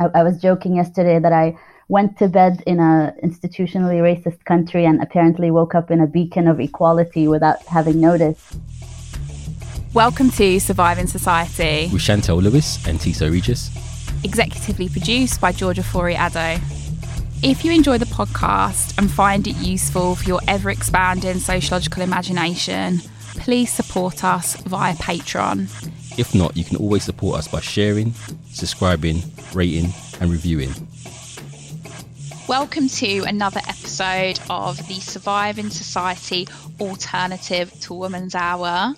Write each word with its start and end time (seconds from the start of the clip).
I, 0.00 0.08
I 0.14 0.22
was 0.22 0.40
joking 0.40 0.76
yesterday 0.76 1.18
that 1.18 1.32
I 1.32 1.58
went 1.88 2.18
to 2.18 2.28
bed 2.28 2.62
in 2.66 2.78
a 2.78 3.14
institutionally 3.24 4.00
racist 4.00 4.44
country 4.44 4.84
and 4.84 5.02
apparently 5.02 5.50
woke 5.50 5.74
up 5.74 5.90
in 5.90 6.00
a 6.00 6.06
beacon 6.06 6.46
of 6.46 6.60
equality 6.60 7.26
without 7.26 7.64
having 7.64 8.00
noticed. 8.00 8.56
Welcome 9.94 10.30
to 10.32 10.60
Surviving 10.60 11.08
Society 11.08 11.92
with 11.92 12.02
Chantelle 12.02 12.40
Lewis 12.40 12.86
and 12.86 13.00
Tissot 13.00 13.30
Regis. 13.32 13.70
Executively 14.22 14.90
produced 14.92 15.40
by 15.40 15.50
Georgia 15.50 15.82
Fori 15.82 16.14
Addo. 16.14 16.60
If 17.42 17.64
you 17.64 17.72
enjoy 17.72 17.98
the 17.98 18.06
podcast 18.06 18.96
and 18.98 19.10
find 19.10 19.48
it 19.48 19.56
useful 19.56 20.14
for 20.14 20.24
your 20.24 20.40
ever 20.46 20.70
expanding 20.70 21.38
sociological 21.38 22.02
imagination, 22.02 22.98
please 23.34 23.72
support 23.72 24.22
us 24.22 24.56
via 24.62 24.94
Patreon. 24.94 25.68
If 26.18 26.34
not, 26.34 26.56
you 26.56 26.64
can 26.64 26.76
always 26.78 27.04
support 27.04 27.38
us 27.38 27.46
by 27.46 27.60
sharing, 27.60 28.12
subscribing, 28.50 29.22
rating, 29.54 29.94
and 30.20 30.32
reviewing. 30.32 30.74
Welcome 32.48 32.88
to 32.88 33.22
another 33.22 33.60
episode 33.68 34.40
of 34.50 34.78
the 34.88 34.94
Surviving 34.94 35.70
Society 35.70 36.48
Alternative 36.80 37.72
to 37.82 37.94
Women's 37.94 38.34
Hour. 38.34 38.94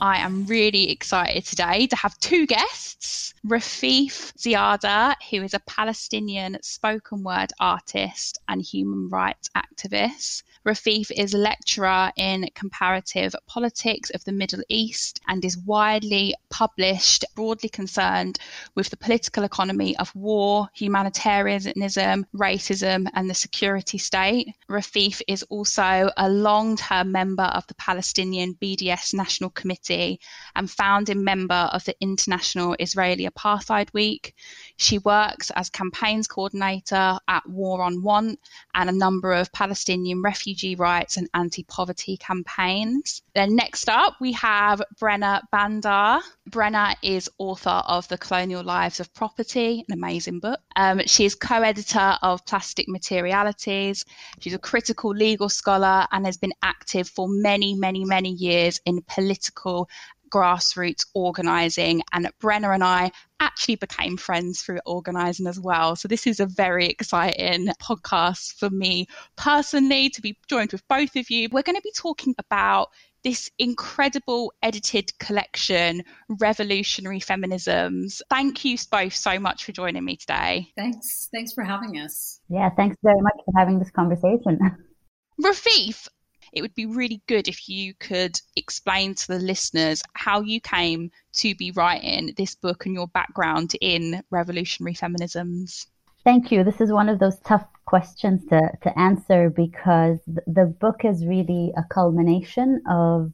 I 0.00 0.18
am 0.18 0.46
really 0.46 0.90
excited 0.90 1.44
today 1.44 1.86
to 1.86 1.94
have 1.94 2.18
two 2.18 2.44
guests 2.44 3.34
Rafeef 3.46 4.32
Ziadah, 4.36 5.14
who 5.30 5.42
is 5.44 5.54
a 5.54 5.60
Palestinian 5.60 6.58
spoken 6.60 7.22
word 7.22 7.52
artist 7.60 8.40
and 8.48 8.60
human 8.60 9.08
rights 9.10 9.48
activist, 9.56 10.42
Rafeef 10.66 11.10
is 11.10 11.34
a 11.34 11.38
lecturer 11.38 12.10
in 12.16 12.48
comparative 12.54 13.36
politics 13.46 14.08
of 14.10 14.24
the 14.24 14.32
Middle 14.32 14.62
East 14.70 15.20
and 15.28 15.44
is 15.44 15.58
widely 15.58 16.34
published, 16.48 17.24
broadly 17.34 17.68
concerned 17.68 18.38
with 18.74 18.88
the 18.88 18.96
political 18.96 19.44
economy 19.44 19.94
of 19.98 20.14
war, 20.14 20.68
humanitarianism, 20.72 22.26
racism, 22.34 23.06
and 23.12 23.28
the 23.28 23.34
security 23.34 23.98
state. 23.98 24.54
Rafeef 24.70 25.20
is 25.28 25.42
also 25.50 26.10
a 26.16 26.30
long 26.30 26.76
term 26.76 27.12
member 27.12 27.42
of 27.42 27.66
the 27.66 27.74
Palestinian 27.74 28.54
BDS 28.54 29.12
National 29.12 29.50
Committee 29.50 30.18
and 30.56 30.70
founding 30.70 31.22
member 31.22 31.68
of 31.72 31.84
the 31.84 31.94
International 32.00 32.74
Israeli 32.78 33.28
Apartheid 33.28 33.92
Week. 33.92 34.34
She 34.76 34.98
works 34.98 35.50
as 35.50 35.70
campaigns 35.70 36.26
coordinator 36.26 37.18
at 37.28 37.48
War 37.48 37.82
on 37.82 38.02
Want 38.02 38.40
and 38.74 38.90
a 38.90 38.92
number 38.92 39.32
of 39.32 39.52
Palestinian 39.52 40.22
refugee 40.22 40.74
rights 40.74 41.16
and 41.16 41.28
anti 41.32 41.62
poverty 41.64 42.16
campaigns. 42.16 43.22
Then, 43.34 43.54
next 43.54 43.88
up, 43.88 44.16
we 44.20 44.32
have 44.32 44.82
Brenna 45.00 45.42
Bhandar. 45.52 46.22
Brenna 46.50 46.96
is 47.02 47.30
author 47.38 47.82
of 47.86 48.08
The 48.08 48.18
Colonial 48.18 48.64
Lives 48.64 49.00
of 49.00 49.12
Property, 49.14 49.84
an 49.88 49.94
amazing 49.94 50.40
book. 50.40 50.60
Um, 50.76 51.00
she 51.06 51.24
is 51.24 51.34
co 51.34 51.62
editor 51.62 52.18
of 52.22 52.44
Plastic 52.46 52.88
Materialities. 52.88 54.04
She's 54.40 54.54
a 54.54 54.58
critical 54.58 55.10
legal 55.10 55.48
scholar 55.48 56.06
and 56.10 56.26
has 56.26 56.36
been 56.36 56.52
active 56.62 57.08
for 57.08 57.28
many, 57.28 57.74
many, 57.74 58.04
many 58.04 58.30
years 58.30 58.80
in 58.84 59.02
political 59.02 59.88
grassroots 60.34 61.06
organising. 61.14 62.02
And 62.12 62.28
Brenna 62.42 62.74
and 62.74 62.82
I 62.82 63.12
actually 63.38 63.76
became 63.76 64.16
friends 64.16 64.62
through 64.62 64.80
organising 64.84 65.46
as 65.46 65.60
well. 65.60 65.94
So 65.94 66.08
this 66.08 66.26
is 66.26 66.40
a 66.40 66.46
very 66.46 66.86
exciting 66.86 67.68
podcast 67.80 68.54
for 68.58 68.68
me 68.70 69.06
personally 69.36 70.10
to 70.10 70.20
be 70.20 70.36
joined 70.48 70.72
with 70.72 70.86
both 70.88 71.14
of 71.14 71.30
you. 71.30 71.48
We're 71.52 71.62
going 71.62 71.76
to 71.76 71.82
be 71.82 71.92
talking 71.94 72.34
about 72.38 72.88
this 73.22 73.50
incredible 73.58 74.52
edited 74.62 75.16
collection, 75.18 76.02
Revolutionary 76.28 77.20
Feminisms. 77.20 78.20
Thank 78.28 78.64
you 78.64 78.76
both 78.90 79.14
so 79.14 79.38
much 79.38 79.64
for 79.64 79.72
joining 79.72 80.04
me 80.04 80.16
today. 80.16 80.68
Thanks. 80.76 81.30
Thanks 81.32 81.52
for 81.54 81.64
having 81.64 81.98
us. 81.98 82.40
Yeah, 82.50 82.68
thanks 82.70 82.96
very 83.02 83.20
much 83.22 83.36
for 83.44 83.52
having 83.56 83.78
this 83.78 83.90
conversation. 83.90 84.58
Rafeef, 85.42 86.06
it 86.54 86.62
would 86.62 86.74
be 86.74 86.86
really 86.86 87.20
good 87.26 87.48
if 87.48 87.68
you 87.68 87.94
could 87.94 88.40
explain 88.56 89.14
to 89.14 89.28
the 89.28 89.38
listeners 89.38 90.02
how 90.14 90.40
you 90.40 90.60
came 90.60 91.10
to 91.34 91.54
be 91.56 91.72
writing 91.72 92.32
this 92.36 92.54
book 92.54 92.86
and 92.86 92.94
your 92.94 93.08
background 93.08 93.72
in 93.80 94.22
revolutionary 94.30 94.94
feminisms. 94.94 95.86
Thank 96.22 96.50
you. 96.50 96.64
This 96.64 96.80
is 96.80 96.90
one 96.90 97.08
of 97.08 97.18
those 97.18 97.38
tough 97.40 97.66
questions 97.84 98.46
to, 98.46 98.70
to 98.82 98.98
answer 98.98 99.50
because 99.50 100.18
the 100.26 100.74
book 100.80 101.04
is 101.04 101.26
really 101.26 101.72
a 101.76 101.84
culmination 101.90 102.80
of 102.88 103.32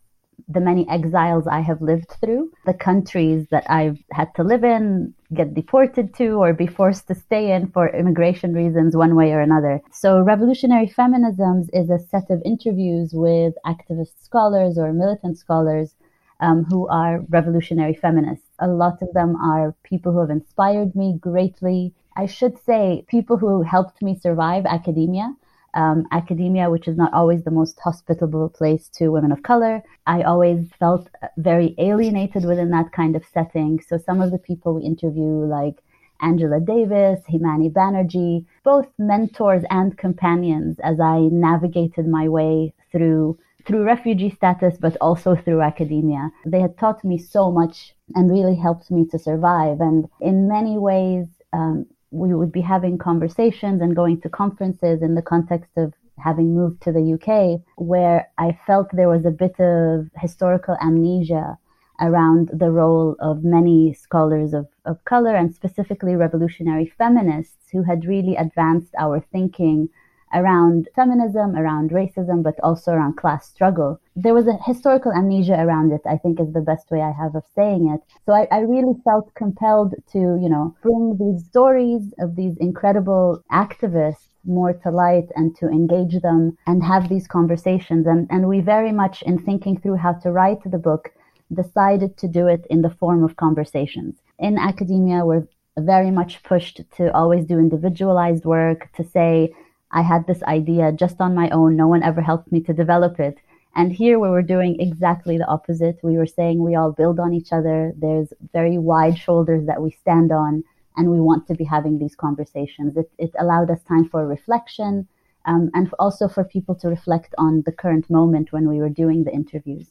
the 0.52 0.60
many 0.60 0.88
exiles 0.88 1.46
I 1.46 1.60
have 1.60 1.80
lived 1.80 2.10
through, 2.20 2.50
the 2.66 2.74
countries 2.74 3.46
that 3.50 3.64
I've 3.70 3.98
had 4.12 4.34
to 4.36 4.42
live 4.42 4.64
in, 4.64 5.14
get 5.34 5.54
deported 5.54 6.14
to, 6.14 6.30
or 6.42 6.52
be 6.52 6.66
forced 6.66 7.06
to 7.08 7.14
stay 7.14 7.52
in 7.52 7.68
for 7.68 7.88
immigration 7.88 8.52
reasons, 8.52 8.96
one 8.96 9.14
way 9.14 9.32
or 9.32 9.40
another. 9.40 9.80
So, 9.92 10.20
Revolutionary 10.20 10.88
Feminisms 10.88 11.68
is 11.72 11.90
a 11.90 11.98
set 11.98 12.30
of 12.30 12.42
interviews 12.44 13.10
with 13.12 13.54
activist 13.64 14.22
scholars 14.22 14.76
or 14.76 14.92
militant 14.92 15.38
scholars 15.38 15.94
um, 16.40 16.64
who 16.64 16.88
are 16.88 17.24
revolutionary 17.28 17.94
feminists. 17.94 18.46
A 18.58 18.68
lot 18.68 19.02
of 19.02 19.12
them 19.12 19.36
are 19.36 19.74
people 19.84 20.12
who 20.12 20.20
have 20.20 20.30
inspired 20.30 20.96
me 20.96 21.16
greatly. 21.20 21.94
I 22.16 22.26
should 22.26 22.58
say, 22.58 23.04
people 23.08 23.36
who 23.36 23.62
helped 23.62 24.02
me 24.02 24.18
survive 24.18 24.66
academia 24.66 25.34
um, 25.74 26.06
academia, 26.12 26.70
which 26.70 26.88
is 26.88 26.96
not 26.96 27.12
always 27.12 27.44
the 27.44 27.50
most 27.50 27.78
hospitable 27.80 28.48
place 28.48 28.88
to 28.88 29.08
women 29.08 29.32
of 29.32 29.42
color. 29.42 29.82
I 30.06 30.22
always 30.22 30.68
felt 30.78 31.08
very 31.36 31.74
alienated 31.78 32.44
within 32.44 32.70
that 32.70 32.92
kind 32.92 33.16
of 33.16 33.24
setting. 33.32 33.80
So 33.80 33.98
some 33.98 34.20
of 34.20 34.30
the 34.30 34.38
people 34.38 34.74
we 34.74 34.82
interview, 34.82 35.44
like 35.46 35.76
Angela 36.20 36.60
Davis, 36.60 37.20
Himani 37.28 37.72
Bannerji, 37.72 38.44
both 38.64 38.86
mentors 38.98 39.62
and 39.70 39.96
companions 39.96 40.78
as 40.80 41.00
I 41.00 41.20
navigated 41.30 42.06
my 42.06 42.28
way 42.28 42.74
through 42.92 43.38
through 43.66 43.84
refugee 43.84 44.30
status, 44.30 44.76
but 44.80 44.96
also 45.02 45.36
through 45.36 45.60
academia. 45.60 46.30
They 46.46 46.60
had 46.60 46.78
taught 46.78 47.04
me 47.04 47.18
so 47.18 47.52
much 47.52 47.94
and 48.14 48.30
really 48.30 48.56
helped 48.56 48.90
me 48.90 49.04
to 49.08 49.18
survive. 49.18 49.80
And 49.80 50.08
in 50.20 50.48
many 50.48 50.78
ways, 50.78 51.26
um, 51.52 51.86
we 52.10 52.34
would 52.34 52.52
be 52.52 52.60
having 52.60 52.98
conversations 52.98 53.80
and 53.80 53.96
going 53.96 54.20
to 54.20 54.28
conferences 54.28 55.02
in 55.02 55.14
the 55.14 55.22
context 55.22 55.70
of 55.76 55.94
having 56.18 56.54
moved 56.54 56.82
to 56.82 56.92
the 56.92 57.14
UK, 57.14 57.60
where 57.76 58.28
I 58.38 58.58
felt 58.66 58.88
there 58.92 59.08
was 59.08 59.24
a 59.24 59.30
bit 59.30 59.58
of 59.58 60.10
historical 60.16 60.76
amnesia 60.80 61.58
around 62.00 62.50
the 62.52 62.70
role 62.70 63.14
of 63.20 63.44
many 63.44 63.92
scholars 63.92 64.54
of, 64.54 64.66
of 64.84 65.04
color 65.04 65.36
and 65.36 65.54
specifically 65.54 66.16
revolutionary 66.16 66.92
feminists 66.96 67.68
who 67.72 67.82
had 67.82 68.06
really 68.06 68.36
advanced 68.36 68.94
our 68.98 69.20
thinking 69.32 69.88
around 70.32 70.88
feminism, 70.94 71.56
around 71.56 71.90
racism, 71.90 72.42
but 72.42 72.58
also 72.62 72.92
around 72.92 73.16
class 73.16 73.48
struggle. 73.48 74.00
There 74.16 74.34
was 74.34 74.46
a 74.46 74.58
historical 74.64 75.12
amnesia 75.12 75.58
around 75.58 75.92
it, 75.92 76.02
I 76.06 76.16
think 76.16 76.40
is 76.40 76.52
the 76.52 76.60
best 76.60 76.90
way 76.90 77.00
I 77.00 77.12
have 77.12 77.34
of 77.34 77.44
saying 77.54 77.88
it. 77.94 78.00
So 78.26 78.32
I, 78.32 78.46
I 78.50 78.60
really 78.60 78.94
felt 79.04 79.34
compelled 79.34 79.94
to, 80.12 80.18
you 80.18 80.48
know, 80.48 80.74
bring 80.82 81.16
these 81.18 81.44
stories 81.46 82.14
of 82.18 82.36
these 82.36 82.56
incredible 82.58 83.42
activists 83.52 84.26
more 84.44 84.72
to 84.72 84.90
light 84.90 85.28
and 85.36 85.54
to 85.56 85.68
engage 85.68 86.20
them 86.22 86.56
and 86.66 86.82
have 86.82 87.08
these 87.08 87.26
conversations. 87.26 88.06
And, 88.06 88.26
and 88.30 88.48
we 88.48 88.60
very 88.60 88.92
much, 88.92 89.22
in 89.22 89.38
thinking 89.38 89.78
through 89.78 89.96
how 89.96 90.14
to 90.14 90.32
write 90.32 90.62
the 90.64 90.78
book, 90.78 91.10
decided 91.52 92.16
to 92.18 92.28
do 92.28 92.46
it 92.46 92.66
in 92.70 92.82
the 92.82 92.90
form 92.90 93.24
of 93.24 93.36
conversations. 93.36 94.16
In 94.38 94.56
academia, 94.58 95.24
we're 95.24 95.46
very 95.78 96.10
much 96.10 96.42
pushed 96.42 96.80
to 96.96 97.12
always 97.14 97.44
do 97.44 97.58
individualized 97.58 98.44
work, 98.44 98.88
to 98.96 99.04
say, 99.04 99.52
I 99.92 100.02
had 100.02 100.26
this 100.26 100.42
idea 100.44 100.92
just 100.92 101.20
on 101.20 101.34
my 101.34 101.50
own. 101.50 101.76
No 101.76 101.88
one 101.88 102.02
ever 102.02 102.20
helped 102.20 102.52
me 102.52 102.60
to 102.62 102.72
develop 102.72 103.18
it. 103.18 103.38
And 103.74 103.92
here 103.92 104.18
we 104.18 104.28
were 104.28 104.42
doing 104.42 104.80
exactly 104.80 105.38
the 105.38 105.46
opposite. 105.46 105.98
We 106.02 106.16
were 106.16 106.26
saying 106.26 106.62
we 106.62 106.74
all 106.74 106.92
build 106.92 107.20
on 107.20 107.32
each 107.32 107.52
other. 107.52 107.92
There's 107.96 108.32
very 108.52 108.78
wide 108.78 109.18
shoulders 109.18 109.66
that 109.66 109.80
we 109.80 109.90
stand 109.90 110.32
on, 110.32 110.64
and 110.96 111.10
we 111.10 111.20
want 111.20 111.46
to 111.48 111.54
be 111.54 111.64
having 111.64 111.98
these 111.98 112.16
conversations. 112.16 112.96
It, 112.96 113.10
it 113.18 113.30
allowed 113.38 113.70
us 113.70 113.82
time 113.84 114.08
for 114.08 114.26
reflection 114.26 115.06
um, 115.46 115.70
and 115.74 115.92
also 115.98 116.28
for 116.28 116.44
people 116.44 116.74
to 116.76 116.88
reflect 116.88 117.34
on 117.38 117.62
the 117.64 117.72
current 117.72 118.10
moment 118.10 118.52
when 118.52 118.68
we 118.68 118.78
were 118.78 118.88
doing 118.88 119.24
the 119.24 119.32
interviews. 119.32 119.88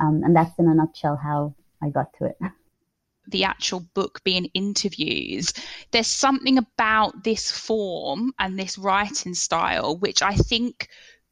Um, 0.00 0.22
and 0.24 0.34
that's 0.34 0.58
in 0.58 0.68
a 0.68 0.74
nutshell 0.74 1.16
how 1.16 1.54
I 1.82 1.90
got 1.90 2.12
to 2.18 2.26
it. 2.26 2.38
the 3.30 3.44
actual 3.44 3.80
book 3.94 4.22
being 4.24 4.46
interviews, 4.54 5.52
there's 5.90 6.06
something 6.06 6.58
about 6.58 7.24
this 7.24 7.50
form 7.50 8.32
and 8.38 8.58
this 8.58 8.78
writing 8.78 9.34
style 9.34 9.96
which 9.96 10.22
I 10.22 10.34
think 10.34 10.88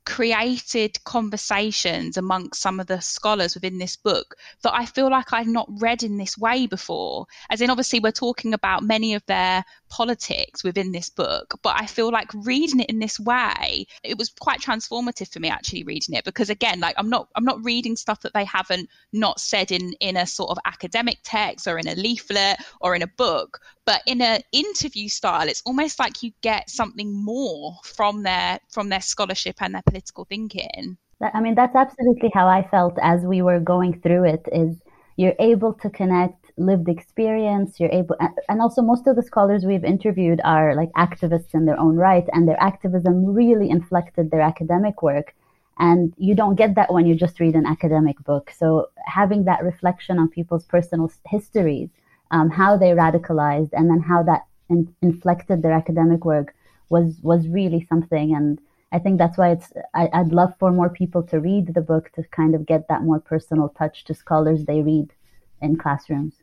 created 0.07 1.03
conversations 1.05 2.17
amongst 2.17 2.63
some 2.63 2.79
of 2.79 2.87
the 2.87 3.01
scholars 3.01 3.55
within 3.55 3.79
this 3.79 3.97
book 3.97 4.37
that 4.63 4.73
I 4.73 4.87
feel 4.87 5.11
like 5.11 5.33
I've 5.33 5.49
not 5.49 5.69
read 5.81 6.05
in 6.05 6.17
this 6.17 6.39
way 6.39 6.67
before. 6.67 7.27
As 7.51 7.61
in, 7.61 7.71
obviously, 7.71 7.99
we're 7.99 8.13
talking 8.13 8.55
about 8.55 8.85
many 8.85 9.15
of 9.15 9.27
their 9.27 9.65
politics 9.89 10.65
within 10.65 10.93
this 10.93 11.09
book. 11.09 11.55
But 11.63 11.77
I 11.81 11.87
feel 11.87 12.11
like 12.11 12.31
reading 12.35 12.81
it 12.81 12.91
in 12.91 12.99
this 12.99 13.19
way, 13.21 13.87
it 14.03 14.19
was 14.19 14.31
quite 14.41 14.61
transformative 14.61 15.33
for 15.33 15.41
me 15.41 15.49
actually 15.49 15.85
reading 15.85 16.15
it 16.15 16.25
because 16.25 16.51
again, 16.51 16.81
like 16.81 16.95
I'm 16.99 17.09
not 17.09 17.29
I'm 17.35 17.45
not 17.45 17.65
reading 17.65 17.97
stuff 17.97 18.21
that 18.23 18.35
they 18.35 18.45
haven't 18.45 18.89
not 19.13 19.41
said 19.41 19.73
in 19.73 19.93
in 20.01 20.17
a 20.17 20.27
sort 20.27 20.51
of 20.51 20.59
academic 20.65 21.19
text 21.23 21.67
or 21.67 21.79
in 21.79 21.89
a 21.89 21.95
leaflet 21.95 22.59
or 22.81 22.95
in 22.95 23.03
a 23.03 23.07
book, 23.07 23.61
but 23.85 24.03
in 24.07 24.21
an 24.21 24.41
interview 24.53 25.09
style, 25.09 25.49
it's 25.49 25.63
almost 25.65 25.99
like 25.99 26.23
you 26.23 26.33
get 26.41 26.71
something 26.71 27.13
more 27.13 27.77
from 27.85 28.23
their 28.23 28.59
from 28.69 28.89
their 28.89 29.01
scholarship 29.01 29.57
and 29.61 29.75
their 29.75 29.83
political 29.83 30.25
thinking. 30.25 30.97
I 31.21 31.41
mean, 31.41 31.55
that's 31.55 31.75
absolutely 31.75 32.31
how 32.35 32.47
I 32.47 32.69
felt 32.69 32.99
as 33.01 33.23
we 33.23 33.41
were 33.41 33.61
going 33.61 34.01
through 34.01 34.25
it. 34.25 34.47
Is 34.53 34.77
you're 35.17 35.35
able 35.39 35.73
to 35.75 35.91
connect 35.91 36.46
lived 36.59 36.89
experience 36.89 37.79
you're 37.79 37.91
able 37.91 38.17
and 38.49 38.63
also 38.63 38.81
most 38.81 39.07
of 39.07 39.15
the 39.15 39.23
scholars 39.23 39.65
we've 39.65 39.85
interviewed 39.85 40.41
are 40.43 40.75
like 40.75 40.91
activists 40.93 41.53
in 41.53 41.67
their 41.67 41.79
own 41.79 41.97
right 41.97 42.27
and 42.33 42.49
their 42.49 42.61
activism 42.61 43.27
really 43.27 43.69
inflected 43.69 44.31
their 44.31 44.41
academic 44.41 45.03
work. 45.03 45.35
And 45.79 46.15
you 46.17 46.35
don't 46.35 46.55
get 46.55 46.75
that 46.77 46.91
when 46.91 47.05
you 47.07 47.15
just 47.15 47.39
read 47.39 47.55
an 47.55 47.67
academic 47.67 48.19
book. 48.25 48.51
So 48.57 48.89
having 49.05 49.45
that 49.45 49.63
reflection 49.63 50.19
on 50.19 50.31
people's 50.31 50.65
personal 50.65 51.13
histories 51.27 51.91
um, 52.31 52.51
how 52.51 52.77
they 52.77 52.91
radicalized 52.91 53.71
and 53.73 53.91
then 53.91 54.01
how 54.01 54.23
that 54.23 54.47
in- 54.71 54.95
inflected 55.03 55.63
their 55.63 55.73
academic 55.73 56.25
work 56.25 56.55
was 56.89 57.19
was 57.23 57.49
really 57.49 57.87
something. 57.89 58.35
And 58.35 58.59
I 58.93 58.99
think 58.99 59.19
that's 59.19 59.37
why 59.37 59.51
it's 59.51 59.73
I, 59.95 60.09
I'd 60.13 60.33
love 60.33 60.55
for 60.59 60.73
more 60.73 60.89
people 60.89 61.23
to 61.25 61.39
read 61.39 61.75
the 61.75 61.83
book 61.83 62.11
to 62.13 62.23
kind 62.25 62.55
of 62.55 62.65
get 62.67 62.89
that 62.89 63.03
more 63.03 63.21
personal 63.21 63.69
touch 63.69 64.05
to 64.05 64.15
scholars 64.15 64.65
they 64.65 64.81
read 64.81 65.13
in 65.61 65.77
classrooms 65.77 66.35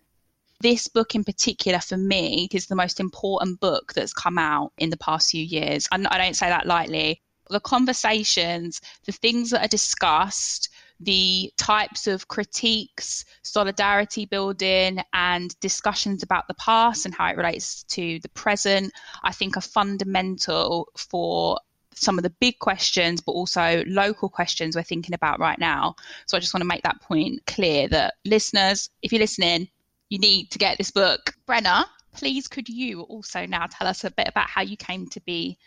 this 0.63 0.87
book 0.87 1.13
in 1.13 1.23
particular 1.23 1.79
for 1.79 1.97
me 1.97 2.47
is 2.51 2.65
the 2.65 2.75
most 2.75 2.99
important 2.99 3.59
book 3.59 3.93
that's 3.93 4.13
come 4.13 4.39
out 4.39 4.71
in 4.77 4.89
the 4.89 4.97
past 4.97 5.29
few 5.29 5.43
years. 5.43 5.87
And 5.91 6.07
I 6.07 6.17
don't 6.17 6.35
say 6.35 6.47
that 6.47 6.65
lightly. 6.65 7.21
The 7.49 7.59
conversations, 7.59 8.79
the 9.05 9.11
things 9.11 9.49
that 9.49 9.65
are 9.65 9.67
discussed, 9.67 10.69
the 11.01 11.51
types 11.57 12.07
of 12.07 12.29
critiques, 12.29 13.25
solidarity 13.43 14.25
building, 14.25 14.99
and 15.11 15.59
discussions 15.59 16.23
about 16.23 16.47
the 16.47 16.53
past 16.53 17.05
and 17.05 17.13
how 17.13 17.27
it 17.27 17.37
relates 17.37 17.83
to 17.83 18.19
the 18.21 18.29
present, 18.29 18.93
I 19.23 19.33
think 19.33 19.57
are 19.57 19.61
fundamental 19.61 20.87
for 20.95 21.59
some 21.93 22.17
of 22.17 22.23
the 22.23 22.33
big 22.39 22.57
questions, 22.59 23.21
but 23.21 23.33
also 23.33 23.83
local 23.85 24.29
questions 24.29 24.75
we're 24.75 24.83
thinking 24.83 25.13
about 25.13 25.39
right 25.39 25.59
now. 25.59 25.95
So 26.25 26.37
I 26.37 26.39
just 26.39 26.53
want 26.53 26.61
to 26.61 26.67
make 26.67 26.83
that 26.83 27.01
point 27.01 27.45
clear 27.45 27.89
that 27.89 28.15
listeners, 28.25 28.89
if 29.01 29.11
you're 29.11 29.19
listening, 29.19 29.67
you 30.13 30.19
need 30.19 30.51
to 30.51 30.59
get 30.59 30.77
this 30.77 30.91
book. 30.91 31.33
Brenna, 31.47 31.85
please 32.13 32.47
could 32.47 32.69
you 32.69 33.01
also 33.01 33.47
now 33.47 33.65
tell 33.65 33.87
us 33.87 34.03
a 34.03 34.11
bit 34.11 34.27
about 34.27 34.47
how 34.47 34.61
you 34.61 34.77
came 34.77 35.07
to 35.07 35.19
be 35.21 35.57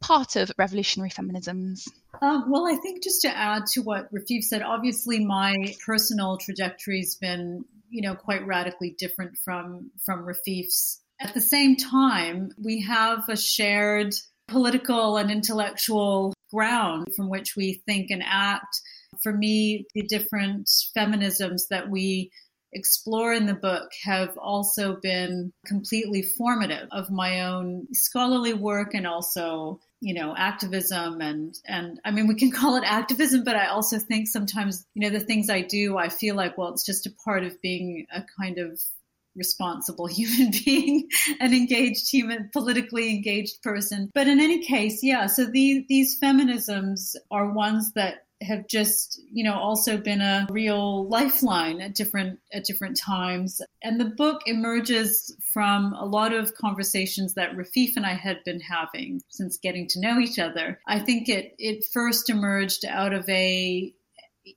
part 0.00 0.36
of 0.36 0.52
revolutionary 0.56 1.10
feminisms? 1.10 1.88
Um, 2.22 2.44
well, 2.48 2.68
I 2.68 2.76
think 2.76 3.02
just 3.02 3.20
to 3.22 3.36
add 3.36 3.66
to 3.72 3.80
what 3.80 4.06
Rafeef 4.14 4.44
said, 4.44 4.62
obviously 4.62 5.24
my 5.24 5.56
personal 5.84 6.38
trajectory's 6.38 7.16
been, 7.16 7.64
you 7.88 8.02
know, 8.02 8.14
quite 8.14 8.46
radically 8.46 8.94
different 8.96 9.36
from 9.44 9.90
from 10.06 10.24
Rafeef's. 10.24 11.00
At 11.20 11.34
the 11.34 11.40
same 11.40 11.74
time, 11.74 12.50
we 12.62 12.82
have 12.82 13.28
a 13.28 13.36
shared 13.36 14.14
political 14.46 15.16
and 15.16 15.32
intellectual 15.32 16.32
ground 16.52 17.08
from 17.16 17.28
which 17.28 17.56
we 17.56 17.82
think 17.86 18.10
and 18.10 18.22
act. 18.24 18.80
For 19.24 19.32
me, 19.32 19.86
the 19.94 20.02
different 20.02 20.70
feminisms 20.96 21.62
that 21.70 21.90
we 21.90 22.30
explore 22.72 23.32
in 23.32 23.46
the 23.46 23.54
book 23.54 23.90
have 24.04 24.36
also 24.38 24.96
been 24.96 25.52
completely 25.66 26.22
formative 26.22 26.88
of 26.92 27.10
my 27.10 27.42
own 27.42 27.86
scholarly 27.92 28.54
work 28.54 28.94
and 28.94 29.06
also 29.06 29.80
you 30.00 30.14
know 30.14 30.34
activism 30.36 31.20
and 31.20 31.58
and 31.66 32.00
i 32.04 32.10
mean 32.10 32.26
we 32.26 32.34
can 32.34 32.50
call 32.60 32.76
it 32.76 32.84
activism 32.84 33.44
but 33.44 33.56
i 33.56 33.66
also 33.66 33.98
think 33.98 34.28
sometimes 34.28 34.86
you 34.94 35.02
know 35.02 35.10
the 35.10 35.24
things 35.24 35.50
i 35.50 35.60
do 35.60 35.98
i 35.98 36.08
feel 36.08 36.34
like 36.34 36.56
well 36.56 36.72
it's 36.72 36.86
just 36.86 37.06
a 37.06 37.12
part 37.24 37.44
of 37.44 37.60
being 37.60 38.06
a 38.12 38.22
kind 38.40 38.58
of 38.58 38.80
responsible 39.36 40.06
human 40.18 40.52
being 40.64 41.08
an 41.40 41.54
engaged 41.54 42.10
human 42.10 42.50
politically 42.52 43.10
engaged 43.10 43.62
person. 43.62 44.10
But 44.12 44.26
in 44.26 44.40
any 44.40 44.64
case 44.64 45.02
yeah 45.02 45.26
so 45.26 45.46
these 45.46 45.84
these 45.88 46.18
feminisms 46.20 47.16
are 47.30 47.52
ones 47.52 47.92
that 47.94 48.26
have 48.42 48.66
just 48.68 49.20
you 49.30 49.44
know 49.44 49.54
also 49.54 49.98
been 49.98 50.20
a 50.20 50.46
real 50.50 51.06
lifeline 51.08 51.80
at 51.80 51.94
different 51.94 52.40
at 52.52 52.64
different 52.64 52.96
times. 52.96 53.60
And 53.82 54.00
the 54.00 54.06
book 54.06 54.42
emerges 54.46 55.34
from 55.52 55.92
a 55.92 56.04
lot 56.04 56.32
of 56.32 56.54
conversations 56.54 57.34
that 57.34 57.56
Rafeef 57.56 57.96
and 57.96 58.06
I 58.06 58.14
had 58.14 58.42
been 58.44 58.60
having 58.60 59.22
since 59.28 59.58
getting 59.58 59.88
to 59.88 60.00
know 60.00 60.18
each 60.18 60.38
other. 60.38 60.80
I 60.86 61.00
think 61.00 61.28
it 61.28 61.54
it 61.58 61.84
first 61.92 62.30
emerged 62.30 62.84
out 62.84 63.12
of 63.12 63.28
a 63.28 63.92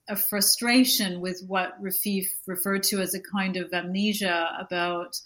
a 0.08 0.16
frustration 0.16 1.20
with 1.20 1.44
what 1.46 1.82
Rafeef 1.82 2.28
referred 2.48 2.84
to 2.84 3.02
as 3.02 3.14
a 3.14 3.22
kind 3.22 3.58
of 3.58 3.74
amnesia 3.74 4.58
about 4.60 5.20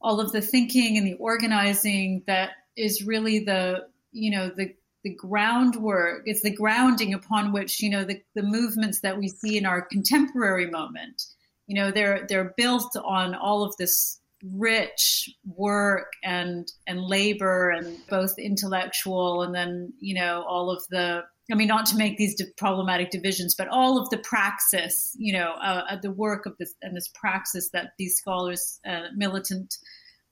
all 0.00 0.20
of 0.20 0.32
the 0.32 0.42
thinking 0.42 0.98
and 0.98 1.06
the 1.06 1.14
organizing 1.14 2.22
that 2.26 2.50
is 2.76 3.04
really 3.04 3.40
the 3.40 3.86
you 4.12 4.30
know 4.30 4.50
the 4.50 4.74
the 5.04 5.14
groundwork, 5.14 6.22
it's 6.24 6.42
the 6.42 6.50
grounding 6.50 7.14
upon 7.14 7.52
which, 7.52 7.80
you 7.80 7.90
know, 7.90 8.04
the, 8.04 8.20
the 8.34 8.42
movements 8.42 9.00
that 9.00 9.18
we 9.18 9.28
see 9.28 9.58
in 9.58 9.66
our 9.66 9.82
contemporary 9.82 10.68
moment, 10.68 11.22
you 11.66 11.76
know, 11.76 11.90
they're, 11.90 12.26
they're 12.28 12.54
built 12.56 12.96
on 13.04 13.34
all 13.34 13.62
of 13.62 13.76
this 13.76 14.20
rich 14.52 15.30
work 15.46 16.12
and, 16.22 16.72
and 16.86 17.02
labor 17.02 17.70
and 17.70 17.98
both 18.08 18.38
intellectual 18.38 19.42
and 19.42 19.54
then, 19.54 19.92
you 20.00 20.14
know, 20.14 20.42
all 20.48 20.70
of 20.70 20.82
the, 20.90 21.22
I 21.52 21.54
mean, 21.54 21.68
not 21.68 21.86
to 21.86 21.96
make 21.96 22.16
these 22.16 22.40
problematic 22.56 23.10
divisions, 23.10 23.54
but 23.54 23.68
all 23.68 23.98
of 23.98 24.08
the 24.08 24.18
praxis, 24.18 25.14
you 25.18 25.34
know, 25.34 25.52
uh, 25.62 25.84
uh, 25.90 25.96
the 26.02 26.10
work 26.10 26.46
of 26.46 26.56
this 26.58 26.74
and 26.80 26.96
this 26.96 27.10
praxis 27.14 27.70
that 27.70 27.92
these 27.98 28.16
scholars, 28.16 28.80
uh, 28.86 29.08
militant 29.14 29.76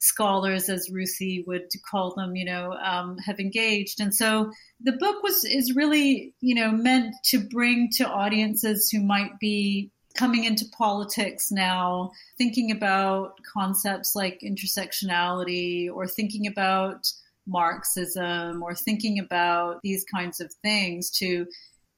scholars, 0.02 0.68
as 0.68 0.90
Ruthie 0.90 1.44
would 1.46 1.68
call 1.88 2.14
them, 2.14 2.34
you 2.34 2.44
know, 2.44 2.72
um, 2.72 3.18
have 3.18 3.38
engaged. 3.38 4.00
And 4.00 4.14
so 4.14 4.50
the 4.80 4.92
book 4.92 5.22
was 5.22 5.44
is 5.44 5.76
really, 5.76 6.34
you 6.40 6.56
know, 6.56 6.72
meant 6.72 7.14
to 7.26 7.38
bring 7.38 7.88
to 7.96 8.08
audiences 8.08 8.90
who 8.90 9.00
might 9.00 9.38
be 9.38 9.90
coming 10.14 10.44
into 10.44 10.64
politics 10.76 11.50
now, 11.50 12.10
thinking 12.36 12.70
about 12.72 13.38
concepts 13.54 14.14
like 14.14 14.40
intersectionality 14.44 15.88
or 15.90 16.06
thinking 16.06 16.46
about 16.46 17.06
Marxism 17.46 18.62
or 18.62 18.74
thinking 18.74 19.18
about 19.18 19.80
these 19.82 20.04
kinds 20.04 20.40
of 20.40 20.52
things 20.62 21.10
to 21.10 21.46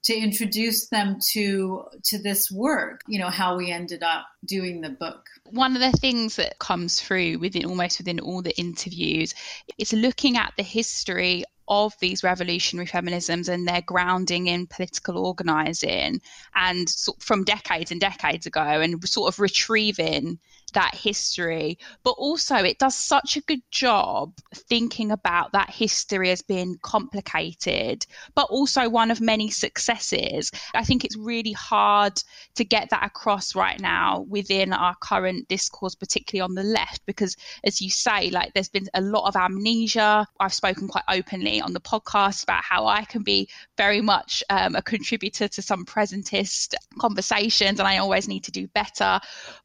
to 0.05 0.15
introduce 0.15 0.89
them 0.89 1.19
to 1.33 1.85
to 2.05 2.19
this 2.19 2.51
work 2.51 3.01
you 3.07 3.19
know 3.19 3.31
how 3.31 3.57
we 3.57 3.71
ended 3.71 4.03
up 4.03 4.27
doing 4.45 4.81
the 4.81 4.91
book. 4.91 5.29
One 5.51 5.75
of 5.75 5.81
the 5.81 5.97
things 5.99 6.37
that 6.37 6.59
comes 6.59 7.01
through 7.01 7.39
within 7.39 7.67
almost 7.67 7.99
within 7.99 8.21
all 8.21 8.43
the 8.43 8.57
interviews 8.59 9.35
is 9.79 9.93
looking 9.93 10.37
at 10.37 10.53
the 10.57 10.63
history 10.63 11.45
of 11.69 11.95
these 12.01 12.23
revolutionary 12.23 12.87
feminisms 12.87 13.49
and 13.49 13.67
their 13.67 13.83
grounding 13.83 14.47
in 14.47 14.67
political 14.67 15.19
organizing 15.19 16.21
and 16.55 16.95
from 17.19 17.45
decades 17.45 17.91
and 17.91 18.01
decades 18.01 18.47
ago 18.47 18.61
and 18.61 19.07
sort 19.09 19.33
of 19.33 19.41
retrieving 19.41 20.39
that 20.75 20.95
history, 20.95 21.79
but 22.03 22.13
also 22.13 22.57
it 22.57 22.79
does 22.79 22.97
such 22.97 23.37
a 23.37 23.41
good 23.43 23.63
job 23.71 24.33
thinking 24.55 25.11
about 25.13 25.53
that 25.53 25.71
history 25.71 26.31
as 26.31 26.43
being 26.43 26.77
complicated, 26.83 28.05
but 28.35 28.47
also 28.51 28.89
one 28.89 29.11
of 29.11 29.21
many 29.21 29.51
successes. 29.51 30.51
I 30.75 30.85
think 30.85 31.05
it's 31.05 31.17
really 31.17 31.53
hard 31.53 32.21
to 32.57 32.65
get 32.65 32.91
that 32.91 33.05
across 33.05 33.55
right 33.55 33.81
now 33.81 34.27
within 34.29 34.73
our 34.73 34.95
current 34.97 35.49
discourse, 35.49 35.95
particularly 35.95 36.43
on 36.43 36.55
the 36.55 36.65
left, 36.65 37.07
because 37.07 37.37
as 37.65 37.81
you 37.81 37.91
say, 37.91 38.31
like 38.31 38.53
there's 38.53 38.69
been 38.69 38.89
a 38.95 39.01
lot 39.01 39.29
of 39.29 39.37
amnesia. 39.37 40.27
I've 40.41 40.55
spoken 40.55 40.89
quite 40.89 41.05
openly 41.09 41.54
on 41.61 41.73
the 41.73 41.81
podcast 41.81 42.43
about 42.43 42.63
how 42.65 42.87
I 42.87 43.05
can 43.05 43.23
be 43.23 43.49
very 43.77 44.01
much 44.01 44.43
um, 44.51 44.75
a 44.75 44.83
contributor 44.83 45.49
to 45.49 45.63
some 45.63 45.85
presentist 45.85 46.75
conversations 46.99 47.79
and 47.79 47.89
I 47.89 47.99
always 47.99 48.29
need 48.29 48.45
to 48.45 48.51
do 48.51 48.67
better 48.69 49.21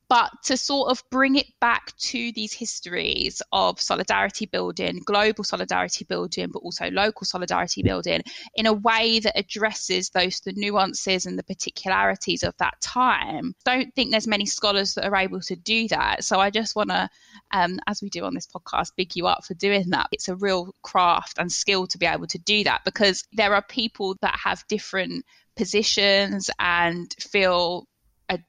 but 0.09 0.31
to 0.43 0.57
sort 0.57 0.89
of 0.89 1.03
bring 1.11 1.35
it 1.35 1.45
back 1.61 1.95
to 1.97 2.31
these 2.33 2.51
histories 2.51 3.41
of 3.51 3.79
solidarity 3.79 4.47
building, 4.47 4.99
global 5.05 5.43
solidarity 5.43 6.03
building, 6.03 6.49
but 6.51 6.59
also 6.59 6.89
local 6.89 7.25
solidarity 7.25 7.83
building 7.83 8.21
in 8.55 8.65
a 8.65 8.73
way 8.73 9.19
that 9.19 9.37
addresses 9.37 10.09
those 10.09 10.39
the 10.39 10.53
nuances 10.53 11.27
and 11.27 11.37
the 11.37 11.43
particularities 11.43 12.43
of 12.43 12.55
that 12.57 12.73
time. 12.81 13.53
Don't 13.65 13.93
think 13.93 14.09
there's 14.09 14.27
many 14.27 14.47
scholars 14.47 14.95
that 14.95 15.05
are 15.05 15.15
able 15.15 15.41
to 15.41 15.55
do 15.55 15.87
that. 15.89 16.23
So 16.23 16.39
I 16.39 16.49
just 16.49 16.75
want 16.75 16.89
to, 16.89 17.07
um, 17.51 17.79
as 17.85 18.01
we 18.01 18.09
do 18.09 18.25
on 18.25 18.33
this 18.33 18.47
podcast, 18.47 18.93
big 18.97 19.15
you 19.15 19.27
up 19.27 19.45
for 19.45 19.53
doing 19.53 19.91
that. 19.91 20.07
It's 20.11 20.27
a 20.27 20.35
real 20.35 20.73
craft 20.81 21.37
and 21.37 21.51
skill 21.51 21.85
to 21.85 21.97
be 21.99 22.07
able 22.07 22.27
to 22.27 22.39
do 22.39 22.63
that 22.63 22.81
because 22.83 23.23
there 23.33 23.53
are 23.53 23.61
people 23.61 24.15
that 24.21 24.37
have 24.43 24.65
different 24.67 25.23
positions 25.55 26.49
and 26.57 27.13
feel 27.19 27.85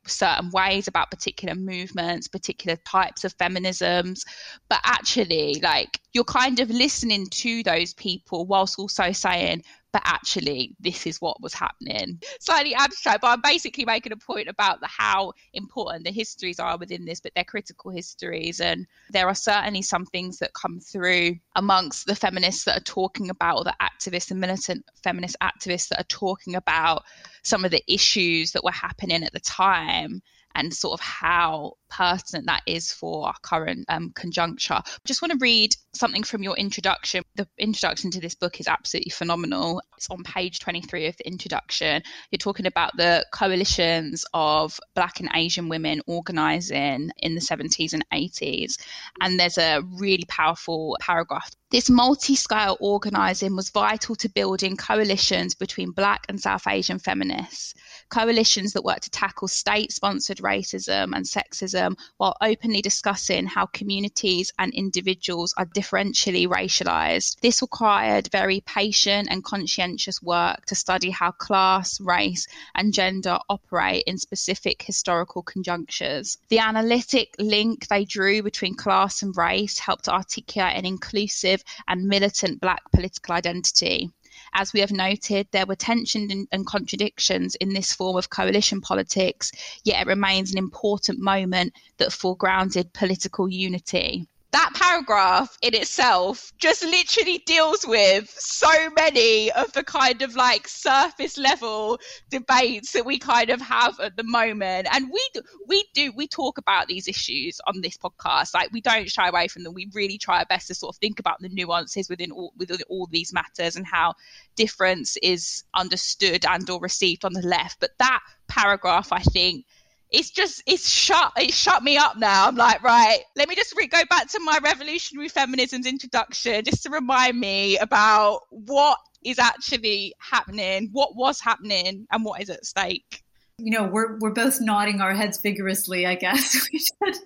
certain 0.06 0.50
ways 0.50 0.88
about 0.88 1.10
particular 1.10 1.54
movements, 1.54 2.28
particular 2.28 2.76
types 2.87 3.25
of 3.25 3.37
feminisms, 3.38 4.20
but 4.68 4.80
actually, 4.84 5.60
like, 5.62 6.00
you're 6.12 6.24
kind 6.24 6.60
of 6.60 6.70
listening 6.70 7.26
to 7.26 7.62
those 7.62 7.94
people 7.94 8.46
whilst 8.46 8.78
also 8.78 9.12
saying, 9.12 9.62
but 9.92 10.02
actually 10.04 10.74
this 10.80 11.06
is 11.06 11.20
what 11.20 11.40
was 11.40 11.54
happening. 11.54 12.20
Slightly 12.40 12.74
abstract 12.74 13.22
but 13.22 13.28
i'm 13.28 13.40
basically 13.42 13.84
making 13.84 14.12
a 14.12 14.16
point 14.16 14.48
about 14.48 14.80
the 14.80 14.86
how 14.86 15.32
important 15.52 16.04
the 16.04 16.12
histories 16.12 16.60
are 16.60 16.78
within 16.78 17.04
this 17.04 17.20
but 17.20 17.32
they're 17.34 17.44
critical 17.44 17.90
histories 17.90 18.60
and 18.60 18.86
there 19.10 19.26
are 19.26 19.34
certainly 19.34 19.82
some 19.82 20.06
things 20.06 20.38
that 20.38 20.52
come 20.54 20.78
through 20.80 21.36
amongst 21.56 22.06
the 22.06 22.14
feminists 22.14 22.64
that 22.64 22.76
are 22.76 22.84
talking 22.84 23.30
about 23.30 23.58
or 23.58 23.64
the 23.64 23.74
activists 23.82 24.30
and 24.30 24.40
militant 24.40 24.84
feminist 25.02 25.36
activists 25.42 25.88
that 25.88 26.00
are 26.00 26.04
talking 26.04 26.54
about 26.54 27.02
some 27.42 27.64
of 27.64 27.70
the 27.70 27.82
issues 27.92 28.52
that 28.52 28.64
were 28.64 28.70
happening 28.70 29.24
at 29.24 29.32
the 29.32 29.40
time 29.40 30.22
and 30.54 30.75
sort 30.75 30.95
of 30.95 31.00
how 31.00 31.75
pertinent 31.88 32.47
that 32.47 32.62
is 32.66 32.92
for 32.92 33.26
our 33.26 33.35
current 33.42 33.85
um, 33.88 34.12
conjuncture. 34.14 34.75
I 34.75 34.83
just 35.04 35.23
want 35.23 35.33
to 35.33 35.38
read 35.40 35.75
something 35.92 36.23
from 36.23 36.42
your 36.42 36.57
introduction. 36.57 37.25
The 37.35 37.49
introduction 37.59 38.11
to 38.12 38.21
this 38.21 38.35
book 38.35 38.61
is 38.61 38.69
absolutely 38.69 39.11
phenomenal. 39.11 39.83
It's 39.97 40.11
on 40.11 40.23
page 40.23 40.61
23 40.61 41.07
of 41.07 41.16
the 41.16 41.26
introduction. 41.26 42.02
You're 42.30 42.38
talking 42.38 42.66
about 42.66 42.97
the 42.97 43.26
coalitions 43.33 44.25
of 44.33 44.78
Black 44.95 45.21
and 45.21 45.30
Asian 45.35 45.69
women 45.69 46.00
organizing 46.07 47.11
in 47.19 47.35
the 47.35 47.40
70s 47.40 47.92
and 47.92 48.04
80s. 48.12 48.78
And 49.21 49.38
there's 49.38 49.59
a 49.59 49.83
really 49.83 50.25
powerful 50.28 50.97
paragraph. 51.00 51.50
This 51.70 51.88
multi 51.88 52.34
scale 52.34 52.76
organizing 52.80 53.54
was 53.54 53.70
vital 53.70 54.16
to 54.16 54.28
building 54.28 54.76
coalitions 54.76 55.54
between 55.54 55.92
Black 55.92 56.26
and 56.28 56.40
South 56.40 56.66
Asian 56.66 56.98
feminists, 56.98 57.74
coalitions 58.08 58.72
that 58.72 58.82
worked 58.82 59.04
to 59.04 59.10
tackle 59.10 59.46
state 59.46 59.92
sponsored 59.92 60.38
racism 60.38 61.14
and 61.14 61.24
sexism 61.24 61.96
while 62.16 62.36
openly 62.40 62.82
discussing 62.82 63.46
how 63.46 63.66
communities 63.66 64.52
and 64.58 64.74
individuals 64.74 65.54
are 65.56 65.66
differentially 65.66 66.48
racialised. 66.48 67.38
This 67.40 67.62
required 67.62 68.28
very 68.32 68.62
patient 68.62 69.28
and 69.30 69.44
conscientious 69.44 70.20
work 70.20 70.66
to 70.66 70.74
study 70.74 71.10
how 71.10 71.30
class, 71.30 72.00
race, 72.00 72.48
and 72.74 72.92
gender 72.92 73.38
operate 73.48 74.02
in 74.08 74.18
specific 74.18 74.82
historical 74.82 75.44
conjunctures. 75.44 76.36
The 76.48 76.58
analytic 76.58 77.36
link 77.38 77.86
they 77.86 78.04
drew 78.04 78.42
between 78.42 78.74
class 78.74 79.22
and 79.22 79.36
race 79.36 79.78
helped 79.78 80.08
articulate 80.08 80.76
an 80.76 80.84
inclusive 80.84 81.59
and 81.88 82.06
militant 82.06 82.60
Black 82.60 82.82
political 82.92 83.34
identity. 83.34 84.10
As 84.54 84.72
we 84.72 84.80
have 84.80 84.90
noted, 84.90 85.46
there 85.50 85.66
were 85.66 85.76
tensions 85.76 86.46
and 86.50 86.66
contradictions 86.66 87.54
in 87.56 87.72
this 87.72 87.92
form 87.92 88.16
of 88.16 88.30
coalition 88.30 88.80
politics, 88.80 89.52
yet 89.84 90.02
it 90.02 90.08
remains 90.08 90.52
an 90.52 90.58
important 90.58 91.18
moment 91.20 91.72
that 91.98 92.10
foregrounded 92.10 92.92
political 92.92 93.48
unity 93.48 94.26
that 94.52 94.71
paragraph 94.75 95.57
in 95.62 95.75
itself 95.75 96.52
just 96.59 96.85
literally 96.85 97.38
deals 97.47 97.87
with 97.87 98.28
so 98.30 98.90
many 98.90 99.50
of 99.52 99.73
the 99.73 99.85
kind 99.85 100.23
of 100.23 100.35
like 100.35 100.66
surface 100.66 101.38
level 101.38 101.99
debates 102.30 102.92
that 102.92 103.07
we 103.07 103.19
kind 103.19 103.50
of 103.50 103.61
have 103.61 103.99
at 104.00 104.16
the 104.16 104.25
moment. 104.25 104.88
And 104.90 105.11
we 105.12 105.28
do, 105.33 105.42
we 105.69 105.85
do 105.95 106.12
we 106.16 106.26
talk 106.26 106.59
about 106.59 106.88
these 106.88 107.07
issues 107.07 107.61
on 107.66 107.80
this 107.80 107.97
podcast. 107.97 108.54
Like 108.54 108.73
we 108.73 108.80
don't 108.80 109.11
shy 109.11 109.28
away 109.28 109.47
from 109.49 109.62
them. 109.62 109.75
We 109.75 109.88
really 109.95 110.19
try 110.19 110.40
our 110.40 110.47
best 110.47 110.69
to 110.69 110.75
sort 110.75 110.97
of 110.97 110.99
think 110.99 111.21
about 111.21 111.40
the 111.40 111.49
nuances 111.49 112.09
within 112.09 112.33
all 112.33 112.52
within 112.57 112.78
all 112.88 113.07
these 113.11 113.33
matters 113.33 113.76
and 113.76 113.87
how 113.87 114.14
difference 114.57 115.16
is 115.23 115.62
understood 115.75 116.45
and 116.45 116.69
or 116.69 116.80
received 116.80 117.25
on 117.25 117.35
the 117.35 117.47
left. 117.47 117.78
But 117.80 117.90
that 117.99 118.21
paragraph 118.50 119.12
i 119.12 119.23
think 119.23 119.64
it's 120.10 120.30
just 120.30 120.62
it's 120.66 120.88
shut 120.88 121.32
it 121.36 121.52
shut 121.52 121.82
me 121.82 121.96
up 121.96 122.16
now. 122.16 122.48
I'm 122.48 122.56
like 122.56 122.82
right 122.82 123.20
let 123.36 123.48
me 123.48 123.54
just 123.54 123.76
re- 123.76 123.86
go 123.86 124.02
back 124.08 124.28
to 124.30 124.40
my 124.40 124.58
revolutionary 124.62 125.28
feminism's 125.28 125.86
introduction 125.86 126.64
just 126.64 126.82
to 126.84 126.90
remind 126.90 127.38
me 127.38 127.78
about 127.78 128.40
what 128.50 128.98
is 129.24 129.38
actually 129.38 130.14
happening 130.18 130.88
what 130.92 131.14
was 131.14 131.40
happening 131.40 132.06
and 132.10 132.24
what 132.24 132.40
is 132.40 132.50
at 132.50 132.64
stake. 132.64 133.22
You 133.58 133.70
know 133.70 133.84
we're 133.84 134.18
we're 134.18 134.32
both 134.32 134.60
nodding 134.60 135.00
our 135.00 135.14
heads 135.14 135.40
vigorously 135.40 136.06
i 136.06 136.14
guess. 136.14 136.68
We 136.72 136.78
should 136.78 137.22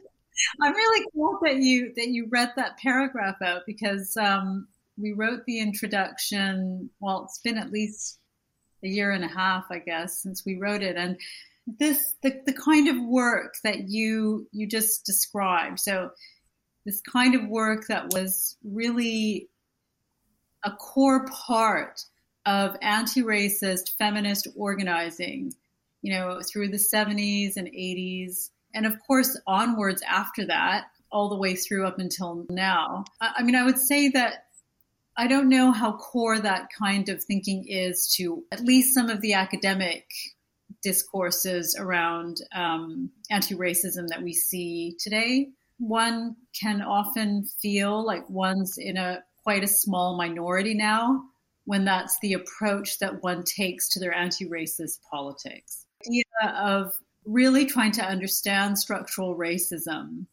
i'm 0.62 0.74
really 0.74 1.06
glad 1.14 1.36
that 1.42 1.62
you 1.62 1.92
that 1.96 2.08
you 2.08 2.26
read 2.30 2.52
that 2.56 2.76
paragraph 2.78 3.40
out 3.40 3.62
because 3.66 4.16
um, 4.16 4.66
we 4.98 5.12
wrote 5.12 5.44
the 5.46 5.60
introduction 5.60 6.90
well 7.00 7.24
it's 7.24 7.38
been 7.38 7.56
at 7.56 7.70
least 7.70 8.18
a 8.82 8.88
year 8.88 9.12
and 9.12 9.24
a 9.24 9.28
half 9.28 9.64
i 9.70 9.78
guess 9.78 10.20
since 10.20 10.44
we 10.44 10.56
wrote 10.56 10.82
it. 10.82 10.96
And 10.96 11.16
this 11.66 12.14
the, 12.22 12.40
the 12.46 12.52
kind 12.52 12.88
of 12.88 12.96
work 13.02 13.54
that 13.64 13.88
you 13.88 14.46
you 14.52 14.66
just 14.66 15.04
described. 15.04 15.80
So 15.80 16.10
this 16.84 17.00
kind 17.00 17.34
of 17.34 17.48
work 17.48 17.86
that 17.88 18.12
was 18.12 18.56
really 18.62 19.48
a 20.64 20.70
core 20.70 21.26
part 21.26 22.04
of 22.46 22.76
anti-racist 22.82 23.96
feminist 23.98 24.48
organizing 24.54 25.52
you 26.02 26.12
know 26.12 26.40
through 26.42 26.68
the 26.68 26.76
70s 26.76 27.56
and 27.56 27.68
80s 27.68 28.50
and 28.74 28.84
of 28.84 28.94
course 29.06 29.38
onwards 29.46 30.02
after 30.02 30.46
that 30.46 30.84
all 31.10 31.28
the 31.28 31.36
way 31.36 31.54
through 31.54 31.86
up 31.86 31.98
until 31.98 32.44
now. 32.50 33.04
I, 33.20 33.36
I 33.38 33.42
mean 33.42 33.54
i 33.54 33.64
would 33.64 33.78
say 33.78 34.08
that 34.10 34.44
I 35.16 35.28
don't 35.28 35.48
know 35.48 35.70
how 35.70 35.92
core 35.92 36.40
that 36.40 36.70
kind 36.76 37.08
of 37.08 37.22
thinking 37.22 37.66
is 37.68 38.12
to 38.16 38.42
at 38.50 38.64
least 38.64 38.94
some 38.94 39.08
of 39.10 39.20
the 39.20 39.34
academic 39.34 40.10
discourses 40.84 41.76
around 41.78 42.36
um, 42.54 43.10
anti 43.30 43.54
racism 43.54 44.06
that 44.08 44.22
we 44.22 44.32
see 44.32 44.96
today. 45.00 45.48
One 45.78 46.36
can 46.58 46.82
often 46.82 47.46
feel 47.60 48.04
like 48.06 48.28
one's 48.30 48.78
in 48.78 48.96
a 48.96 49.24
quite 49.42 49.64
a 49.64 49.68
small 49.68 50.16
minority 50.16 50.74
now 50.74 51.24
when 51.64 51.84
that's 51.84 52.18
the 52.20 52.34
approach 52.34 52.98
that 52.98 53.22
one 53.22 53.42
takes 53.42 53.88
to 53.88 54.00
their 54.00 54.14
anti 54.14 54.48
racist 54.48 54.98
politics. 55.10 55.86
The 56.04 56.24
idea 56.42 56.56
of 56.56 56.92
really 57.24 57.64
trying 57.66 57.92
to 57.92 58.04
understand 58.04 58.78
structural 58.78 59.36
racism 59.36 60.26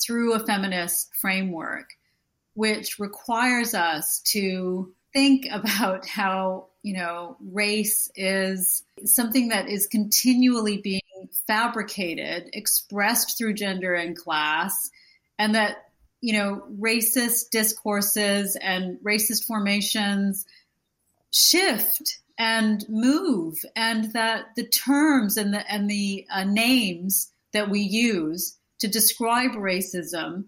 through 0.00 0.34
a 0.34 0.46
feminist 0.46 1.10
framework, 1.20 1.90
which 2.54 2.98
requires 2.98 3.74
us 3.74 4.20
to 4.26 4.94
think 5.12 5.46
about 5.52 6.06
how 6.06 6.66
you 6.82 6.94
know 6.94 7.36
race 7.40 8.10
is 8.16 8.82
something 9.04 9.48
that 9.48 9.68
is 9.68 9.86
continually 9.86 10.78
being 10.78 11.00
fabricated 11.46 12.50
expressed 12.52 13.38
through 13.38 13.54
gender 13.54 13.94
and 13.94 14.16
class 14.16 14.90
and 15.38 15.54
that 15.54 15.76
you 16.20 16.32
know 16.32 16.62
racist 16.80 17.50
discourses 17.50 18.56
and 18.56 18.98
racist 19.04 19.44
formations 19.44 20.44
shift 21.32 22.18
and 22.38 22.84
move 22.88 23.58
and 23.76 24.12
that 24.12 24.46
the 24.56 24.66
terms 24.66 25.36
and 25.36 25.54
the 25.54 25.72
and 25.72 25.88
the 25.88 26.26
uh, 26.30 26.44
names 26.44 27.32
that 27.52 27.70
we 27.70 27.80
use 27.80 28.56
to 28.78 28.88
describe 28.88 29.52
racism 29.52 30.44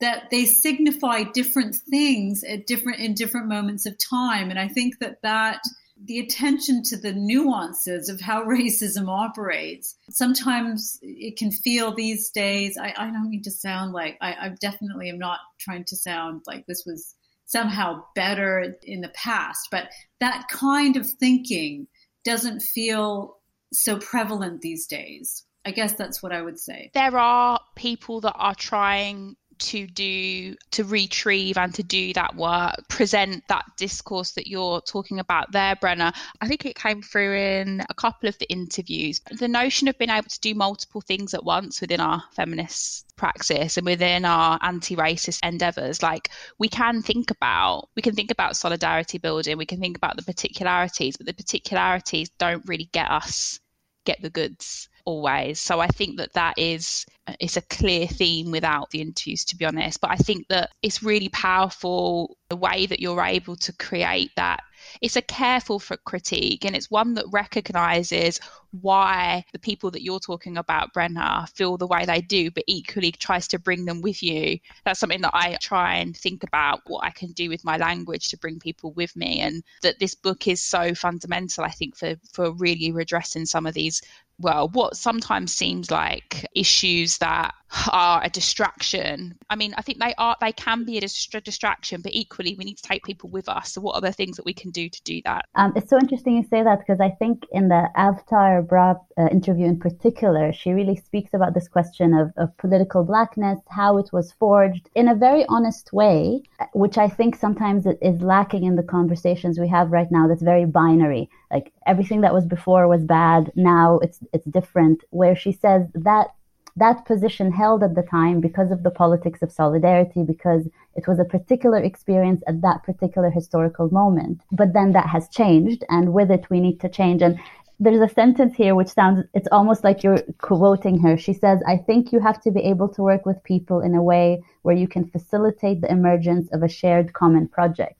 that 0.00 0.30
they 0.30 0.44
signify 0.44 1.22
different 1.22 1.74
things 1.74 2.44
at 2.44 2.66
different 2.66 3.00
in 3.00 3.14
different 3.14 3.48
moments 3.48 3.86
of 3.86 3.96
time 3.98 4.50
and 4.50 4.58
i 4.58 4.68
think 4.68 4.98
that 4.98 5.20
that 5.22 5.60
the 6.04 6.18
attention 6.18 6.82
to 6.82 6.96
the 6.96 7.12
nuances 7.12 8.08
of 8.08 8.20
how 8.20 8.44
racism 8.46 9.08
operates 9.08 9.96
sometimes 10.10 10.98
it 11.02 11.36
can 11.36 11.50
feel 11.50 11.94
these 11.94 12.30
days 12.30 12.76
i, 12.78 12.92
I 12.96 13.10
don't 13.10 13.30
mean 13.30 13.42
to 13.42 13.50
sound 13.50 13.92
like 13.92 14.16
I, 14.20 14.32
I 14.32 14.48
definitely 14.60 15.08
am 15.08 15.18
not 15.18 15.40
trying 15.58 15.84
to 15.84 15.96
sound 15.96 16.42
like 16.46 16.66
this 16.66 16.84
was 16.86 17.14
somehow 17.46 18.04
better 18.14 18.76
in 18.82 19.00
the 19.00 19.08
past 19.10 19.68
but 19.70 19.88
that 20.20 20.48
kind 20.50 20.96
of 20.96 21.08
thinking 21.08 21.86
doesn't 22.24 22.60
feel 22.60 23.36
so 23.72 23.98
prevalent 23.98 24.60
these 24.60 24.86
days 24.86 25.44
I 25.66 25.72
guess 25.72 25.94
that's 25.94 26.22
what 26.22 26.30
I 26.30 26.42
would 26.42 26.60
say. 26.60 26.92
There 26.94 27.18
are 27.18 27.58
people 27.74 28.20
that 28.20 28.34
are 28.36 28.54
trying 28.54 29.34
to 29.58 29.86
do 29.86 30.54
to 30.70 30.84
retrieve 30.84 31.56
and 31.56 31.74
to 31.74 31.82
do 31.82 32.12
that 32.12 32.34
work 32.36 32.74
present 32.88 33.42
that 33.48 33.64
discourse 33.76 34.32
that 34.32 34.46
you're 34.46 34.80
talking 34.82 35.18
about 35.18 35.50
there 35.52 35.76
brenna 35.76 36.14
i 36.40 36.48
think 36.48 36.64
it 36.64 36.76
came 36.76 37.02
through 37.02 37.36
in 37.36 37.82
a 37.88 37.94
couple 37.94 38.28
of 38.28 38.38
the 38.38 38.50
interviews. 38.50 39.20
The 39.30 39.48
notion 39.48 39.88
of 39.88 39.98
being 39.98 40.10
able 40.10 40.28
to 40.28 40.40
do 40.40 40.54
multiple 40.54 41.00
things 41.00 41.34
at 41.34 41.44
once 41.44 41.80
within 41.80 42.00
our 42.00 42.22
feminist 42.32 43.06
praxis 43.16 43.76
and 43.76 43.86
within 43.86 44.24
our 44.24 44.58
anti-racist 44.62 45.40
endeavors 45.42 46.02
like 46.02 46.30
we 46.58 46.68
can 46.68 47.02
think 47.02 47.30
about 47.30 47.88
we 47.96 48.02
can 48.02 48.14
think 48.14 48.30
about 48.30 48.56
solidarity 48.56 49.18
building 49.18 49.56
we 49.56 49.66
can 49.66 49.80
think 49.80 49.96
about 49.96 50.16
the 50.16 50.22
particularities 50.22 51.16
but 51.16 51.26
the 51.26 51.32
particularities 51.32 52.28
don't 52.38 52.66
really 52.68 52.88
get 52.92 53.10
us 53.10 53.58
get 54.04 54.20
the 54.20 54.30
goods 54.30 54.88
always. 55.06 55.58
So 55.58 55.80
I 55.80 55.86
think 55.86 56.18
that 56.18 56.34
that 56.34 56.54
is 56.58 57.06
it's 57.40 57.56
a 57.56 57.62
clear 57.62 58.06
theme 58.06 58.50
without 58.50 58.90
the 58.90 59.00
interviews, 59.00 59.44
to 59.46 59.56
be 59.56 59.64
honest. 59.64 60.00
But 60.00 60.10
I 60.10 60.16
think 60.16 60.46
that 60.48 60.70
it's 60.82 61.02
really 61.02 61.30
powerful 61.30 62.36
the 62.48 62.56
way 62.56 62.86
that 62.86 63.00
you're 63.00 63.22
able 63.22 63.56
to 63.56 63.72
create 63.72 64.30
that 64.36 64.60
it's 65.00 65.16
a 65.16 65.22
careful 65.22 65.80
critique 66.04 66.64
and 66.64 66.76
it's 66.76 66.90
one 66.90 67.14
that 67.14 67.26
recognizes 67.30 68.40
why 68.80 69.44
the 69.52 69.58
people 69.58 69.90
that 69.90 70.02
you're 70.02 70.20
talking 70.20 70.58
about, 70.58 70.92
Brenna, 70.92 71.48
feel 71.50 71.76
the 71.76 71.86
way 71.86 72.04
they 72.04 72.20
do, 72.20 72.50
but 72.50 72.64
equally 72.66 73.10
tries 73.12 73.48
to 73.48 73.58
bring 73.58 73.84
them 73.84 74.02
with 74.02 74.22
you. 74.22 74.58
That's 74.84 75.00
something 75.00 75.22
that 75.22 75.34
I 75.34 75.56
try 75.60 75.96
and 75.96 76.16
think 76.16 76.42
about 76.42 76.80
what 76.86 77.04
I 77.04 77.10
can 77.10 77.32
do 77.32 77.48
with 77.48 77.64
my 77.64 77.76
language 77.78 78.28
to 78.28 78.38
bring 78.38 78.58
people 78.58 78.92
with 78.92 79.16
me. 79.16 79.40
And 79.40 79.62
that 79.82 79.98
this 79.98 80.14
book 80.14 80.46
is 80.46 80.62
so 80.62 80.94
fundamental, 80.94 81.64
I 81.64 81.70
think, 81.70 81.96
for, 81.96 82.16
for 82.32 82.52
really 82.52 82.92
redressing 82.92 83.46
some 83.46 83.66
of 83.66 83.74
these 83.74 84.02
well, 84.38 84.68
what 84.68 84.96
sometimes 84.96 85.52
seems 85.52 85.90
like 85.90 86.46
issues 86.54 87.18
that 87.18 87.54
are 87.92 88.22
a 88.22 88.28
distraction. 88.28 89.36
I 89.50 89.56
mean, 89.56 89.74
I 89.76 89.82
think 89.82 89.98
they 89.98 90.14
are 90.18 90.36
they 90.40 90.52
can 90.52 90.84
be 90.84 90.98
a 90.98 91.00
distraction, 91.00 92.00
but 92.00 92.12
equally 92.14 92.54
we 92.54 92.64
need 92.64 92.76
to 92.76 92.82
take 92.82 93.04
people 93.04 93.30
with 93.30 93.48
us. 93.48 93.72
So, 93.72 93.80
what 93.80 93.94
are 93.96 94.00
the 94.00 94.12
things 94.12 94.36
that 94.36 94.44
we 94.44 94.54
can 94.54 94.70
do 94.70 94.88
to 94.88 95.02
do 95.02 95.20
that? 95.24 95.46
Um, 95.54 95.72
it's 95.74 95.90
so 95.90 95.98
interesting 95.98 96.36
you 96.36 96.44
say 96.48 96.62
that 96.62 96.78
because 96.78 97.00
I 97.00 97.10
think 97.10 97.44
in 97.52 97.68
the 97.68 97.88
Avtar 97.96 98.66
Brah 98.66 99.00
uh, 99.18 99.28
interview 99.30 99.66
in 99.66 99.78
particular, 99.78 100.52
she 100.52 100.72
really 100.72 100.96
speaks 100.96 101.34
about 101.34 101.54
this 101.54 101.68
question 101.68 102.14
of, 102.14 102.32
of 102.36 102.56
political 102.56 103.04
blackness, 103.04 103.58
how 103.68 103.98
it 103.98 104.10
was 104.12 104.32
forged 104.32 104.88
in 104.94 105.08
a 105.08 105.14
very 105.14 105.44
honest 105.48 105.92
way, 105.92 106.42
which 106.72 106.98
I 106.98 107.08
think 107.08 107.36
sometimes 107.36 107.86
is 107.86 108.20
lacking 108.20 108.64
in 108.64 108.76
the 108.76 108.82
conversations 108.82 109.58
we 109.58 109.68
have 109.68 109.90
right 109.90 110.10
now. 110.10 110.28
That's 110.28 110.42
very 110.42 110.66
binary. 110.66 111.28
Like 111.50 111.72
everything 111.86 112.22
that 112.22 112.34
was 112.34 112.46
before 112.46 112.88
was 112.88 113.04
bad, 113.04 113.52
now 113.54 113.98
it's 113.98 114.20
it's 114.32 114.46
different. 114.46 115.04
Where 115.10 115.36
she 115.36 115.52
says 115.52 115.86
that 115.94 116.28
that 116.76 117.06
position 117.06 117.50
held 117.52 117.82
at 117.82 117.94
the 117.94 118.02
time 118.02 118.40
because 118.40 118.70
of 118.70 118.82
the 118.82 118.90
politics 118.90 119.40
of 119.42 119.50
solidarity, 119.50 120.22
because 120.22 120.68
it 120.94 121.08
was 121.08 121.18
a 121.18 121.24
particular 121.24 121.78
experience 121.78 122.42
at 122.46 122.60
that 122.60 122.82
particular 122.82 123.30
historical 123.30 123.88
moment. 123.90 124.42
But 124.52 124.74
then 124.74 124.92
that 124.92 125.08
has 125.08 125.28
changed, 125.28 125.84
and 125.88 126.12
with 126.12 126.30
it, 126.30 126.50
we 126.50 126.60
need 126.60 126.80
to 126.80 126.88
change. 126.88 127.22
And 127.22 127.38
there's 127.78 128.00
a 128.00 128.12
sentence 128.12 128.54
here 128.54 128.74
which 128.74 128.88
sounds, 128.88 129.24
it's 129.34 129.48
almost 129.52 129.84
like 129.84 130.02
you're 130.02 130.22
quoting 130.38 130.98
her. 131.00 131.16
She 131.16 131.34
says, 131.34 131.60
I 131.66 131.76
think 131.76 132.12
you 132.12 132.20
have 132.20 132.40
to 132.42 132.50
be 132.50 132.60
able 132.60 132.88
to 132.90 133.02
work 133.02 133.26
with 133.26 133.42
people 133.44 133.80
in 133.80 133.94
a 133.94 134.02
way 134.02 134.42
where 134.62 134.76
you 134.76 134.88
can 134.88 135.08
facilitate 135.10 135.80
the 135.80 135.90
emergence 135.90 136.48
of 136.52 136.62
a 136.62 136.68
shared 136.68 137.12
common 137.12 137.48
project. 137.48 137.98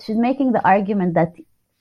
She's 0.00 0.16
making 0.16 0.52
the 0.52 0.64
argument 0.66 1.14
that 1.14 1.34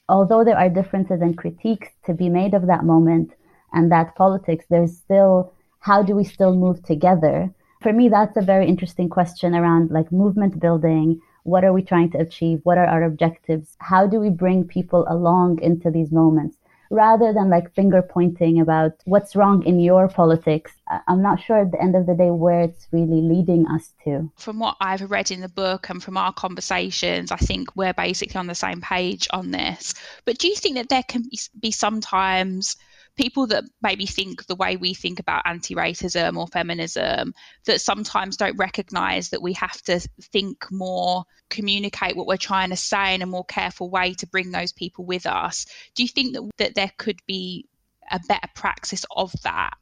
although 0.08 0.44
there 0.44 0.58
are 0.58 0.70
differences 0.70 1.22
and 1.22 1.38
critiques 1.38 1.90
to 2.06 2.14
be 2.14 2.30
made 2.30 2.54
of 2.54 2.68
that 2.68 2.84
moment 2.84 3.32
and 3.74 3.92
that 3.92 4.16
politics, 4.16 4.66
there's 4.70 4.98
still 4.98 5.52
how 5.80 6.02
do 6.02 6.16
we 6.16 6.24
still 6.24 6.56
move 6.56 6.84
together? 6.84 7.54
For 7.82 7.94
me, 7.94 8.10
that's 8.10 8.38
a 8.38 8.42
very 8.42 8.68
interesting 8.68 9.10
question 9.10 9.54
around 9.54 9.92
like 9.92 10.12
movement 10.12 10.60
building. 10.60 11.22
What 11.44 11.64
are 11.64 11.74
we 11.74 11.84
trying 11.84 12.10
to 12.12 12.18
achieve? 12.18 12.62
What 12.64 12.80
are 12.80 12.88
our 12.88 13.04
objectives? 13.04 13.76
How 13.80 14.08
do 14.08 14.20
we 14.20 14.30
bring 14.30 14.64
people 14.64 15.06
along 15.08 15.62
into 15.62 15.92
these 15.92 16.12
moments? 16.12 16.58
Rather 16.90 17.34
than 17.34 17.50
like 17.50 17.74
finger 17.74 18.02
pointing 18.02 18.60
about 18.60 18.94
what's 19.06 19.36
wrong 19.36 19.64
in 19.64 19.80
your 19.80 20.08
politics, 20.08 20.72
I'm 21.08 21.22
not 21.22 21.42
sure 21.42 21.62
at 21.62 21.72
the 21.72 21.82
end 21.82 21.96
of 21.96 22.06
the 22.06 22.14
day 22.14 22.30
where 22.30 22.62
it's 22.62 22.88
really 22.92 23.22
leading 23.22 23.66
us 23.68 23.92
to. 24.04 24.32
From 24.38 24.60
what 24.60 24.78
I've 24.80 25.10
read 25.10 25.32
in 25.32 25.42
the 25.42 25.50
book 25.50 25.90
and 25.90 26.02
from 26.02 26.18
our 26.18 26.34
conversations, 26.34 27.32
I 27.32 27.38
think 27.38 27.76
we're 27.76 27.94
basically 27.94 28.38
on 28.38 28.48
the 28.48 28.56
same 28.56 28.82
page 28.82 29.28
on 29.32 29.52
this. 29.52 29.94
But 30.26 30.38
do 30.38 30.48
you 30.48 30.56
think 30.56 30.76
that 30.76 30.90
there 30.90 31.04
can 31.04 31.24
be 31.60 31.72
sometimes 31.72 32.76
people 33.16 33.48
that 33.48 33.64
maybe 33.82 34.06
think 34.06 34.46
the 34.46 34.56
way 34.56 34.76
we 34.76 34.94
think 34.94 35.20
about 35.20 35.42
anti-racism 35.46 36.38
or 36.38 36.48
feminism 36.48 37.34
that 37.66 37.82
sometimes 37.82 38.38
don't 38.38 38.58
recognize 38.58 39.30
that 39.30 39.42
we 39.42 39.54
have 39.54 39.82
to 39.84 40.00
think 40.34 40.70
more 40.72 41.24
communicate 41.50 42.16
what 42.16 42.28
we're 42.28 42.38
trying 42.38 42.70
to 42.70 42.76
say 42.76 43.16
in 43.16 43.22
a 43.22 43.28
more 43.28 43.46
careful 43.46 43.90
way 43.90 44.14
to 44.14 44.28
bring 44.28 44.52
those 44.52 44.74
people 44.74 45.06
with 45.06 45.26
us 45.26 45.66
do 45.96 46.04
you 46.04 46.10
think 46.10 46.34
that, 46.34 46.50
that 46.58 46.76
there 46.76 46.92
could 46.98 47.20
be 47.26 47.66
a 48.12 48.20
better 48.28 48.50
praxis 48.54 49.06
of 49.16 49.32
that 49.44 49.76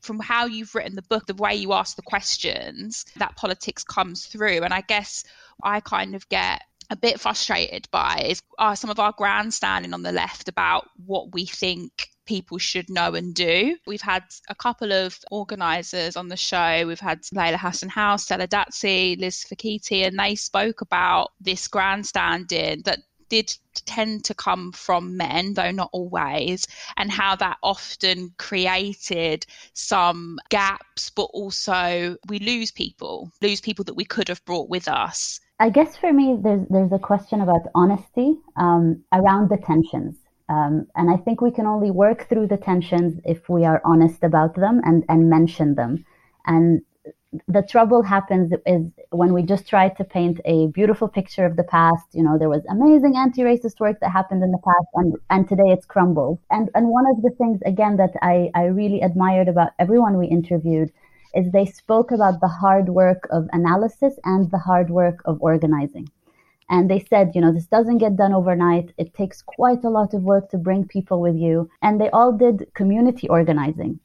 from 0.00 0.20
how 0.20 0.44
you've 0.44 0.74
written 0.74 0.94
the 0.94 1.02
book, 1.02 1.26
the 1.26 1.34
way 1.34 1.54
you 1.54 1.72
ask 1.72 1.96
the 1.96 2.02
questions, 2.02 3.06
that 3.16 3.36
politics 3.36 3.82
comes 3.82 4.26
through. 4.26 4.62
And 4.62 4.72
I 4.72 4.82
guess 4.82 5.24
I 5.62 5.80
kind 5.80 6.14
of 6.14 6.28
get 6.28 6.60
a 6.90 6.96
bit 6.96 7.18
frustrated 7.18 7.88
by 7.90 8.26
is 8.28 8.42
some 8.74 8.90
of 8.90 9.00
our 9.00 9.14
grandstanding 9.16 9.94
on 9.94 10.02
the 10.02 10.12
left 10.12 10.48
about 10.48 10.88
what 11.06 11.32
we 11.32 11.46
think 11.46 12.08
people 12.24 12.58
should 12.58 12.88
know 12.90 13.14
and 13.14 13.34
do. 13.34 13.76
We've 13.86 14.00
had 14.00 14.24
a 14.48 14.54
couple 14.54 14.92
of 14.92 15.18
organisers 15.30 16.16
on 16.16 16.28
the 16.28 16.36
show. 16.36 16.86
We've 16.86 17.00
had 17.00 17.20
Leila 17.32 17.56
Hassan 17.56 17.88
Howe, 17.88 18.16
Stella 18.16 18.46
Dadzie, 18.46 19.16
Liz 19.18 19.44
Fekete, 19.44 20.06
and 20.06 20.18
they 20.18 20.34
spoke 20.34 20.80
about 20.80 21.32
this 21.40 21.68
grandstanding 21.68 22.82
that 22.84 23.00
did 23.28 23.56
tend 23.86 24.24
to 24.24 24.34
come 24.34 24.72
from 24.72 25.16
men, 25.16 25.54
though 25.54 25.70
not 25.70 25.90
always, 25.92 26.66
and 26.96 27.10
how 27.10 27.34
that 27.36 27.58
often 27.62 28.32
created 28.38 29.46
some 29.72 30.38
gaps, 30.50 31.10
but 31.10 31.24
also 31.32 32.16
we 32.28 32.38
lose 32.38 32.70
people, 32.70 33.30
lose 33.40 33.60
people 33.60 33.84
that 33.84 33.94
we 33.94 34.04
could 34.04 34.28
have 34.28 34.44
brought 34.44 34.68
with 34.68 34.88
us. 34.88 35.40
I 35.58 35.70
guess 35.70 35.96
for 35.96 36.12
me, 36.12 36.38
there's 36.42 36.66
there's 36.68 36.92
a 36.92 36.98
question 36.98 37.40
about 37.40 37.62
honesty 37.74 38.36
um, 38.56 39.02
around 39.12 39.50
the 39.50 39.56
tensions. 39.56 40.16
Um, 40.48 40.86
and 40.94 41.10
I 41.10 41.16
think 41.16 41.40
we 41.40 41.50
can 41.50 41.66
only 41.66 41.90
work 41.90 42.28
through 42.28 42.48
the 42.48 42.56
tensions 42.56 43.20
if 43.24 43.48
we 43.48 43.64
are 43.64 43.80
honest 43.84 44.22
about 44.22 44.54
them 44.54 44.80
and, 44.84 45.04
and 45.08 45.30
mention 45.30 45.74
them. 45.74 46.04
And 46.46 46.82
the 47.48 47.62
trouble 47.62 48.02
happens 48.02 48.52
is 48.66 48.86
when 49.10 49.32
we 49.32 49.42
just 49.42 49.66
try 49.66 49.88
to 49.88 50.04
paint 50.04 50.40
a 50.44 50.68
beautiful 50.68 51.08
picture 51.08 51.44
of 51.44 51.56
the 51.56 51.64
past. 51.64 52.04
You 52.12 52.22
know, 52.22 52.38
there 52.38 52.48
was 52.48 52.62
amazing 52.68 53.16
anti-racist 53.16 53.80
work 53.80 53.98
that 54.00 54.10
happened 54.10 54.42
in 54.42 54.52
the 54.52 54.58
past, 54.58 54.88
and, 54.94 55.14
and 55.30 55.48
today 55.48 55.68
it's 55.74 55.86
crumbled. 55.86 56.38
And 56.50 56.70
and 56.74 56.88
one 56.88 57.06
of 57.10 57.22
the 57.22 57.30
things 57.30 57.60
again 57.66 57.96
that 57.96 58.14
I, 58.22 58.50
I 58.54 58.66
really 58.66 59.00
admired 59.00 59.48
about 59.48 59.72
everyone 59.78 60.18
we 60.18 60.26
interviewed 60.26 60.92
is 61.34 61.50
they 61.50 61.66
spoke 61.66 62.12
about 62.12 62.40
the 62.40 62.48
hard 62.48 62.88
work 62.88 63.26
of 63.30 63.48
analysis 63.52 64.14
and 64.24 64.50
the 64.50 64.58
hard 64.58 64.90
work 64.90 65.20
of 65.24 65.38
organizing. 65.40 66.08
And 66.70 66.90
they 66.90 67.00
said, 67.00 67.32
you 67.34 67.40
know, 67.40 67.52
this 67.52 67.66
doesn't 67.66 67.98
get 67.98 68.16
done 68.16 68.32
overnight. 68.32 68.92
It 68.96 69.14
takes 69.14 69.42
quite 69.42 69.84
a 69.84 69.90
lot 69.90 70.14
of 70.14 70.22
work 70.22 70.50
to 70.50 70.58
bring 70.58 70.86
people 70.86 71.20
with 71.20 71.36
you. 71.36 71.68
And 71.82 72.00
they 72.00 72.10
all 72.10 72.32
did 72.32 72.68
community 72.74 73.28
organizing, 73.28 74.00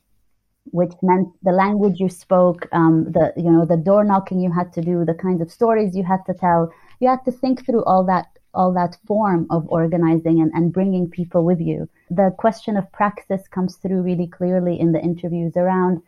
which 0.66 0.94
meant 1.02 1.30
the 1.42 1.52
language 1.52 2.00
you 2.00 2.10
spoke, 2.10 2.68
um, 2.72 3.06
the, 3.12 3.34
you 3.38 3.50
know, 3.50 3.66
the 3.66 3.78
door 3.78 4.04
knocking 4.04 4.40
you 4.40 4.52
had 4.52 4.74
to 4.74 4.82
do, 4.82 5.06
the 5.06 5.14
kinds 5.14 5.42
of 5.42 5.52
stories 5.52 5.96
you 5.96 6.04
had 6.04 6.26
to 6.26 6.34
tell. 6.34 6.72
You 7.00 7.10
had 7.10 7.24
to 7.26 7.32
think 7.32 7.66
through 7.66 7.84
all 7.86 8.04
that, 8.06 8.28
all 8.54 8.74
that 8.74 8.98
form 9.08 9.48
of 9.50 9.68
organizing 9.70 10.42
and, 10.42 10.52
and 10.54 10.74
bringing 10.74 11.10
people 11.10 11.46
with 11.46 11.62
you. 11.62 11.88
The 12.10 12.34
question 12.38 12.76
of 12.76 12.92
praxis 12.92 13.48
comes 13.48 13.78
through 13.78 14.02
really 14.02 14.28
clearly 14.28 14.80
in 14.80 14.92
the 14.92 15.02
interviews 15.02 15.56
around 15.56 16.02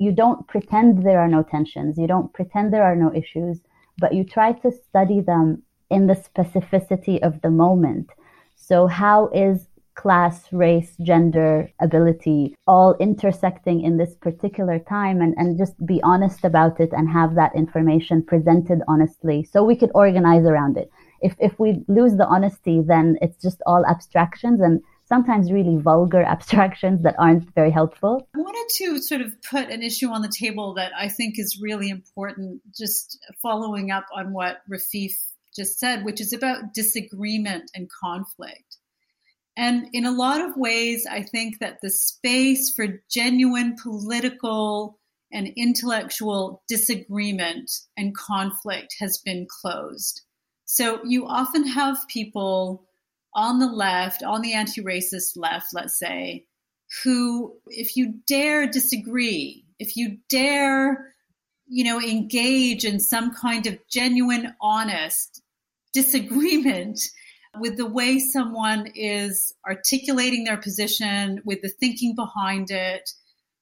you 0.00 0.12
don't 0.12 0.48
pretend 0.48 1.04
there 1.04 1.20
are 1.20 1.28
no 1.28 1.42
tensions. 1.42 1.98
You 1.98 2.06
don't 2.06 2.32
pretend 2.32 2.72
there 2.72 2.84
are 2.84 2.96
no 2.96 3.14
issues, 3.14 3.60
but 3.98 4.14
you 4.14 4.24
try 4.24 4.52
to 4.52 4.72
study 4.72 5.20
them 5.20 5.62
in 5.90 6.06
the 6.06 6.14
specificity 6.14 7.20
of 7.22 7.40
the 7.42 7.50
moment. 7.50 8.10
So, 8.56 8.86
how 8.86 9.28
is 9.28 9.66
class, 9.94 10.50
race, 10.50 10.96
gender, 11.02 11.70
ability 11.80 12.56
all 12.66 12.96
intersecting 13.00 13.82
in 13.82 13.98
this 13.98 14.14
particular 14.14 14.78
time 14.78 15.20
and, 15.20 15.34
and 15.36 15.58
just 15.58 15.74
be 15.84 16.00
honest 16.02 16.42
about 16.42 16.80
it 16.80 16.88
and 16.92 17.06
have 17.10 17.34
that 17.34 17.54
information 17.54 18.22
presented 18.22 18.80
honestly 18.88 19.44
so 19.44 19.62
we 19.62 19.76
could 19.76 19.90
organize 19.94 20.46
around 20.46 20.78
it. 20.78 20.90
If, 21.20 21.34
if 21.38 21.58
we 21.58 21.84
lose 21.86 22.16
the 22.16 22.26
honesty, 22.26 22.80
then 22.80 23.18
it's 23.20 23.42
just 23.42 23.60
all 23.66 23.84
abstractions 23.84 24.60
and 24.62 24.80
sometimes 25.04 25.52
really 25.52 25.76
vulgar 25.76 26.22
abstractions 26.34 27.02
that 27.02 27.16
aren't 27.18 27.52
very 27.54 27.70
helpful. 27.70 28.26
I 28.34 28.38
wanted 28.38 28.68
to 28.76 29.02
sort 29.02 29.20
of 29.20 29.34
put 29.42 29.68
an 29.68 29.82
issue 29.82 30.08
on 30.08 30.22
the 30.22 30.32
table 30.34 30.72
that 30.74 30.92
I 30.96 31.08
think 31.08 31.38
is 31.38 31.58
really 31.60 31.90
important, 31.90 32.62
just 32.74 33.18
following 33.42 33.90
up 33.90 34.06
on 34.16 34.32
what 34.32 34.62
Rafeef 34.70 35.12
just 35.54 35.78
said, 35.78 36.04
which 36.04 36.20
is 36.20 36.32
about 36.32 36.74
disagreement 36.74 37.70
and 37.74 37.88
conflict. 38.02 38.78
And 39.56 39.88
in 39.92 40.06
a 40.06 40.12
lot 40.12 40.40
of 40.40 40.56
ways, 40.56 41.06
I 41.10 41.22
think 41.22 41.58
that 41.58 41.78
the 41.82 41.90
space 41.90 42.72
for 42.74 43.02
genuine 43.10 43.76
political 43.82 44.98
and 45.32 45.52
intellectual 45.56 46.62
disagreement 46.68 47.70
and 47.96 48.16
conflict 48.16 48.96
has 49.00 49.18
been 49.18 49.46
closed. 49.60 50.22
So 50.66 51.00
you 51.04 51.26
often 51.26 51.66
have 51.66 52.08
people 52.08 52.86
on 53.34 53.58
the 53.58 53.66
left, 53.66 54.22
on 54.22 54.40
the 54.40 54.54
anti 54.54 54.82
racist 54.82 55.36
left, 55.36 55.68
let's 55.72 55.98
say, 55.98 56.46
who, 57.04 57.54
if 57.66 57.96
you 57.96 58.14
dare 58.26 58.66
disagree, 58.66 59.64
if 59.78 59.96
you 59.96 60.18
dare 60.28 61.14
you 61.70 61.84
know, 61.84 62.00
engage 62.00 62.84
in 62.84 62.98
some 62.98 63.32
kind 63.34 63.66
of 63.66 63.78
genuine, 63.88 64.54
honest 64.60 65.42
disagreement 65.92 67.00
with 67.58 67.76
the 67.76 67.86
way 67.86 68.18
someone 68.18 68.88
is 68.94 69.54
articulating 69.66 70.44
their 70.44 70.56
position, 70.56 71.40
with 71.44 71.62
the 71.62 71.68
thinking 71.68 72.14
behind 72.14 72.70
it, 72.70 73.10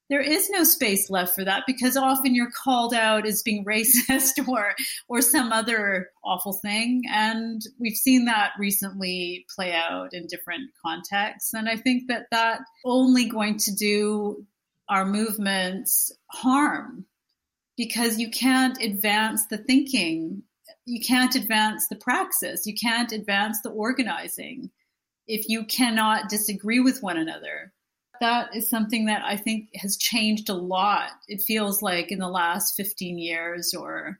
there 0.09 0.21
is 0.21 0.49
no 0.49 0.63
space 0.63 1.11
left 1.11 1.35
for 1.35 1.43
that 1.43 1.63
because 1.67 1.95
often 1.95 2.33
you're 2.33 2.51
called 2.51 2.95
out 2.95 3.27
as 3.27 3.43
being 3.43 3.63
racist 3.67 4.47
or 4.47 4.73
or 5.07 5.21
some 5.21 5.51
other 5.51 6.09
awful 6.23 6.53
thing. 6.53 7.03
And 7.09 7.61
we've 7.79 7.95
seen 7.95 8.25
that 8.25 8.51
recently 8.57 9.45
play 9.55 9.73
out 9.73 10.13
in 10.13 10.25
different 10.27 10.71
contexts. 10.83 11.53
And 11.53 11.69
i 11.69 11.75
think 11.75 12.07
that 12.07 12.25
that 12.31 12.61
only 12.85 13.25
going 13.25 13.57
to 13.59 13.75
do 13.75 14.45
our 14.89 15.05
movements 15.05 16.11
harm 16.31 17.05
because 17.79 18.19
you 18.19 18.29
can't 18.29 18.79
advance 18.83 19.47
the 19.47 19.57
thinking 19.57 20.43
you 20.85 21.01
can't 21.01 21.33
advance 21.33 21.87
the 21.87 21.95
praxis 21.95 22.67
you 22.67 22.75
can't 22.75 23.11
advance 23.11 23.61
the 23.61 23.71
organizing 23.71 24.69
if 25.27 25.47
you 25.47 25.63
cannot 25.65 26.29
disagree 26.29 26.79
with 26.79 27.01
one 27.01 27.17
another 27.17 27.71
that 28.19 28.55
is 28.55 28.69
something 28.69 29.05
that 29.05 29.23
I 29.23 29.37
think 29.37 29.69
has 29.75 29.97
changed 29.97 30.49
a 30.49 30.53
lot. 30.53 31.11
It 31.27 31.41
feels 31.41 31.81
like 31.81 32.11
in 32.11 32.19
the 32.19 32.27
last 32.27 32.75
15 32.75 33.17
years 33.17 33.73
or 33.73 34.19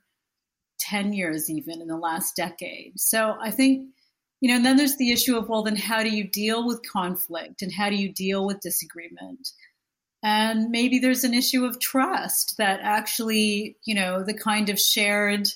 10 0.80 1.12
years, 1.12 1.50
even 1.50 1.80
in 1.80 1.88
the 1.88 1.96
last 1.96 2.34
decade. 2.36 2.98
So 2.98 3.36
I 3.40 3.50
think, 3.50 3.88
you 4.40 4.48
know, 4.48 4.56
and 4.56 4.64
then 4.64 4.76
there's 4.76 4.96
the 4.96 5.12
issue 5.12 5.36
of, 5.36 5.48
well, 5.48 5.62
then 5.62 5.76
how 5.76 6.02
do 6.02 6.08
you 6.08 6.24
deal 6.24 6.66
with 6.66 6.80
conflict 6.90 7.62
and 7.62 7.72
how 7.72 7.90
do 7.90 7.96
you 7.96 8.12
deal 8.12 8.46
with 8.46 8.60
disagreement? 8.60 9.48
And 10.22 10.70
maybe 10.70 10.98
there's 10.98 11.24
an 11.24 11.34
issue 11.34 11.64
of 11.64 11.80
trust 11.80 12.56
that 12.58 12.80
actually, 12.82 13.76
you 13.84 13.94
know, 13.94 14.22
the 14.22 14.34
kind 14.34 14.68
of 14.68 14.78
shared 14.78 15.48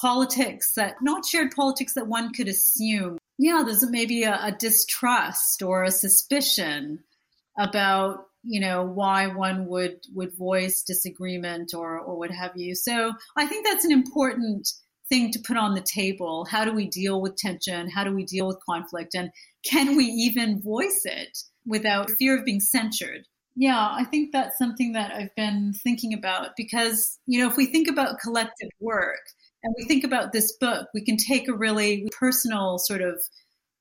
politics 0.00 0.72
that, 0.74 0.96
not 1.02 1.26
shared 1.26 1.54
politics 1.54 1.94
that 1.94 2.06
one 2.06 2.32
could 2.32 2.48
assume. 2.48 3.18
Yeah, 3.38 3.62
there's 3.64 3.88
maybe 3.88 4.24
a, 4.24 4.38
a 4.42 4.52
distrust 4.52 5.62
or 5.62 5.84
a 5.84 5.90
suspicion 5.90 7.00
about 7.58 8.26
you 8.42 8.60
know 8.60 8.82
why 8.82 9.26
one 9.28 9.66
would 9.66 10.00
would 10.14 10.36
voice 10.36 10.82
disagreement 10.82 11.74
or 11.74 11.98
or 11.98 12.18
what 12.18 12.30
have 12.30 12.52
you. 12.56 12.74
So 12.74 13.12
i 13.36 13.46
think 13.46 13.66
that's 13.66 13.84
an 13.84 13.92
important 13.92 14.68
thing 15.08 15.30
to 15.32 15.38
put 15.38 15.56
on 15.56 15.74
the 15.74 15.82
table. 15.82 16.44
How 16.44 16.64
do 16.64 16.72
we 16.72 16.86
deal 16.86 17.20
with 17.20 17.36
tension? 17.36 17.90
How 17.90 18.04
do 18.04 18.14
we 18.14 18.24
deal 18.24 18.46
with 18.46 18.64
conflict? 18.64 19.14
And 19.14 19.30
can 19.64 19.96
we 19.96 20.04
even 20.04 20.62
voice 20.62 21.02
it 21.04 21.38
without 21.66 22.10
fear 22.12 22.38
of 22.38 22.44
being 22.44 22.60
censured 22.60 23.26
yeah 23.54 23.88
i 23.92 24.04
think 24.04 24.32
that's 24.32 24.58
something 24.58 24.92
that 24.92 25.12
i've 25.12 25.34
been 25.36 25.72
thinking 25.82 26.14
about 26.14 26.50
because 26.56 27.18
you 27.26 27.40
know 27.40 27.48
if 27.48 27.56
we 27.56 27.66
think 27.66 27.88
about 27.88 28.18
collective 28.18 28.70
work 28.80 29.20
and 29.62 29.74
we 29.78 29.84
think 29.84 30.04
about 30.04 30.32
this 30.32 30.56
book 30.58 30.88
we 30.94 31.04
can 31.04 31.16
take 31.16 31.48
a 31.48 31.54
really 31.54 32.08
personal 32.18 32.78
sort 32.78 33.00
of 33.00 33.20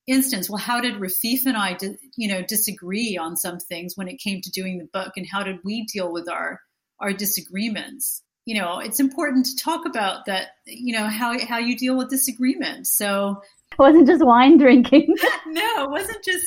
instance, 0.07 0.49
well, 0.49 0.57
how 0.57 0.81
did 0.81 0.95
Rafeef 0.95 1.45
and 1.45 1.57
I, 1.57 1.77
you 2.15 2.27
know, 2.27 2.41
disagree 2.41 3.17
on 3.17 3.38
some 3.38 3.60
things 3.60 3.93
when 3.95 4.07
it 4.07 4.19
came 4.19 4.41
to 4.41 4.51
doing 4.51 4.77
the 4.77 4.88
book, 4.91 5.13
and 5.15 5.27
how 5.27 5.43
did 5.43 5.60
we 5.63 5.86
deal 5.86 6.12
with 6.12 6.29
our 6.29 6.60
our 6.99 7.13
disagreements? 7.13 8.23
You 8.45 8.60
know, 8.60 8.79
it's 8.79 8.99
important 8.99 9.45
to 9.47 9.55
talk 9.63 9.86
about 9.86 10.25
that. 10.25 10.49
You 10.65 10.93
know, 10.93 11.07
how 11.07 11.38
how 11.45 11.60
you 11.60 11.77
deal 11.77 11.97
with 11.97 12.10
disagreements. 12.10 12.95
So 12.95 13.41
wasn't 13.79 14.07
just 14.07 14.23
wine 14.23 14.57
drinking. 14.57 15.15
no, 15.47 15.84
it 15.84 15.89
wasn't 15.89 16.23
just. 16.23 16.45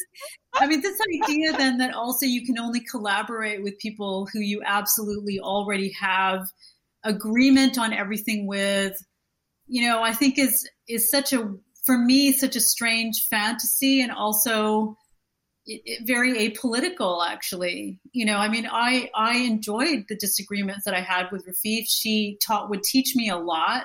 I 0.54 0.66
mean, 0.66 0.82
this 0.82 1.00
idea 1.24 1.52
then 1.52 1.78
that 1.78 1.94
also 1.94 2.26
you 2.26 2.46
can 2.46 2.58
only 2.58 2.80
collaborate 2.80 3.62
with 3.62 3.78
people 3.78 4.28
who 4.32 4.40
you 4.40 4.62
absolutely 4.64 5.40
already 5.40 5.92
have 6.00 6.46
agreement 7.02 7.78
on 7.78 7.92
everything 7.92 8.46
with. 8.46 8.96
You 9.66 9.88
know, 9.88 10.02
I 10.02 10.12
think 10.12 10.38
is 10.38 10.68
is 10.88 11.10
such 11.10 11.32
a 11.32 11.50
for 11.84 11.98
me 11.98 12.32
such 12.32 12.56
a 12.56 12.60
strange 12.60 13.26
fantasy 13.28 14.00
and 14.00 14.10
also 14.10 14.96
it, 15.66 15.82
it, 15.84 16.06
very 16.06 16.50
apolitical 16.50 17.26
actually 17.26 17.98
you 18.12 18.24
know 18.24 18.36
i 18.36 18.48
mean 18.48 18.66
i 18.70 19.10
i 19.14 19.36
enjoyed 19.38 20.04
the 20.08 20.16
disagreements 20.16 20.84
that 20.84 20.94
i 20.94 21.00
had 21.00 21.26
with 21.30 21.46
rafeef 21.46 21.84
she 21.86 22.38
taught 22.44 22.70
would 22.70 22.82
teach 22.82 23.14
me 23.14 23.28
a 23.28 23.36
lot 23.36 23.84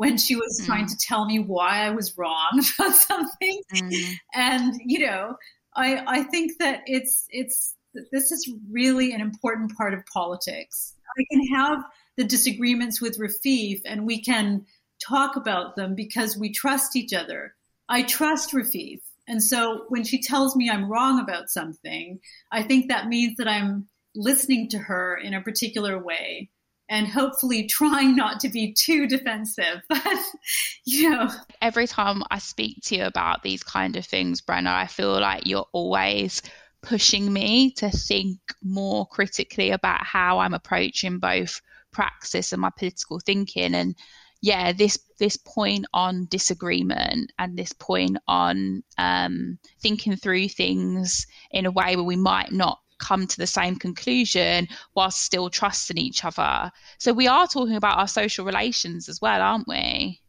when 0.00 0.16
she 0.16 0.34
was 0.36 0.60
mm. 0.60 0.66
trying 0.66 0.86
to 0.86 0.96
tell 0.96 1.24
me 1.24 1.38
why 1.38 1.86
i 1.86 1.90
was 1.90 2.16
wrong 2.16 2.50
about 2.78 2.94
something 2.94 3.60
mm. 3.74 4.12
and 4.34 4.74
you 4.84 5.06
know 5.06 5.34
i 5.76 6.02
i 6.06 6.22
think 6.24 6.52
that 6.58 6.80
it's 6.86 7.26
it's 7.30 7.76
this 8.12 8.30
is 8.30 8.52
really 8.70 9.12
an 9.12 9.20
important 9.20 9.76
part 9.76 9.94
of 9.94 10.00
politics 10.06 10.94
i 11.18 11.24
can 11.30 11.46
have 11.48 11.84
the 12.16 12.24
disagreements 12.24 13.00
with 13.00 13.18
rafeef 13.18 13.80
and 13.84 14.06
we 14.06 14.22
can 14.22 14.64
talk 15.00 15.36
about 15.36 15.76
them 15.76 15.94
because 15.94 16.36
we 16.36 16.52
trust 16.52 16.94
each 16.94 17.12
other. 17.12 17.54
I 17.88 18.02
trust 18.02 18.52
Rafeef. 18.52 19.00
And 19.26 19.42
so 19.42 19.84
when 19.88 20.04
she 20.04 20.20
tells 20.20 20.56
me 20.56 20.68
I'm 20.68 20.90
wrong 20.90 21.20
about 21.20 21.50
something, 21.50 22.20
I 22.52 22.62
think 22.62 22.88
that 22.88 23.08
means 23.08 23.36
that 23.38 23.48
I'm 23.48 23.88
listening 24.14 24.68
to 24.70 24.78
her 24.78 25.16
in 25.16 25.34
a 25.34 25.42
particular 25.42 26.02
way 26.02 26.50
and 26.90 27.06
hopefully 27.06 27.66
trying 27.66 28.16
not 28.16 28.40
to 28.40 28.48
be 28.48 28.74
too 28.74 29.06
defensive. 29.06 29.80
But, 29.88 30.18
you 30.84 31.10
know. 31.10 31.28
Every 31.62 31.86
time 31.86 32.22
I 32.30 32.38
speak 32.38 32.82
to 32.84 32.96
you 32.96 33.04
about 33.04 33.42
these 33.42 33.62
kind 33.62 33.96
of 33.96 34.04
things, 34.04 34.42
Brenna, 34.42 34.74
I 34.74 34.86
feel 34.86 35.20
like 35.20 35.46
you're 35.46 35.66
always 35.72 36.42
pushing 36.82 37.32
me 37.32 37.72
to 37.72 37.90
think 37.90 38.38
more 38.62 39.06
critically 39.06 39.70
about 39.70 40.04
how 40.04 40.38
I'm 40.38 40.54
approaching 40.54 41.18
both 41.18 41.60
praxis 41.92 42.52
and 42.52 42.60
my 42.60 42.70
political 42.76 43.20
thinking. 43.20 43.74
And 43.74 43.94
yeah, 44.42 44.72
this 44.72 44.98
this 45.18 45.36
point 45.36 45.86
on 45.92 46.26
disagreement 46.30 47.30
and 47.38 47.56
this 47.56 47.72
point 47.74 48.16
on 48.26 48.82
um, 48.96 49.58
thinking 49.82 50.16
through 50.16 50.48
things 50.48 51.26
in 51.50 51.66
a 51.66 51.70
way 51.70 51.94
where 51.94 52.04
we 52.04 52.16
might 52.16 52.50
not 52.50 52.78
come 53.00 53.26
to 53.26 53.36
the 53.36 53.46
same 53.46 53.76
conclusion 53.76 54.68
whilst 54.94 55.22
still 55.22 55.50
trusting 55.50 55.98
each 55.98 56.24
other. 56.24 56.70
So 56.98 57.12
we 57.12 57.26
are 57.26 57.46
talking 57.46 57.76
about 57.76 57.98
our 57.98 58.08
social 58.08 58.44
relations 58.44 59.08
as 59.08 59.20
well, 59.20 59.42
aren't 59.42 59.66
we? 59.66 60.20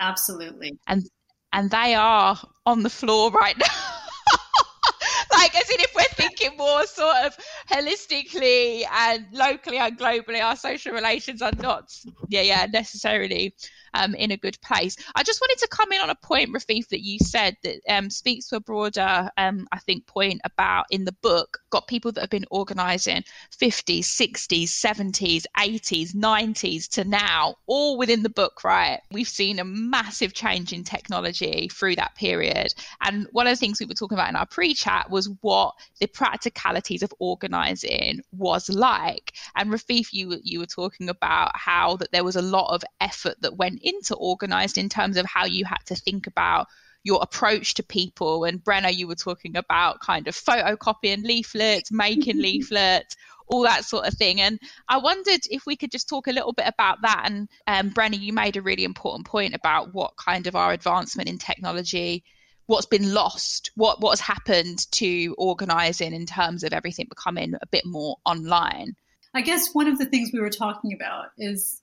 Absolutely. 0.00 0.78
And 0.86 1.08
and 1.52 1.70
they 1.70 1.94
are 1.94 2.38
on 2.66 2.82
the 2.82 2.90
floor 2.90 3.30
right 3.30 3.58
now. 3.58 3.66
like 5.32 5.56
as 5.56 5.68
in 5.70 5.80
if 5.80 5.92
we're 5.94 6.04
thinking 6.14 6.56
more 6.56 6.86
sort 6.86 7.16
of 7.24 7.36
holistically 7.68 8.84
and 8.92 9.26
locally 9.32 9.78
and 9.78 9.98
globally, 9.98 10.42
our 10.42 10.56
social 10.56 10.92
relations 10.92 11.42
are 11.42 11.52
not, 11.58 11.92
yeah, 12.28 12.42
yeah, 12.42 12.66
necessarily 12.72 13.54
um, 13.94 14.14
in 14.14 14.30
a 14.30 14.36
good 14.36 14.60
place. 14.62 14.96
I 15.14 15.22
just 15.22 15.40
wanted 15.40 15.58
to 15.58 15.68
come 15.68 15.92
in 15.92 16.00
on 16.00 16.10
a 16.10 16.14
point, 16.14 16.50
Rafeef, 16.50 16.88
that 16.88 17.04
you 17.04 17.18
said 17.18 17.56
that 17.62 17.80
um, 17.88 18.10
speaks 18.10 18.48
to 18.48 18.56
a 18.56 18.60
broader, 18.60 19.30
um, 19.36 19.66
I 19.72 19.78
think, 19.78 20.06
point 20.06 20.40
about 20.44 20.86
in 20.90 21.04
the 21.04 21.14
book. 21.22 21.58
Got 21.70 21.88
people 21.88 22.12
that 22.12 22.20
have 22.20 22.30
been 22.30 22.46
organising 22.50 23.22
50s, 23.58 24.00
60s, 24.00 24.64
70s, 24.64 25.44
80s, 25.56 26.14
90s 26.14 26.88
to 26.90 27.04
now, 27.04 27.56
all 27.66 27.98
within 27.98 28.22
the 28.22 28.30
book, 28.30 28.64
right? 28.64 29.00
We've 29.10 29.28
seen 29.28 29.58
a 29.58 29.64
massive 29.64 30.34
change 30.34 30.72
in 30.72 30.84
technology 30.84 31.68
through 31.72 31.96
that 31.96 32.14
period. 32.14 32.74
And 33.02 33.26
one 33.32 33.46
of 33.46 33.52
the 33.52 33.56
things 33.56 33.80
we 33.80 33.86
were 33.86 33.94
talking 33.94 34.16
about 34.16 34.28
in 34.28 34.36
our 34.36 34.46
pre 34.46 34.74
chat 34.74 35.10
was 35.10 35.30
what 35.40 35.74
the 36.00 36.06
practicalities 36.06 37.02
of 37.02 37.12
organising 37.18 38.20
was 38.32 38.68
like. 38.68 39.34
And 39.56 39.70
Rafeef, 39.70 40.08
you, 40.12 40.38
you 40.42 40.58
were 40.58 40.66
talking 40.66 41.08
about 41.08 41.52
how 41.54 41.96
that 41.96 42.12
there 42.12 42.24
was 42.24 42.36
a 42.36 42.42
lot 42.42 42.74
of 42.74 42.82
effort 43.00 43.36
that 43.40 43.56
went 43.56 43.79
into 43.82 44.14
organized 44.14 44.78
in 44.78 44.88
terms 44.88 45.16
of 45.16 45.26
how 45.26 45.44
you 45.44 45.64
had 45.64 45.84
to 45.86 45.94
think 45.94 46.26
about 46.26 46.68
your 47.02 47.20
approach 47.22 47.74
to 47.74 47.82
people. 47.82 48.44
And 48.44 48.62
Brenna, 48.62 48.94
you 48.94 49.08
were 49.08 49.14
talking 49.14 49.56
about 49.56 50.00
kind 50.00 50.28
of 50.28 50.34
photocopying 50.34 51.24
leaflets, 51.24 51.90
making 51.90 52.38
leaflets, 52.42 53.16
all 53.50 53.62
that 53.62 53.84
sort 53.84 54.06
of 54.06 54.14
thing. 54.14 54.40
And 54.40 54.58
I 54.88 54.98
wondered 54.98 55.40
if 55.50 55.66
we 55.66 55.76
could 55.76 55.90
just 55.90 56.08
talk 56.08 56.26
a 56.26 56.32
little 56.32 56.52
bit 56.52 56.66
about 56.68 57.02
that. 57.02 57.22
And 57.24 57.48
um, 57.66 57.90
Brenna, 57.90 58.18
you 58.18 58.32
made 58.32 58.56
a 58.56 58.62
really 58.62 58.84
important 58.84 59.26
point 59.26 59.54
about 59.54 59.92
what 59.92 60.16
kind 60.16 60.46
of 60.46 60.54
our 60.54 60.72
advancement 60.72 61.28
in 61.28 61.38
technology. 61.38 62.24
What's 62.66 62.86
been 62.86 63.12
lost? 63.12 63.72
What 63.74 64.00
what 64.00 64.10
has 64.10 64.20
happened 64.20 64.90
to 64.92 65.34
organising 65.38 66.14
in 66.14 66.26
terms 66.26 66.62
of 66.62 66.72
everything 66.72 67.06
becoming 67.08 67.54
a 67.60 67.66
bit 67.66 67.84
more 67.84 68.18
online? 68.24 68.94
I 69.34 69.42
guess 69.42 69.70
one 69.72 69.88
of 69.88 69.98
the 69.98 70.06
things 70.06 70.30
we 70.32 70.40
were 70.40 70.50
talking 70.50 70.92
about 70.92 71.26
is 71.36 71.79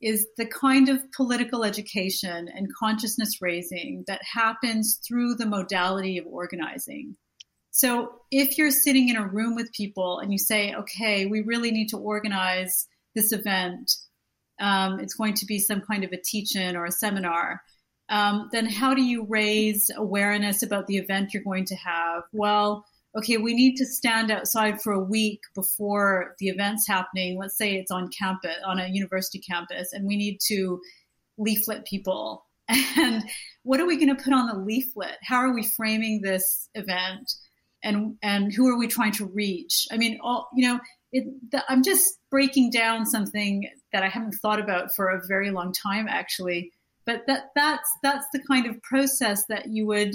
is 0.00 0.26
the 0.36 0.46
kind 0.46 0.88
of 0.88 1.00
political 1.12 1.64
education 1.64 2.48
and 2.54 2.72
consciousness 2.74 3.42
raising 3.42 4.04
that 4.06 4.20
happens 4.22 5.00
through 5.06 5.34
the 5.34 5.46
modality 5.46 6.18
of 6.18 6.26
organizing. 6.26 7.16
So 7.70 8.12
if 8.30 8.58
you're 8.58 8.70
sitting 8.70 9.08
in 9.08 9.16
a 9.16 9.26
room 9.26 9.54
with 9.54 9.72
people 9.72 10.18
and 10.20 10.32
you 10.32 10.38
say, 10.38 10.74
okay, 10.74 11.26
we 11.26 11.42
really 11.42 11.70
need 11.70 11.88
to 11.88 11.98
organize 11.98 12.86
this 13.14 13.32
event, 13.32 13.92
um, 14.60 15.00
it's 15.00 15.14
going 15.14 15.34
to 15.34 15.46
be 15.46 15.58
some 15.58 15.80
kind 15.80 16.04
of 16.04 16.12
a 16.12 16.20
teach-in 16.20 16.76
or 16.76 16.86
a 16.86 16.92
seminar, 16.92 17.62
um, 18.08 18.48
then 18.52 18.66
how 18.66 18.94
do 18.94 19.02
you 19.02 19.26
raise 19.28 19.90
awareness 19.96 20.62
about 20.62 20.86
the 20.86 20.96
event 20.96 21.34
you're 21.34 21.42
going 21.42 21.66
to 21.66 21.76
have? 21.76 22.22
Well, 22.32 22.84
okay, 23.18 23.36
we 23.36 23.54
need 23.54 23.76
to 23.76 23.84
stand 23.84 24.30
outside 24.30 24.80
for 24.80 24.92
a 24.92 25.02
week 25.02 25.40
before 25.54 26.34
the 26.38 26.48
event's 26.48 26.86
happening. 26.86 27.38
Let's 27.38 27.56
say 27.56 27.74
it's 27.74 27.90
on 27.90 28.10
campus, 28.16 28.56
on 28.64 28.78
a 28.78 28.88
university 28.88 29.40
campus, 29.40 29.92
and 29.92 30.06
we 30.06 30.16
need 30.16 30.38
to 30.46 30.80
leaflet 31.36 31.84
people. 31.84 32.44
And 32.98 33.24
what 33.62 33.80
are 33.80 33.86
we 33.86 33.96
going 33.96 34.14
to 34.14 34.22
put 34.22 34.32
on 34.32 34.46
the 34.46 34.58
leaflet? 34.58 35.16
How 35.22 35.36
are 35.36 35.54
we 35.54 35.62
framing 35.62 36.20
this 36.20 36.68
event? 36.74 37.32
And, 37.82 38.16
and 38.22 38.52
who 38.52 38.68
are 38.68 38.76
we 38.76 38.88
trying 38.88 39.12
to 39.12 39.26
reach? 39.26 39.86
I 39.90 39.96
mean, 39.96 40.18
all, 40.22 40.48
you 40.54 40.68
know, 40.68 40.80
it, 41.12 41.24
the, 41.50 41.64
I'm 41.68 41.82
just 41.82 42.18
breaking 42.30 42.70
down 42.70 43.06
something 43.06 43.70
that 43.92 44.02
I 44.02 44.08
haven't 44.08 44.34
thought 44.42 44.60
about 44.60 44.94
for 44.94 45.08
a 45.08 45.26
very 45.26 45.50
long 45.50 45.72
time, 45.72 46.08
actually. 46.08 46.72
But 47.06 47.22
that 47.26 47.50
that's 47.54 47.88
that's 48.02 48.26
the 48.34 48.42
kind 48.46 48.66
of 48.66 48.82
process 48.82 49.44
that 49.48 49.68
you 49.68 49.86
would 49.86 50.14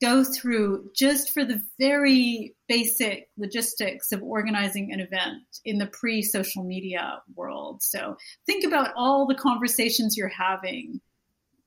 go 0.00 0.22
through 0.22 0.90
just 0.94 1.34
for 1.34 1.44
the 1.44 1.62
very 1.78 2.54
basic 2.68 3.28
logistics 3.36 4.12
of 4.12 4.22
organizing 4.22 4.92
an 4.92 5.00
event 5.00 5.42
in 5.64 5.78
the 5.78 5.86
pre-social 5.86 6.62
media 6.62 7.20
world. 7.34 7.82
So 7.82 8.16
think 8.46 8.64
about 8.64 8.92
all 8.96 9.26
the 9.26 9.34
conversations 9.34 10.16
you're 10.16 10.28
having 10.28 11.00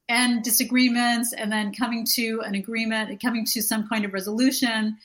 and 0.08 0.44
disagreements 0.44 1.34
and 1.34 1.52
then 1.52 1.74
coming 1.74 2.06
to 2.16 2.42
an 2.46 2.56
agreement, 2.56 3.22
coming 3.22 3.46
to 3.46 3.62
some 3.62 3.88
kind 3.88 4.06
of 4.06 4.14
resolution 4.14 4.98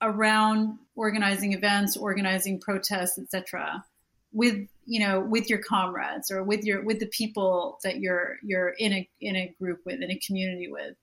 around 0.00 0.78
organizing 0.96 1.52
events, 1.52 1.96
organizing 1.96 2.60
protests, 2.60 3.18
etc. 3.18 3.84
with 4.32 4.56
you 4.84 4.98
know 4.98 5.20
with 5.20 5.48
your 5.48 5.60
comrades 5.60 6.30
or 6.30 6.42
with 6.42 6.64
your 6.64 6.84
with 6.84 6.98
the 6.98 7.06
people 7.06 7.78
that 7.84 8.00
you're 8.00 8.36
you're 8.42 8.74
in 8.78 8.92
a 8.92 9.08
in 9.20 9.36
a 9.36 9.54
group 9.60 9.80
with 9.86 10.00
in 10.02 10.10
a 10.10 10.18
community 10.26 10.68
with. 10.68 10.94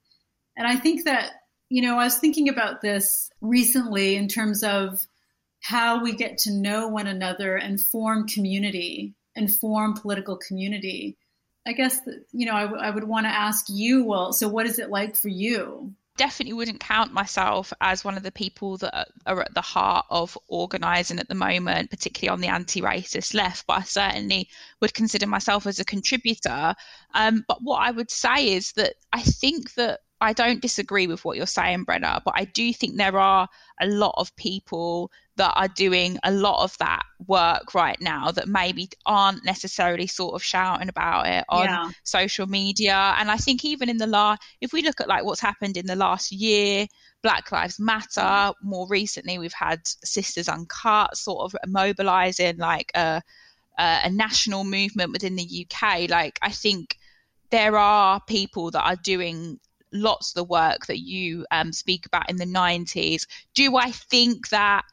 And 0.56 0.66
I 0.66 0.76
think 0.76 1.04
that 1.04 1.30
you 1.70 1.80
know 1.80 1.98
I 1.98 2.04
was 2.04 2.18
thinking 2.18 2.48
about 2.48 2.82
this 2.82 3.30
recently 3.40 4.16
in 4.16 4.28
terms 4.28 4.62
of 4.62 5.06
how 5.60 6.02
we 6.02 6.12
get 6.12 6.38
to 6.38 6.52
know 6.52 6.88
one 6.88 7.06
another 7.06 7.56
and 7.56 7.80
form 7.80 8.26
community 8.28 9.14
and 9.36 9.52
form 9.52 9.94
political 9.94 10.36
community. 10.36 11.16
I 11.66 11.72
guess 11.72 12.00
you 12.32 12.46
know 12.46 12.54
I, 12.54 12.62
w- 12.62 12.82
I 12.82 12.90
would 12.90 13.04
want 13.04 13.26
to 13.26 13.30
ask 13.30 13.66
you. 13.68 14.04
Well, 14.04 14.32
so 14.32 14.48
what 14.48 14.66
is 14.66 14.78
it 14.78 14.90
like 14.90 15.16
for 15.16 15.28
you? 15.28 15.94
definitely 16.20 16.52
wouldn't 16.52 16.80
count 16.80 17.14
myself 17.14 17.72
as 17.80 18.04
one 18.04 18.14
of 18.14 18.22
the 18.22 18.30
people 18.30 18.76
that 18.76 19.08
are 19.24 19.40
at 19.40 19.54
the 19.54 19.62
heart 19.62 20.04
of 20.10 20.36
organising 20.48 21.18
at 21.18 21.28
the 21.28 21.34
moment, 21.34 21.88
particularly 21.88 22.28
on 22.28 22.42
the 22.42 22.48
anti-racist 22.48 23.32
left. 23.32 23.66
But 23.66 23.78
I 23.78 23.82
certainly 23.84 24.50
would 24.82 24.92
consider 24.92 25.26
myself 25.26 25.66
as 25.66 25.80
a 25.80 25.84
contributor. 25.84 26.74
Um, 27.14 27.42
but 27.48 27.62
what 27.62 27.78
I 27.78 27.90
would 27.90 28.10
say 28.10 28.52
is 28.52 28.72
that 28.72 28.96
I 29.14 29.22
think 29.22 29.72
that 29.74 30.00
I 30.20 30.34
don't 30.34 30.60
disagree 30.60 31.06
with 31.06 31.24
what 31.24 31.36
you're 31.38 31.46
saying, 31.46 31.86
Brenna, 31.86 32.20
but 32.24 32.34
I 32.36 32.44
do 32.44 32.72
think 32.74 32.96
there 32.96 33.16
are 33.16 33.48
a 33.80 33.86
lot 33.86 34.14
of 34.18 34.34
people 34.36 35.10
that 35.36 35.52
are 35.56 35.68
doing 35.68 36.18
a 36.22 36.30
lot 36.30 36.62
of 36.62 36.76
that 36.78 37.02
work 37.26 37.74
right 37.74 37.98
now 38.02 38.30
that 38.30 38.46
maybe 38.46 38.90
aren't 39.06 39.42
necessarily 39.46 40.06
sort 40.06 40.34
of 40.34 40.42
shouting 40.42 40.90
about 40.90 41.26
it 41.26 41.46
on 41.48 41.64
yeah. 41.64 41.90
social 42.02 42.46
media. 42.46 43.14
And 43.18 43.30
I 43.30 43.38
think 43.38 43.64
even 43.64 43.88
in 43.88 43.96
the 43.96 44.06
last, 44.06 44.42
if 44.60 44.74
we 44.74 44.82
look 44.82 45.00
at 45.00 45.08
like 45.08 45.24
what's 45.24 45.40
happened 45.40 45.78
in 45.78 45.86
the 45.86 45.96
last 45.96 46.30
year, 46.30 46.86
Black 47.22 47.50
Lives 47.50 47.80
Matter, 47.80 48.52
more 48.62 48.86
recently 48.88 49.38
we've 49.38 49.54
had 49.54 49.80
Sisters 49.84 50.50
Uncut 50.50 51.16
sort 51.16 51.44
of 51.44 51.58
mobilizing 51.66 52.58
like 52.58 52.90
a, 52.94 53.22
a, 53.78 54.00
a 54.04 54.10
national 54.10 54.64
movement 54.64 55.12
within 55.12 55.36
the 55.36 55.66
UK. 55.66 56.10
Like 56.10 56.38
I 56.42 56.50
think 56.50 56.98
there 57.50 57.78
are 57.78 58.20
people 58.26 58.70
that 58.72 58.82
are 58.82 58.96
doing 58.96 59.58
lots 59.92 60.30
of 60.30 60.34
the 60.34 60.44
work 60.44 60.86
that 60.86 61.00
you 61.00 61.46
um, 61.50 61.72
speak 61.72 62.06
about 62.06 62.30
in 62.30 62.36
the 62.36 62.44
90s. 62.44 63.26
Do 63.54 63.76
I 63.76 63.90
think 63.90 64.48
that 64.50 64.84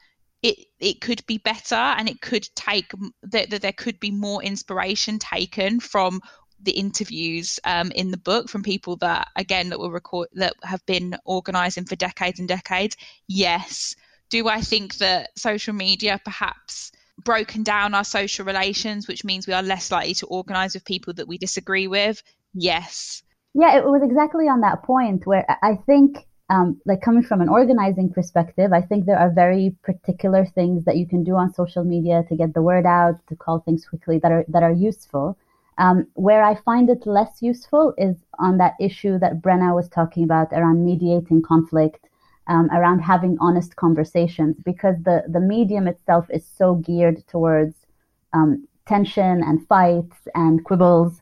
it 0.44 0.68
it 0.80 1.02
could 1.02 1.26
be 1.26 1.38
better 1.40 1.76
and 1.76 2.08
it 2.08 2.22
could 2.22 2.48
take 2.56 2.92
that, 3.24 3.50
that 3.50 3.62
there 3.62 3.74
could 3.74 4.00
be 4.00 4.12
more 4.12 4.44
inspiration 4.44 5.20
taken 5.20 5.80
from 5.80 6.22
the 6.62 6.72
interviews 6.72 7.60
um, 7.66 7.92
in 7.92 8.12
the 8.12 8.18
book 8.18 8.50
from 8.50 8.64
people 8.64 8.96
that 8.98 9.28
again 9.36 9.70
that 9.70 9.80
were 9.80 9.92
record 9.92 10.28
that 10.34 10.54
have 10.64 10.86
been 10.86 11.16
organizing 11.26 11.86
for 11.86 11.96
decades 11.96 12.40
and 12.40 12.48
decades? 12.48 12.96
Yes. 13.28 13.96
Do 14.30 14.48
i 14.48 14.62
think 14.62 14.96
that 14.98 15.30
social 15.38 15.74
media 15.74 16.20
perhaps 16.24 16.92
broken 17.24 17.64
down 17.64 17.96
our 17.96 18.04
social 18.04 18.46
relations 18.46 19.08
which 19.08 19.24
means 19.24 19.48
we 19.48 19.54
are 19.54 19.64
less 19.64 19.90
likely 19.90 20.14
to 20.14 20.28
organize 20.28 20.76
with 20.76 20.86
people 20.86 21.14
that 21.14 21.28
we 21.28 21.38
disagree 21.38 21.88
with? 21.88 22.22
Yes 22.54 23.24
yeah, 23.60 23.76
it 23.78 23.86
was 23.86 24.04
exactly 24.04 24.48
on 24.48 24.62
that 24.62 24.84
point 24.84 25.26
where 25.26 25.44
I 25.64 25.80
think, 25.88 26.28
um, 26.50 26.80
like 26.86 27.02
coming 27.02 27.24
from 27.24 27.42
an 27.42 27.50
organizing 27.50 28.14
perspective, 28.14 28.72
I 28.72 28.82
think 28.82 29.06
there 29.06 29.18
are 29.18 29.32
very 29.32 29.76
particular 29.82 30.46
things 30.46 30.86
that 30.86 30.98
you 30.98 31.08
can 31.08 31.24
do 31.24 31.36
on 31.36 31.52
social 31.54 31.84
media 31.84 32.24
to 32.30 32.36
get 32.36 32.54
the 32.54 32.62
word 32.62 32.86
out, 32.86 33.16
to 33.30 33.36
call 33.36 33.60
things 33.60 33.84
quickly 33.86 34.20
that 34.20 34.32
are 34.32 34.46
that 34.50 34.62
are 34.62 34.72
useful. 34.72 35.38
Um, 35.80 36.08
where 36.14 36.44
I 36.44 36.54
find 36.56 36.90
it 36.90 37.08
less 37.08 37.42
useful 37.42 37.96
is 37.98 38.16
on 38.38 38.58
that 38.60 38.76
issue 38.80 39.18
that 39.20 39.42
Brenna 39.42 39.76
was 39.76 39.90
talking 39.90 40.24
about 40.24 40.54
around 40.54 40.86
mediating 40.86 41.42
conflict, 41.42 42.08
um, 42.48 42.70
around 42.72 43.00
having 43.00 43.38
honest 43.40 43.76
conversations, 43.76 44.56
because 44.64 44.98
the 45.04 45.24
the 45.28 45.40
medium 45.40 45.88
itself 45.88 46.28
is 46.30 46.46
so 46.46 46.76
geared 46.76 47.26
towards 47.28 47.76
um, 48.34 48.68
tension 48.86 49.42
and 49.44 49.68
fights 49.68 50.28
and 50.36 50.64
quibbles. 50.64 51.22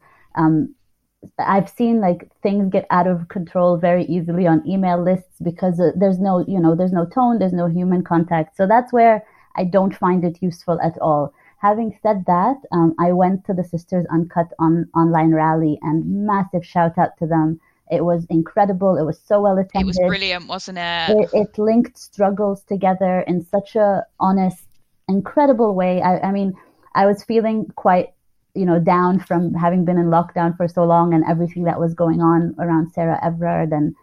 I've 1.39 1.69
seen 1.69 2.01
like 2.01 2.29
things 2.41 2.69
get 2.71 2.85
out 2.89 3.07
of 3.07 3.27
control 3.29 3.77
very 3.77 4.05
easily 4.05 4.47
on 4.47 4.67
email 4.67 5.01
lists 5.01 5.39
because 5.41 5.79
uh, 5.79 5.91
there's 5.95 6.19
no, 6.19 6.45
you 6.47 6.59
know, 6.59 6.75
there's 6.75 6.91
no 6.91 7.05
tone, 7.05 7.39
there's 7.39 7.53
no 7.53 7.67
human 7.67 8.03
contact. 8.03 8.57
So 8.57 8.67
that's 8.67 8.91
where 8.91 9.25
I 9.55 9.63
don't 9.63 9.95
find 9.95 10.23
it 10.23 10.41
useful 10.41 10.79
at 10.81 10.97
all. 10.99 11.33
Having 11.59 11.97
said 12.03 12.25
that, 12.27 12.57
um, 12.71 12.93
I 12.99 13.11
went 13.11 13.45
to 13.45 13.53
the 13.53 13.63
Sisters 13.63 14.05
Uncut 14.11 14.51
on 14.59 14.87
online 14.95 15.31
rally 15.31 15.79
and 15.81 16.25
massive 16.25 16.65
shout 16.65 16.97
out 16.97 17.17
to 17.19 17.25
them. 17.25 17.59
It 17.89 18.03
was 18.03 18.25
incredible. 18.29 18.97
It 18.97 19.03
was 19.03 19.19
so 19.19 19.41
well 19.41 19.57
attended. 19.57 19.95
It 19.95 20.01
was 20.01 20.07
brilliant, 20.07 20.47
wasn't 20.47 20.79
it? 20.79 21.09
It, 21.09 21.29
it 21.33 21.57
linked 21.57 21.97
struggles 21.97 22.63
together 22.63 23.21
in 23.21 23.45
such 23.45 23.75
a 23.75 24.05
honest, 24.19 24.65
incredible 25.07 25.75
way. 25.75 26.01
I, 26.01 26.19
I 26.19 26.31
mean, 26.31 26.53
I 26.95 27.05
was 27.05 27.23
feeling 27.23 27.71
quite 27.75 28.14
you 28.55 28.65
know, 28.65 28.79
down 28.79 29.19
from 29.19 29.53
having 29.53 29.85
been 29.85 29.97
in 29.97 30.05
lockdown 30.05 30.55
for 30.55 30.67
so 30.67 30.83
long 30.85 31.13
and 31.13 31.23
everything 31.25 31.63
that 31.65 31.79
was 31.79 31.93
going 31.93 32.21
on 32.21 32.55
around 32.59 32.91
Sarah 32.91 33.19
Everard 33.23 33.71
and 33.71 33.95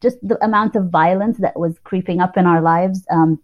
just 0.00 0.18
the 0.22 0.42
amount 0.44 0.76
of 0.76 0.90
violence 0.90 1.38
that 1.38 1.58
was 1.58 1.78
creeping 1.84 2.20
up 2.20 2.36
in 2.36 2.46
our 2.46 2.60
lives. 2.60 3.06
Um, 3.10 3.40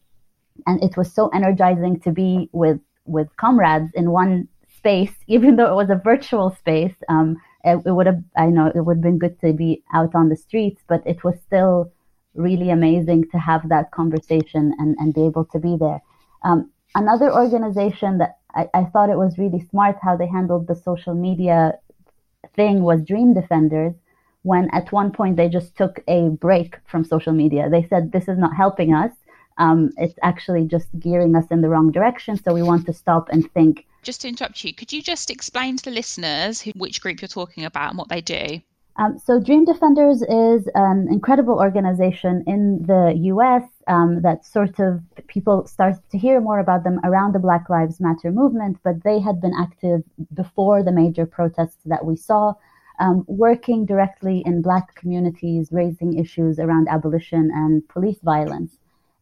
and 0.67 0.83
it 0.83 0.97
was 0.97 1.13
so 1.13 1.29
energizing 1.29 2.01
to 2.01 2.13
be 2.13 2.49
with 2.53 2.81
with 3.07 3.29
comrades 3.37 3.91
in 3.95 4.11
one 4.11 4.49
space, 4.77 5.13
even 5.27 5.57
though 5.57 5.71
it 5.73 5.77
was 5.77 5.91
a 5.91 6.01
virtual 6.03 6.51
space. 6.51 6.95
Um, 7.09 7.37
it, 7.65 7.83
it 7.85 7.93
would 7.93 8.07
have, 8.07 8.23
I 8.37 8.47
know, 8.47 8.73
it 8.75 8.81
would 8.81 8.99
have 8.99 9.03
been 9.03 9.19
good 9.19 9.39
to 9.41 9.53
be 9.53 9.83
out 9.93 10.15
on 10.15 10.29
the 10.29 10.37
streets, 10.37 10.83
but 10.89 11.03
it 11.07 11.25
was 11.25 11.35
still 11.47 11.93
really 12.35 12.71
amazing 12.71 13.29
to 13.31 13.39
have 13.39 13.69
that 13.69 13.91
conversation 13.91 14.75
and, 14.79 14.97
and 14.99 15.13
be 15.13 15.27
able 15.27 15.45
to 15.47 15.59
be 15.59 15.77
there. 15.79 16.01
Um, 16.43 16.71
another 16.95 17.33
organization 17.33 18.19
that 18.19 18.39
I, 18.55 18.69
I 18.75 18.85
thought 18.85 19.11
it 19.11 19.19
was 19.19 19.39
really 19.39 19.61
smart 19.71 19.97
how 20.03 20.17
they 20.17 20.27
handled 20.27 20.67
the 20.67 20.75
social 20.75 21.15
media 21.15 21.79
thing 22.55 22.83
was 22.83 23.03
Dream 23.03 23.35
Defenders 23.35 23.95
when 24.43 24.71
at 24.73 24.93
one 24.93 25.13
point 25.13 25.37
they 25.37 25.49
just 25.49 25.77
took 25.77 26.01
a 26.09 26.29
break 26.31 26.77
from 26.87 27.05
social 27.05 27.33
media. 27.33 27.69
They 27.69 27.87
said, 27.89 28.13
This 28.13 28.29
is 28.29 28.39
not 28.39 28.57
helping 28.57 28.95
us. 28.95 29.13
Um, 29.59 29.91
it's 29.99 30.19
actually 30.23 30.67
just 30.67 30.89
gearing 30.99 31.37
us 31.37 31.47
in 31.51 31.61
the 31.61 31.69
wrong 31.69 31.93
direction. 31.93 32.37
So 32.43 32.55
we 32.55 32.63
want 32.63 32.87
to 32.87 32.95
stop 32.95 33.29
and 33.31 33.51
think. 33.53 33.87
Just 34.03 34.23
to 34.23 34.29
interrupt 34.29 34.65
you, 34.65 34.73
could 34.73 34.93
you 34.93 35.03
just 35.03 35.31
explain 35.31 35.77
to 35.77 35.85
the 35.85 35.91
listeners 35.91 36.63
who, 36.63 36.71
which 36.71 37.03
group 37.03 37.21
you're 37.21 37.29
talking 37.29 37.67
about 37.67 37.91
and 37.91 37.99
what 37.99 38.09
they 38.09 38.23
do? 38.23 38.63
Um, 38.97 39.19
so 39.19 39.41
Dream 39.41 39.65
Defenders 39.65 40.23
is 40.23 40.69
an 40.75 41.09
incredible 41.11 41.59
organization 41.59 42.45
in 42.47 42.83
the 42.87 43.15
US 43.33 43.65
um, 43.87 44.23
that 44.23 44.45
sort 44.45 44.79
of 44.79 45.01
people 45.27 45.67
started 45.67 46.03
to 46.11 46.19
hear 46.19 46.41
more 46.41 46.59
about 46.59 46.85
them 46.85 47.01
around 47.05 47.33
the 47.33 47.39
Black 47.39 47.71
Lives 47.71 48.01
Matter 48.01 48.31
movement, 48.31 48.79
but 48.83 49.03
they 49.03 49.21
had 49.21 49.41
been 49.41 49.55
active 49.59 50.03
before 50.35 50.83
the 50.83 50.93
major 50.93 51.25
protests 51.25 51.79
that 51.87 52.05
we 52.05 52.17
saw, 52.17 52.55
um, 52.99 53.25
working 53.27 53.87
directly 53.87 54.43
in 54.45 54.61
Black 54.61 54.95
communities, 54.97 55.71
raising 55.73 56.19
issues 56.19 56.59
around 56.59 56.89
abolition 56.89 57.51
and 57.55 57.89
police 57.89 58.21
violence. 58.23 58.77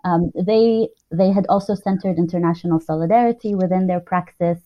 Um, 0.05 0.33
they 0.35 0.89
they 1.11 1.31
had 1.33 1.47
also 1.49 1.75
centered 1.75 2.19
international 2.19 2.81
solidarity 2.81 3.55
within 3.55 3.87
their 3.87 4.01
praxis. 4.01 4.59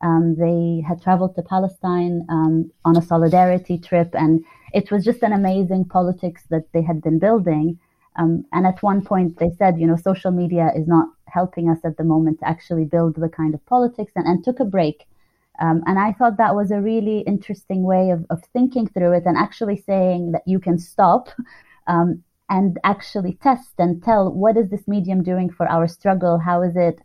Um, 0.00 0.36
they 0.36 0.84
had 0.86 1.02
traveled 1.02 1.34
to 1.34 1.42
Palestine 1.42 2.24
um, 2.28 2.70
on 2.84 2.96
a 2.96 3.02
solidarity 3.02 3.78
trip 3.78 4.10
and 4.14 4.44
it 4.72 4.90
was 4.90 5.04
just 5.04 5.22
an 5.22 5.32
amazing 5.32 5.86
politics 5.86 6.44
that 6.50 6.72
they 6.72 6.82
had 6.82 7.02
been 7.02 7.18
building. 7.18 7.78
Um, 8.16 8.44
and 8.52 8.66
at 8.66 8.82
one 8.82 9.04
point, 9.04 9.38
they 9.38 9.50
said, 9.58 9.78
you 9.78 9.86
know, 9.86 9.96
social 9.96 10.30
media 10.30 10.70
is 10.74 10.86
not 10.86 11.08
helping 11.26 11.70
us 11.70 11.78
at 11.84 11.96
the 11.96 12.04
moment 12.04 12.40
to 12.40 12.48
actually 12.48 12.84
build 12.84 13.14
the 13.14 13.28
kind 13.28 13.54
of 13.54 13.64
politics, 13.66 14.12
and, 14.16 14.26
and 14.26 14.44
took 14.44 14.60
a 14.60 14.64
break. 14.64 15.06
Um, 15.60 15.82
and 15.86 15.98
I 15.98 16.12
thought 16.12 16.36
that 16.36 16.54
was 16.54 16.70
a 16.70 16.80
really 16.80 17.20
interesting 17.20 17.82
way 17.82 18.10
of, 18.10 18.24
of 18.30 18.42
thinking 18.52 18.86
through 18.88 19.12
it 19.12 19.24
and 19.26 19.36
actually 19.36 19.76
saying 19.76 20.32
that 20.32 20.42
you 20.46 20.60
can 20.60 20.78
stop 20.78 21.28
um, 21.86 22.22
and 22.48 22.78
actually 22.84 23.38
test 23.42 23.72
and 23.78 24.02
tell 24.02 24.32
what 24.32 24.56
is 24.56 24.70
this 24.70 24.86
medium 24.86 25.22
doing 25.22 25.50
for 25.50 25.68
our 25.68 25.88
struggle? 25.88 26.38
How 26.38 26.62
is 26.62 26.76
it? 26.76 27.00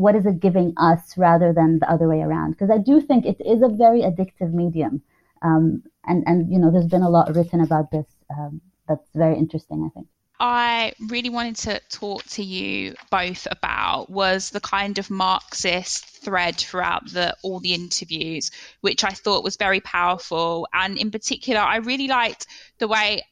What 0.00 0.16
is 0.16 0.26
it 0.26 0.40
giving 0.40 0.72
us 0.76 1.16
rather 1.16 1.52
than 1.52 1.78
the 1.78 1.90
other 1.90 2.08
way 2.08 2.20
around? 2.20 2.52
Because 2.52 2.70
I 2.70 2.78
do 2.78 3.00
think 3.00 3.26
it 3.26 3.40
is 3.54 3.62
a 3.62 3.68
very 3.68 4.00
addictive 4.00 4.52
medium. 4.52 5.02
Um, 5.42 5.82
and 6.06 6.24
and 6.26 6.50
you 6.50 6.58
know 6.58 6.70
there's 6.70 6.86
been 6.86 7.02
a 7.02 7.10
lot 7.10 7.34
written 7.34 7.60
about 7.60 7.90
this 7.90 8.06
um, 8.36 8.60
that's 8.88 9.08
very 9.14 9.36
interesting 9.36 9.84
i 9.84 9.90
think 9.94 10.06
I 10.42 10.94
really 11.10 11.28
wanted 11.28 11.56
to 11.56 11.82
talk 11.90 12.24
to 12.28 12.42
you 12.42 12.94
both 13.10 13.46
about 13.50 14.08
was 14.08 14.48
the 14.48 14.60
kind 14.60 14.98
of 14.98 15.10
Marxist 15.10 16.06
thread 16.24 16.56
throughout 16.56 17.12
the 17.12 17.36
all 17.42 17.60
the 17.60 17.74
interviews, 17.74 18.50
which 18.80 19.04
I 19.04 19.10
thought 19.10 19.44
was 19.44 19.58
very 19.58 19.80
powerful. 19.80 20.66
And 20.72 20.96
in 20.96 21.10
particular, 21.10 21.60
I 21.60 21.76
really 21.76 22.08
liked 22.08 22.46
the 22.78 22.88
way 22.88 23.22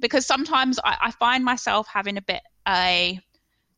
because 0.00 0.26
sometimes 0.26 0.80
I, 0.82 0.96
I 1.02 1.10
find 1.12 1.44
myself 1.44 1.86
having 1.86 2.16
a 2.16 2.22
bit 2.22 2.42
a 2.66 3.20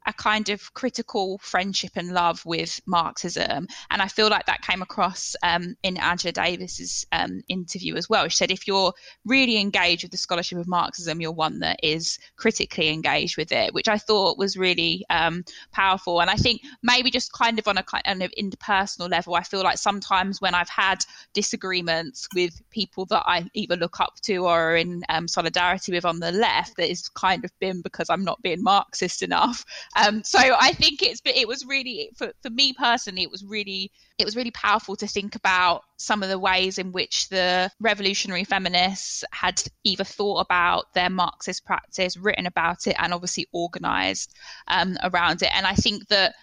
a 0.08 0.12
kind 0.14 0.48
of 0.48 0.72
critical 0.72 1.38
friendship 1.38 1.92
and 1.94 2.12
love 2.12 2.44
with 2.46 2.80
Marxism. 2.86 3.68
And 3.90 4.02
I 4.02 4.08
feel 4.08 4.30
like 4.30 4.46
that 4.46 4.62
came 4.62 4.80
across 4.80 5.36
um, 5.42 5.76
in 5.82 5.98
Angela 5.98 6.32
Davis's 6.32 7.06
um, 7.12 7.42
interview 7.48 7.94
as 7.94 8.08
well. 8.08 8.26
She 8.28 8.38
said, 8.38 8.50
if 8.50 8.66
you're 8.66 8.94
really 9.26 9.60
engaged 9.60 10.04
with 10.04 10.10
the 10.10 10.16
scholarship 10.16 10.58
of 10.58 10.66
Marxism, 10.66 11.20
you're 11.20 11.30
one 11.30 11.58
that 11.60 11.78
is 11.82 12.18
critically 12.36 12.88
engaged 12.88 13.36
with 13.36 13.52
it, 13.52 13.74
which 13.74 13.86
I 13.86 13.98
thought 13.98 14.38
was 14.38 14.56
really 14.56 15.04
um, 15.10 15.44
powerful. 15.72 16.22
And 16.22 16.30
I 16.30 16.36
think 16.36 16.62
maybe 16.82 17.10
just 17.10 17.32
kind 17.32 17.58
of 17.58 17.68
on 17.68 17.76
a 17.76 17.82
kind 17.82 18.22
of 18.22 18.32
interpersonal 18.38 19.10
level, 19.10 19.34
I 19.34 19.42
feel 19.42 19.62
like 19.62 19.76
sometimes 19.76 20.40
when 20.40 20.54
I've 20.54 20.70
had 20.70 21.04
disagreements 21.34 22.26
with 22.34 22.62
people 22.70 23.04
that 23.06 23.24
I 23.26 23.46
either 23.52 23.76
look 23.76 24.00
up 24.00 24.14
to 24.22 24.46
or 24.46 24.70
are 24.72 24.76
in 24.76 25.02
um, 25.10 25.28
solidarity 25.28 25.92
with 25.92 26.06
on 26.06 26.18
the 26.18 26.32
left, 26.32 26.78
that 26.78 26.90
is 26.90 27.10
kind 27.10 27.44
of 27.44 27.50
been 27.60 27.82
because 27.82 28.08
I'm 28.08 28.24
not 28.24 28.40
being 28.40 28.62
Marxist 28.62 29.22
enough. 29.22 29.66
Um, 29.98 30.22
so 30.22 30.38
I 30.38 30.72
think 30.72 31.02
it's 31.02 31.20
it 31.24 31.48
was 31.48 31.66
really 31.66 32.10
for, 32.16 32.32
for 32.42 32.50
me 32.50 32.72
personally 32.72 33.22
it 33.22 33.30
was 33.30 33.44
really 33.44 33.90
it 34.18 34.24
was 34.24 34.36
really 34.36 34.50
powerful 34.52 34.96
to 34.96 35.06
think 35.06 35.34
about 35.34 35.82
some 35.96 36.22
of 36.22 36.28
the 36.28 36.38
ways 36.38 36.78
in 36.78 36.92
which 36.92 37.28
the 37.28 37.70
revolutionary 37.80 38.44
feminists 38.44 39.24
had 39.32 39.62
either 39.84 40.04
thought 40.04 40.40
about 40.40 40.92
their 40.94 41.10
Marxist 41.10 41.64
practice, 41.64 42.16
written 42.16 42.46
about 42.46 42.86
it, 42.86 42.96
and 42.98 43.12
obviously 43.12 43.46
organized 43.52 44.34
um, 44.68 44.96
around 45.02 45.42
it. 45.42 45.50
And 45.54 45.66
I 45.66 45.74
think 45.74 46.06
that 46.08 46.34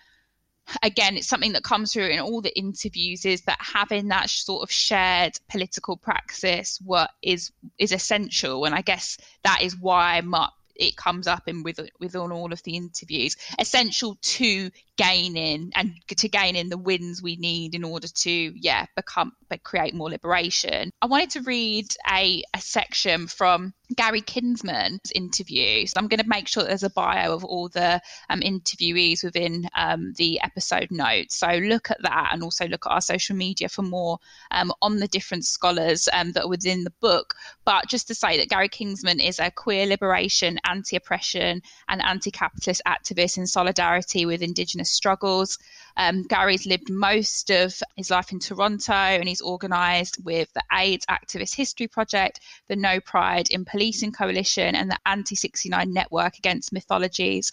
again 0.82 1.16
it's 1.16 1.28
something 1.28 1.54
that 1.54 1.64
comes 1.64 1.94
through 1.94 2.08
in 2.08 2.20
all 2.20 2.42
the 2.42 2.58
interviews 2.58 3.26
is 3.26 3.42
that 3.44 3.60
having 3.60 4.08
that 4.08 4.30
sort 4.30 4.64
of 4.64 4.72
shared 4.72 5.40
political 5.48 5.96
praxis 5.96 6.80
what 6.84 7.12
is 7.22 7.52
is 7.78 7.92
essential 7.92 8.66
and 8.66 8.74
i 8.74 8.82
guess 8.82 9.16
that 9.44 9.62
is 9.62 9.80
why 9.80 10.22
Marx 10.22 10.56
it 10.76 10.96
comes 10.98 11.28
up 11.28 11.48
in 11.48 11.64
with 11.64 11.80
within 12.00 12.32
all 12.32 12.52
of 12.54 12.64
the 12.64 12.76
interviews. 12.76 13.36
Essential 13.60 14.18
to 14.22 14.72
gaining 14.98 15.72
and 15.76 15.94
to 16.08 16.30
gaining 16.30 16.70
the 16.70 16.78
wins 16.78 17.22
we 17.22 17.36
need 17.36 17.76
in 17.76 17.84
order 17.84 18.08
to 18.08 18.32
yeah 18.32 18.86
become 18.96 19.34
but 19.50 19.64
create 19.64 19.94
more 19.94 20.10
liberation. 20.10 20.92
I 21.02 21.06
wanted 21.06 21.30
to 21.32 21.42
read 21.42 21.88
a, 22.12 22.44
a 22.54 22.62
section 22.62 23.28
from 23.28 23.74
gary 23.96 24.22
kinsman's 24.22 25.12
interview. 25.14 25.86
So 25.86 25.94
i'm 25.98 26.08
going 26.08 26.20
to 26.20 26.28
make 26.28 26.48
sure 26.48 26.64
there's 26.64 26.84
a 26.84 26.90
bio 26.90 27.34
of 27.34 27.44
all 27.44 27.70
the 27.70 28.02
um, 28.30 28.42
interviewees 28.42 29.24
within 29.24 29.68
um, 29.76 30.14
the 30.18 30.42
episode 30.42 30.90
notes. 30.90 31.36
So 31.36 31.48
look 31.48 31.92
at 31.92 32.02
that 32.02 32.30
and 32.32 32.42
also 32.42 32.68
look 32.68 32.86
at 32.86 32.92
our 32.92 33.02
social 33.02 33.36
media 33.36 33.70
for 33.70 33.84
more 33.84 34.18
um, 34.52 34.74
on 34.82 34.98
the 34.98 35.08
different 35.08 35.46
scholars 35.46 36.10
um, 36.14 36.32
that 36.32 36.46
are 36.46 36.50
within 36.50 36.84
the 36.84 36.94
book. 37.02 37.36
But 37.64 37.88
just 37.88 38.08
to 38.08 38.16
say 38.16 38.38
that 38.38 38.50
gary 38.50 38.70
kinsman 38.70 39.20
is 39.20 39.40
a 39.40 39.52
queer 39.52 39.86
liberation 39.86 40.60
anti-oppression 40.66 41.62
and 41.88 42.02
anti-capitalist 42.02 42.82
activist 42.88 43.38
in 43.38 43.46
solidarity 43.46 44.26
with 44.26 44.42
indigenous 44.42 44.85
struggles. 44.90 45.58
Um, 45.98 46.24
Gary's 46.24 46.66
lived 46.66 46.90
most 46.90 47.50
of 47.52 47.82
his 47.96 48.10
life 48.10 48.32
in 48.32 48.40
Toronto 48.40 48.94
and 48.94 49.28
he's 49.28 49.42
organised 49.42 50.24
with 50.24 50.52
the 50.54 50.64
AIDS 50.74 51.06
Activist 51.06 51.56
History 51.56 51.88
Project, 51.88 52.42
the 52.68 52.76
No 52.76 53.00
Pride 53.00 53.50
in 53.50 53.66
Policing 53.66 54.12
Coalition, 54.12 54.76
and 54.76 54.92
the 54.92 54.98
Anti 55.06 55.36
69 55.36 55.94
Network 55.94 56.38
Against 56.38 56.74
Mythologies 56.74 57.52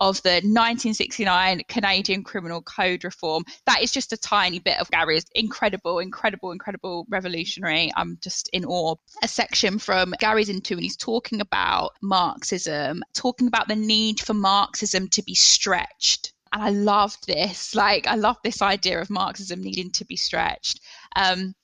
of 0.00 0.20
the 0.22 0.34
1969 0.42 1.62
Canadian 1.68 2.22
Criminal 2.24 2.60
Code 2.60 3.04
reform. 3.04 3.44
That 3.64 3.82
is 3.82 3.90
just 3.90 4.12
a 4.12 4.18
tiny 4.18 4.58
bit 4.58 4.78
of 4.78 4.90
Gary's 4.90 5.24
incredible, 5.34 5.98
incredible, 5.98 6.52
incredible 6.52 7.06
revolutionary. 7.08 7.90
I'm 7.96 8.18
just 8.20 8.48
in 8.52 8.66
awe. 8.66 8.96
A 9.22 9.28
section 9.28 9.78
from 9.78 10.14
Gary's 10.18 10.50
into, 10.50 10.74
and 10.74 10.82
he's 10.82 10.96
talking 10.96 11.40
about 11.40 11.92
Marxism, 12.02 13.02
talking 13.14 13.46
about 13.46 13.68
the 13.68 13.76
need 13.76 14.20
for 14.20 14.34
Marxism 14.34 15.08
to 15.08 15.22
be 15.22 15.34
stretched 15.34 16.33
and 16.54 16.62
I 16.62 16.70
loved 16.70 17.26
this. 17.26 17.74
Like, 17.74 18.06
I 18.06 18.14
love 18.14 18.36
this 18.42 18.62
idea 18.62 19.00
of 19.00 19.10
Marxism 19.10 19.60
needing 19.60 19.90
to 19.90 20.04
be 20.04 20.16
stretched. 20.16 20.80
Um, 21.16 21.54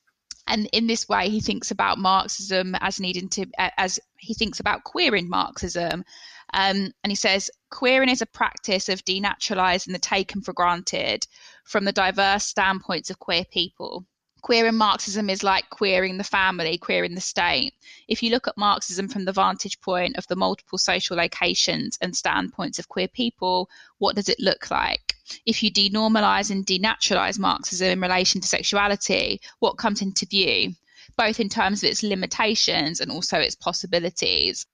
and 0.48 0.68
in 0.72 0.88
this 0.88 1.08
way, 1.08 1.28
he 1.28 1.40
thinks 1.40 1.70
about 1.70 1.98
Marxism 1.98 2.74
as 2.80 2.98
needing 2.98 3.28
to, 3.30 3.46
as 3.78 4.00
he 4.18 4.34
thinks 4.34 4.58
about 4.58 4.82
queering 4.82 5.28
Marxism. 5.28 6.04
Um, 6.52 6.92
and 7.04 7.10
he 7.10 7.14
says, 7.14 7.48
queering 7.70 8.08
is 8.08 8.20
a 8.20 8.26
practice 8.26 8.88
of 8.88 9.04
denaturalizing 9.04 9.92
the 9.92 9.98
taken 10.00 10.42
for 10.42 10.52
granted 10.52 11.24
from 11.64 11.84
the 11.84 11.92
diverse 11.92 12.44
standpoints 12.44 13.10
of 13.10 13.20
queer 13.20 13.44
people 13.44 14.04
queering 14.40 14.76
Marxism 14.76 15.30
is 15.30 15.42
like 15.42 15.68
queering 15.70 16.18
the 16.18 16.24
family, 16.24 16.78
queering 16.78 17.14
the 17.14 17.20
state. 17.20 17.74
If 18.08 18.22
you 18.22 18.30
look 18.30 18.48
at 18.48 18.56
Marxism 18.56 19.08
from 19.08 19.24
the 19.24 19.32
vantage 19.32 19.80
point 19.80 20.16
of 20.16 20.26
the 20.26 20.36
multiple 20.36 20.78
social 20.78 21.16
locations 21.16 21.98
and 22.00 22.16
standpoints 22.16 22.78
of 22.78 22.88
queer 22.88 23.08
people, 23.08 23.68
what 23.98 24.16
does 24.16 24.28
it 24.28 24.40
look 24.40 24.70
like? 24.70 25.14
If 25.46 25.62
you 25.62 25.70
denormalize 25.70 26.50
and 26.50 26.66
denaturalize 26.66 27.38
Marxism 27.38 27.88
in 27.88 28.00
relation 28.00 28.40
to 28.40 28.48
sexuality, 28.48 29.40
what 29.58 29.78
comes 29.78 30.02
into 30.02 30.26
view? 30.26 30.74
Both 31.16 31.40
in 31.40 31.48
terms 31.48 31.82
of 31.82 31.90
its 31.90 32.02
limitations 32.02 33.00
and 33.00 33.10
also 33.10 33.38
its 33.38 33.54
possibilities. 33.54 34.66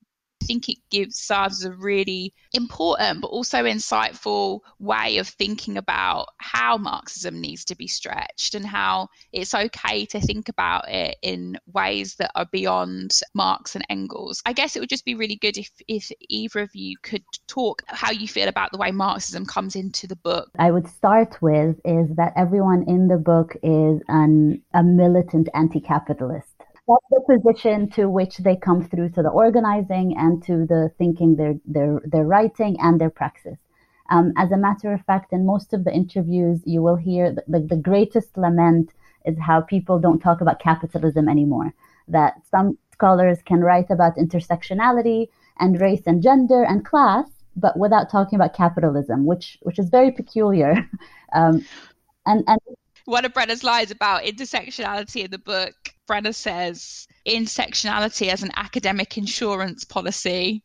I 0.42 0.44
think 0.46 0.68
it 0.68 0.78
gives 0.90 1.18
serves 1.18 1.64
a 1.64 1.72
really 1.72 2.32
important 2.52 3.20
but 3.20 3.28
also 3.28 3.64
insightful 3.64 4.60
way 4.78 5.18
of 5.18 5.28
thinking 5.28 5.76
about 5.76 6.28
how 6.38 6.76
Marxism 6.76 7.40
needs 7.40 7.64
to 7.64 7.74
be 7.74 7.88
stretched 7.88 8.54
and 8.54 8.64
how 8.64 9.08
it's 9.32 9.54
okay 9.54 10.06
to 10.06 10.20
think 10.20 10.48
about 10.48 10.88
it 10.88 11.16
in 11.22 11.58
ways 11.72 12.14
that 12.16 12.30
are 12.34 12.46
beyond 12.52 13.18
Marx 13.34 13.74
and 13.74 13.84
Engels. 13.90 14.42
I 14.46 14.52
guess 14.52 14.76
it 14.76 14.80
would 14.80 14.88
just 14.88 15.04
be 15.04 15.14
really 15.14 15.36
good 15.36 15.56
if, 15.56 15.70
if 15.88 16.12
either 16.28 16.60
of 16.60 16.74
you 16.74 16.96
could 17.02 17.24
talk 17.48 17.82
how 17.86 18.10
you 18.10 18.28
feel 18.28 18.48
about 18.48 18.72
the 18.72 18.78
way 18.78 18.92
Marxism 18.92 19.46
comes 19.46 19.74
into 19.74 20.06
the 20.06 20.16
book. 20.16 20.50
I 20.58 20.70
would 20.70 20.86
start 20.86 21.40
with 21.40 21.76
is 21.84 22.14
that 22.16 22.34
everyone 22.36 22.84
in 22.86 23.08
the 23.08 23.16
book 23.16 23.56
is 23.62 24.00
an, 24.08 24.62
a 24.74 24.82
militant 24.82 25.48
anti-capitalist 25.54 26.55
that's 26.88 27.06
the 27.10 27.38
position 27.38 27.90
to 27.90 28.08
which 28.08 28.38
they 28.38 28.56
come 28.56 28.82
through 28.84 29.10
to 29.10 29.22
the 29.22 29.30
organizing 29.30 30.16
and 30.16 30.42
to 30.44 30.66
the 30.66 30.90
thinking 30.98 31.36
they're, 31.36 31.58
they're, 31.64 32.00
they're 32.04 32.24
writing 32.24 32.76
and 32.80 33.00
their 33.00 33.10
praxis. 33.10 33.58
Um, 34.10 34.32
as 34.36 34.52
a 34.52 34.56
matter 34.56 34.92
of 34.92 35.04
fact, 35.04 35.32
in 35.32 35.44
most 35.44 35.72
of 35.72 35.84
the 35.84 35.92
interviews, 35.92 36.60
you 36.64 36.82
will 36.82 36.96
hear 36.96 37.32
the, 37.32 37.42
the, 37.48 37.60
the 37.60 37.76
greatest 37.76 38.36
lament 38.36 38.90
is 39.24 39.36
how 39.38 39.60
people 39.60 39.98
don't 39.98 40.20
talk 40.20 40.40
about 40.40 40.60
capitalism 40.60 41.28
anymore. 41.28 41.74
That 42.08 42.34
some 42.48 42.78
scholars 42.92 43.38
can 43.44 43.60
write 43.60 43.90
about 43.90 44.16
intersectionality 44.16 45.28
and 45.58 45.80
race 45.80 46.02
and 46.06 46.22
gender 46.22 46.62
and 46.62 46.84
class, 46.84 47.28
but 47.56 47.76
without 47.78 48.10
talking 48.10 48.36
about 48.36 48.54
capitalism, 48.54 49.26
which 49.26 49.58
which 49.62 49.78
is 49.78 49.88
very 49.88 50.12
peculiar. 50.12 50.88
Um, 51.32 51.66
and 52.24 52.44
and 52.46 52.60
one 53.04 53.24
of 53.24 53.34
Brenna's 53.34 53.64
lines 53.64 53.90
about 53.90 54.22
intersectionality 54.22 55.24
in 55.24 55.30
the 55.32 55.38
book, 55.38 55.74
Brenna 56.06 56.34
says 56.34 57.06
intersectionality 57.26 58.28
as 58.28 58.42
an 58.42 58.50
academic 58.56 59.18
insurance 59.18 59.84
policy. 59.84 60.62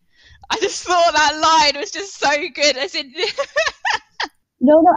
I 0.49 0.58
just 0.58 0.84
thought 0.84 1.13
that 1.13 1.71
line 1.73 1.80
was 1.80 1.91
just 1.91 2.19
so 2.19 2.30
good. 2.54 2.77
As 2.77 2.93
in. 2.95 3.13
no, 4.60 4.82
no, 4.82 4.91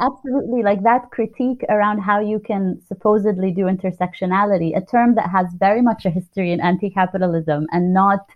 absolutely. 0.00 0.62
Like 0.62 0.82
that 0.84 1.10
critique 1.10 1.64
around 1.68 1.98
how 1.98 2.20
you 2.20 2.38
can 2.38 2.80
supposedly 2.86 3.50
do 3.50 3.64
intersectionality, 3.64 4.76
a 4.76 4.84
term 4.84 5.14
that 5.16 5.30
has 5.30 5.46
very 5.58 5.82
much 5.82 6.06
a 6.06 6.10
history 6.10 6.52
in 6.52 6.60
anti-capitalism 6.60 7.66
and 7.72 7.92
not 7.92 8.26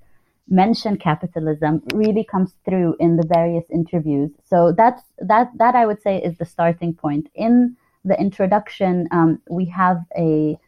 mention 0.51 0.97
capitalism 0.97 1.83
really 1.95 2.25
comes 2.25 2.53
through 2.65 2.97
in 3.01 3.17
the 3.17 3.27
various 3.27 3.65
interviews. 3.71 4.31
So 4.45 4.73
that's 4.73 5.03
that 5.19 5.51
that 5.57 5.75
I 5.75 5.87
would 5.87 6.03
say 6.03 6.21
is 6.23 6.37
the 6.39 6.47
starting 6.47 6.95
point. 6.95 7.31
In 7.35 7.77
the 8.05 8.19
introduction, 8.19 9.09
um, 9.11 9.41
we 9.51 9.67
have 9.67 9.99
a 10.17 10.59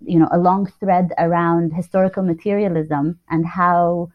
you 0.00 0.18
know 0.18 0.28
a 0.32 0.38
long 0.38 0.66
thread 0.80 1.12
around 1.18 1.72
historical 1.72 2.22
materialism 2.22 3.18
and 3.28 3.46
how 3.46 4.10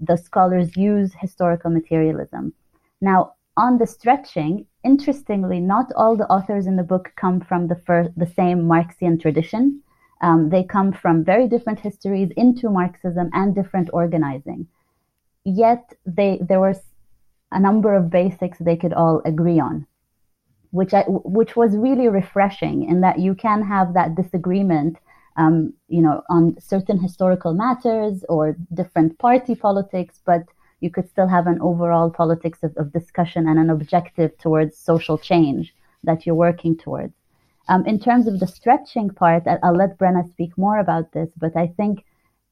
the 0.00 0.16
scholars 0.16 0.76
use 0.76 1.12
historical 1.14 1.70
materialism. 1.70 2.52
Now, 3.00 3.34
on 3.56 3.78
the 3.78 3.86
stretching, 3.86 4.66
interestingly, 4.84 5.60
not 5.60 5.92
all 5.96 6.16
the 6.16 6.28
authors 6.28 6.66
in 6.66 6.76
the 6.76 6.82
book 6.82 7.12
come 7.16 7.40
from 7.40 7.68
the 7.68 7.76
first, 7.86 8.10
the 8.16 8.26
same 8.26 8.66
Marxian 8.66 9.20
tradition. 9.20 9.80
Um, 10.20 10.48
they 10.48 10.62
come 10.62 10.92
from 10.92 11.24
very 11.24 11.48
different 11.48 11.80
histories 11.80 12.30
into 12.36 12.70
Marxism 12.70 13.30
and 13.32 13.54
different 13.54 13.90
organizing. 13.92 14.68
Yet, 15.44 15.94
they 16.06 16.38
there 16.40 16.60
was 16.60 16.80
a 17.52 17.60
number 17.60 17.94
of 17.94 18.10
basics 18.10 18.58
they 18.58 18.76
could 18.76 18.92
all 18.92 19.22
agree 19.24 19.60
on 19.60 19.86
which 20.74 20.92
I, 20.92 21.04
which 21.06 21.54
was 21.54 21.76
really 21.76 22.08
refreshing 22.08 22.82
in 22.90 23.00
that 23.02 23.20
you 23.20 23.36
can 23.36 23.62
have 23.62 23.94
that 23.94 24.16
disagreement, 24.16 24.98
um, 25.36 25.72
you 25.88 26.00
know, 26.00 26.22
on 26.28 26.56
certain 26.60 26.98
historical 26.98 27.54
matters 27.54 28.24
or 28.28 28.56
different 28.72 29.18
party 29.18 29.54
politics, 29.54 30.20
but 30.24 30.42
you 30.80 30.90
could 30.90 31.08
still 31.08 31.28
have 31.28 31.46
an 31.46 31.60
overall 31.60 32.10
politics 32.10 32.62
of, 32.62 32.76
of 32.76 32.92
discussion 32.92 33.48
and 33.48 33.58
an 33.58 33.70
objective 33.70 34.36
towards 34.38 34.76
social 34.76 35.18
change 35.18 35.74
that 36.02 36.24
you're 36.24 36.34
working 36.34 36.76
towards. 36.76 37.14
Um, 37.68 37.86
in 37.86 37.98
terms 37.98 38.26
of 38.26 38.40
the 38.40 38.46
stretching 38.46 39.08
part, 39.08 39.44
I'll 39.62 39.76
let 39.76 39.98
Brenna 39.98 40.30
speak 40.30 40.56
more 40.58 40.78
about 40.78 41.12
this, 41.12 41.30
but 41.38 41.56
I 41.56 41.68
think 41.68 42.04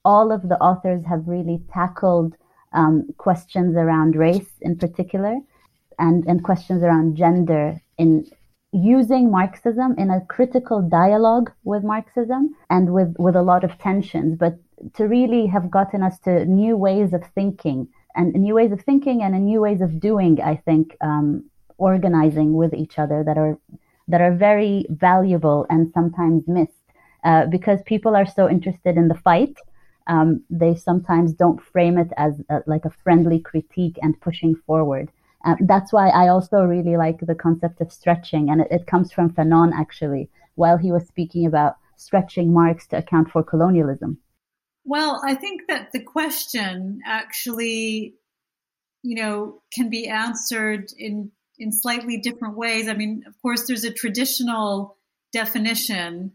all 0.04 0.32
of 0.32 0.48
the 0.48 0.58
authors 0.58 1.04
have 1.04 1.28
really 1.28 1.60
tackled 1.72 2.34
um, 2.72 3.08
questions 3.18 3.76
around 3.76 4.16
race 4.16 4.52
in 4.62 4.76
particular 4.76 5.38
and, 5.98 6.24
and 6.26 6.42
questions 6.42 6.82
around 6.82 7.16
gender 7.16 7.80
in 7.98 8.26
using 8.72 9.30
Marxism 9.30 9.94
in 9.98 10.10
a 10.10 10.24
critical 10.26 10.80
dialogue 10.80 11.52
with 11.64 11.84
Marxism 11.84 12.56
and 12.70 12.92
with, 12.92 13.14
with 13.18 13.36
a 13.36 13.42
lot 13.42 13.64
of 13.64 13.78
tensions, 13.78 14.38
but 14.38 14.58
to 14.94 15.04
really 15.04 15.46
have 15.46 15.70
gotten 15.70 16.02
us 16.02 16.18
to 16.20 16.44
new 16.46 16.76
ways 16.76 17.12
of 17.12 17.22
thinking 17.34 17.88
and 18.14 18.32
new 18.34 18.54
ways 18.54 18.72
of 18.72 18.80
thinking 18.80 19.22
and 19.22 19.34
new 19.44 19.60
ways 19.60 19.80
of 19.80 20.00
doing, 20.00 20.40
I 20.40 20.56
think, 20.56 20.96
um, 21.00 21.44
organizing 21.78 22.54
with 22.54 22.74
each 22.74 22.98
other 22.98 23.22
that 23.24 23.38
are 23.38 23.58
that 24.08 24.20
are 24.20 24.34
very 24.34 24.84
valuable 24.90 25.64
and 25.70 25.90
sometimes 25.90 26.46
missed 26.48 26.72
uh, 27.24 27.46
because 27.46 27.80
people 27.86 28.16
are 28.16 28.26
so 28.26 28.48
interested 28.48 28.96
in 28.96 29.08
the 29.08 29.14
fight. 29.14 29.56
Um, 30.08 30.42
they 30.50 30.74
sometimes 30.74 31.32
don't 31.32 31.62
frame 31.62 31.96
it 31.96 32.12
as 32.16 32.40
a, 32.50 32.62
like 32.66 32.84
a 32.84 32.90
friendly 32.90 33.38
critique 33.38 33.98
and 34.02 34.20
pushing 34.20 34.56
forward. 34.66 35.10
Um, 35.44 35.56
that's 35.66 35.92
why 35.92 36.08
I 36.08 36.28
also 36.28 36.58
really 36.62 36.96
like 36.96 37.20
the 37.20 37.34
concept 37.34 37.80
of 37.80 37.92
stretching, 37.92 38.50
and 38.50 38.60
it, 38.60 38.68
it 38.70 38.86
comes 38.86 39.12
from 39.12 39.30
Fanon 39.30 39.72
actually, 39.72 40.30
while 40.54 40.78
he 40.78 40.92
was 40.92 41.06
speaking 41.06 41.46
about 41.46 41.76
stretching 41.96 42.52
Marx 42.52 42.86
to 42.88 42.98
account 42.98 43.30
for 43.30 43.42
colonialism. 43.42 44.18
Well, 44.84 45.22
I 45.24 45.34
think 45.34 45.62
that 45.68 45.92
the 45.92 46.02
question 46.02 47.00
actually, 47.06 48.14
you 49.02 49.14
know, 49.16 49.62
can 49.72 49.90
be 49.90 50.08
answered 50.08 50.86
in 50.98 51.30
in 51.58 51.72
slightly 51.72 52.18
different 52.18 52.56
ways. 52.56 52.88
I 52.88 52.94
mean, 52.94 53.24
of 53.26 53.40
course, 53.42 53.66
there's 53.66 53.84
a 53.84 53.92
traditional 53.92 54.96
definition. 55.32 56.32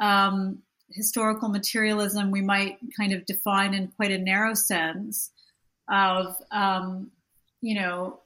Um, 0.00 0.62
historical 0.90 1.48
materialism 1.48 2.30
we 2.30 2.40
might 2.40 2.78
kind 2.98 3.12
of 3.12 3.26
define 3.26 3.74
in 3.74 3.88
quite 3.88 4.10
a 4.10 4.18
narrow 4.18 4.54
sense 4.54 5.30
of, 5.90 6.34
um, 6.50 7.10
you 7.60 7.74
know, 7.74 8.20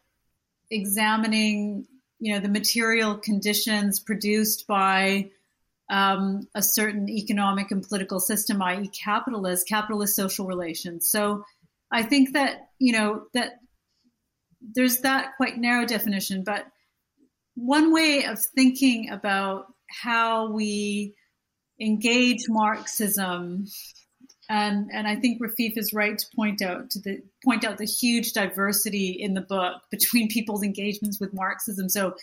examining, 0.72 1.86
you 2.18 2.34
know, 2.34 2.40
the 2.40 2.48
material 2.48 3.16
conditions 3.16 4.00
produced 4.00 4.66
by 4.66 5.30
um, 5.90 6.48
a 6.54 6.62
certain 6.62 7.08
economic 7.08 7.70
and 7.70 7.86
political 7.86 8.18
system, 8.18 8.62
i.e., 8.62 8.88
capitalist, 8.88 9.68
capitalist 9.68 10.16
social 10.16 10.46
relations. 10.46 11.10
So 11.10 11.44
I 11.90 12.02
think 12.02 12.32
that 12.32 12.68
you 12.78 12.92
know 12.92 13.24
that 13.34 13.58
there's 14.60 15.00
that 15.00 15.36
quite 15.36 15.58
narrow 15.58 15.84
definition, 15.84 16.44
but 16.44 16.66
one 17.54 17.92
way 17.92 18.24
of 18.24 18.38
thinking 18.38 19.10
about 19.10 19.66
how 19.90 20.50
we 20.50 21.14
engage 21.80 22.48
Marxism, 22.48 23.66
and 24.52 24.90
and 24.92 25.08
I 25.08 25.16
think 25.16 25.40
Rafeef 25.40 25.78
is 25.78 25.94
right 25.94 26.18
to 26.18 26.26
point 26.36 26.60
out 26.60 26.90
to 26.90 27.00
the 27.00 27.22
point 27.42 27.64
out 27.64 27.78
the 27.78 27.86
huge 27.86 28.34
diversity 28.34 29.08
in 29.08 29.32
the 29.32 29.40
book 29.40 29.80
between 29.90 30.28
people's 30.28 30.62
engagements 30.62 31.18
with 31.18 31.32
Marxism. 31.32 31.88
So 31.88 32.14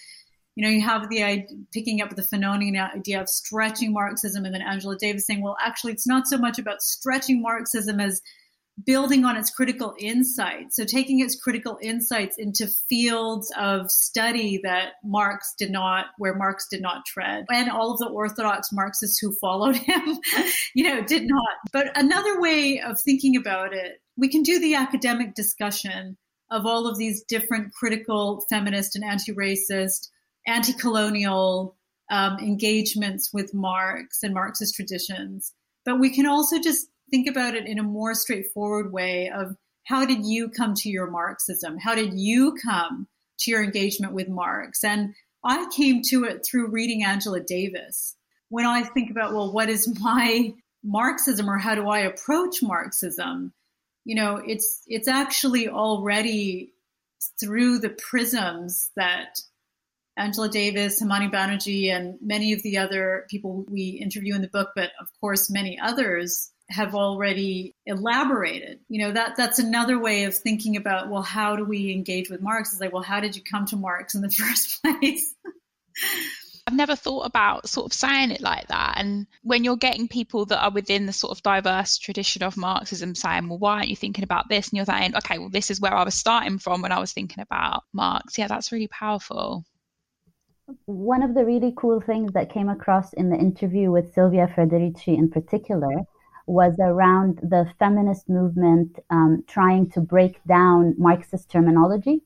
you 0.55 0.63
know, 0.63 0.69
you 0.69 0.81
have 0.81 1.09
the 1.09 1.45
picking 1.73 2.01
up 2.01 2.15
the 2.15 2.21
Fanonian 2.21 2.77
idea 2.93 3.21
of 3.21 3.29
stretching 3.29 3.93
Marxism, 3.93 4.45
and 4.45 4.53
then 4.53 4.61
Angela 4.61 4.97
Davis 4.97 5.25
saying, 5.25 5.41
well, 5.41 5.55
actually, 5.63 5.93
it's 5.93 6.07
not 6.07 6.27
so 6.27 6.37
much 6.37 6.59
about 6.59 6.81
stretching 6.81 7.41
Marxism 7.41 7.99
as 7.99 8.21
building 8.85 9.25
on 9.25 9.35
its 9.35 9.49
critical 9.49 9.93
insights. 9.99 10.75
So 10.75 10.85
taking 10.85 11.19
its 11.19 11.39
critical 11.39 11.77
insights 11.81 12.37
into 12.37 12.67
fields 12.87 13.51
of 13.57 13.89
study 13.89 14.59
that 14.63 14.93
Marx 15.03 15.53
did 15.57 15.71
not, 15.71 16.07
where 16.17 16.35
Marx 16.35 16.67
did 16.69 16.81
not 16.81 17.05
tread, 17.05 17.45
and 17.51 17.69
all 17.69 17.91
of 17.91 17.99
the 17.99 18.07
orthodox 18.07 18.69
Marxists 18.71 19.19
who 19.19 19.35
followed 19.41 19.75
him, 19.77 20.19
you 20.75 20.83
know, 20.83 21.01
did 21.01 21.23
not. 21.27 21.57
But 21.73 21.97
another 21.97 22.39
way 22.39 22.79
of 22.79 22.99
thinking 23.01 23.35
about 23.35 23.73
it, 23.73 24.01
we 24.17 24.29
can 24.29 24.43
do 24.43 24.59
the 24.59 24.75
academic 24.75 25.33
discussion 25.33 26.17
of 26.51 26.65
all 26.65 26.87
of 26.87 26.97
these 26.97 27.23
different 27.23 27.73
critical 27.73 28.43
feminist 28.49 28.95
and 28.95 29.05
anti-racist 29.05 30.09
anti-colonial 30.47 31.75
um, 32.09 32.37
engagements 32.39 33.31
with 33.31 33.53
Marx 33.53 34.23
and 34.23 34.33
Marxist 34.33 34.75
traditions. 34.75 35.53
But 35.85 35.99
we 35.99 36.09
can 36.09 36.25
also 36.25 36.59
just 36.59 36.87
think 37.09 37.27
about 37.27 37.55
it 37.55 37.67
in 37.67 37.79
a 37.79 37.83
more 37.83 38.13
straightforward 38.13 38.91
way 38.91 39.29
of 39.29 39.55
how 39.85 40.05
did 40.05 40.25
you 40.25 40.49
come 40.49 40.75
to 40.75 40.89
your 40.89 41.09
Marxism? 41.09 41.77
How 41.77 41.95
did 41.95 42.13
you 42.13 42.55
come 42.63 43.07
to 43.39 43.51
your 43.51 43.63
engagement 43.63 44.13
with 44.13 44.29
Marx? 44.29 44.83
And 44.83 45.15
I 45.43 45.67
came 45.75 46.01
to 46.09 46.25
it 46.25 46.45
through 46.45 46.69
reading 46.69 47.03
Angela 47.03 47.39
Davis. 47.39 48.15
When 48.49 48.65
I 48.65 48.83
think 48.83 49.09
about, 49.09 49.33
well, 49.33 49.51
what 49.51 49.69
is 49.69 49.99
my 49.99 50.53
Marxism 50.83 51.49
or 51.49 51.57
how 51.57 51.75
do 51.75 51.87
I 51.89 51.99
approach 51.99 52.61
Marxism? 52.61 53.53
You 54.05 54.15
know, 54.15 54.41
it's 54.45 54.83
it's 54.87 55.07
actually 55.07 55.67
already 55.67 56.73
through 57.39 57.79
the 57.79 57.89
prisms 57.89 58.89
that 58.95 59.39
Angela 60.17 60.49
Davis, 60.49 61.01
Himani 61.01 61.31
Bannerji, 61.31 61.91
and 61.91 62.17
many 62.21 62.53
of 62.53 62.61
the 62.63 62.77
other 62.77 63.25
people 63.29 63.65
we 63.69 63.99
interview 64.01 64.35
in 64.35 64.41
the 64.41 64.47
book, 64.47 64.69
but 64.75 64.91
of 64.99 65.07
course 65.19 65.49
many 65.49 65.79
others 65.79 66.51
have 66.69 66.93
already 66.93 67.75
elaborated. 67.85 68.79
You 68.89 69.05
know, 69.05 69.11
that 69.11 69.35
that's 69.35 69.59
another 69.59 69.99
way 69.99 70.23
of 70.25 70.35
thinking 70.35 70.75
about, 70.75 71.09
well, 71.09 71.23
how 71.23 71.55
do 71.55 71.65
we 71.65 71.91
engage 71.91 72.29
with 72.29 72.41
Marx? 72.41 72.73
Is 72.73 72.79
like, 72.79 72.93
well, 72.93 73.03
how 73.03 73.19
did 73.19 73.35
you 73.35 73.41
come 73.43 73.65
to 73.67 73.75
Marx 73.75 74.15
in 74.15 74.21
the 74.21 74.29
first 74.29 74.81
place? 74.83 75.35
I've 76.67 76.75
never 76.75 76.95
thought 76.95 77.25
about 77.25 77.67
sort 77.67 77.87
of 77.87 77.93
saying 77.93 78.29
it 78.29 78.41
like 78.41 78.67
that. 78.67 78.93
And 78.97 79.25
when 79.41 79.63
you're 79.63 79.75
getting 79.75 80.07
people 80.07 80.45
that 80.45 80.63
are 80.63 80.71
within 80.71 81.07
the 81.07 81.13
sort 81.13 81.31
of 81.31 81.41
diverse 81.41 81.97
tradition 81.97 82.43
of 82.43 82.57
Marxism 82.57 83.15
saying, 83.15 83.49
well, 83.49 83.57
why 83.57 83.77
aren't 83.77 83.87
you 83.87 83.95
thinking 83.95 84.23
about 84.23 84.49
this? 84.49 84.69
And 84.69 84.77
you're 84.77 84.85
saying, 84.85 85.15
okay, 85.15 85.39
well, 85.39 85.49
this 85.49 85.71
is 85.71 85.81
where 85.81 85.95
I 85.95 86.03
was 86.03 86.13
starting 86.13 86.59
from 86.59 86.83
when 86.83 86.91
I 86.91 86.99
was 86.99 87.11
thinking 87.11 87.41
about 87.41 87.85
Marx. 87.91 88.37
Yeah, 88.37 88.47
that's 88.47 88.71
really 88.71 88.87
powerful. 88.87 89.65
One 90.85 91.23
of 91.23 91.33
the 91.33 91.43
really 91.43 91.73
cool 91.75 92.01
things 92.01 92.33
that 92.33 92.53
came 92.53 92.69
across 92.69 93.13
in 93.13 93.31
the 93.31 93.37
interview 93.37 93.89
with 93.89 94.13
Silvia 94.13 94.53
Federici 94.55 95.17
in 95.17 95.31
particular 95.31 96.05
was 96.49 96.75
around 96.79 97.37
the 97.43 97.71
feminist 97.77 98.27
movement 98.27 98.97
um, 99.09 99.43
trying 99.47 99.89
to 99.91 100.01
break 100.01 100.43
down 100.45 100.95
Marxist 100.97 101.49
terminology 101.49 102.21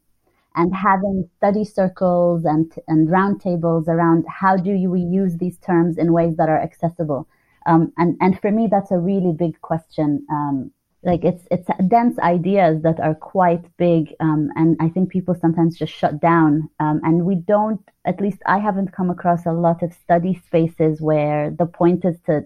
and 0.55 0.73
having 0.73 1.29
study 1.37 1.65
circles 1.65 2.45
and, 2.45 2.71
and 2.87 3.09
roundtables 3.09 3.87
around 3.87 4.23
how 4.27 4.55
do 4.55 4.71
we 4.89 5.01
use 5.01 5.37
these 5.37 5.57
terms 5.57 5.97
in 5.97 6.13
ways 6.13 6.37
that 6.37 6.47
are 6.47 6.61
accessible. 6.61 7.27
Um, 7.65 7.91
and, 7.97 8.15
and 8.21 8.39
for 8.39 8.51
me, 8.51 8.67
that's 8.69 8.91
a 8.91 8.97
really 8.97 9.33
big 9.33 9.59
question 9.61 10.25
um, 10.29 10.71
like 11.03 11.25
it's 11.25 11.45
it's 11.51 11.67
dense 11.89 12.17
ideas 12.19 12.81
that 12.81 12.99
are 12.99 13.15
quite 13.15 13.65
big 13.77 14.13
um, 14.21 14.49
and 14.55 14.77
i 14.79 14.87
think 14.87 15.09
people 15.09 15.35
sometimes 15.35 15.77
just 15.77 15.93
shut 15.93 16.21
down 16.21 16.69
um, 16.79 17.01
and 17.03 17.25
we 17.25 17.35
don't 17.35 17.81
at 18.05 18.21
least 18.21 18.37
i 18.45 18.57
haven't 18.57 18.93
come 18.93 19.09
across 19.09 19.45
a 19.45 19.51
lot 19.51 19.83
of 19.83 19.93
study 19.93 20.41
spaces 20.45 21.01
where 21.01 21.51
the 21.51 21.65
point 21.65 22.05
is 22.05 22.15
to 22.25 22.45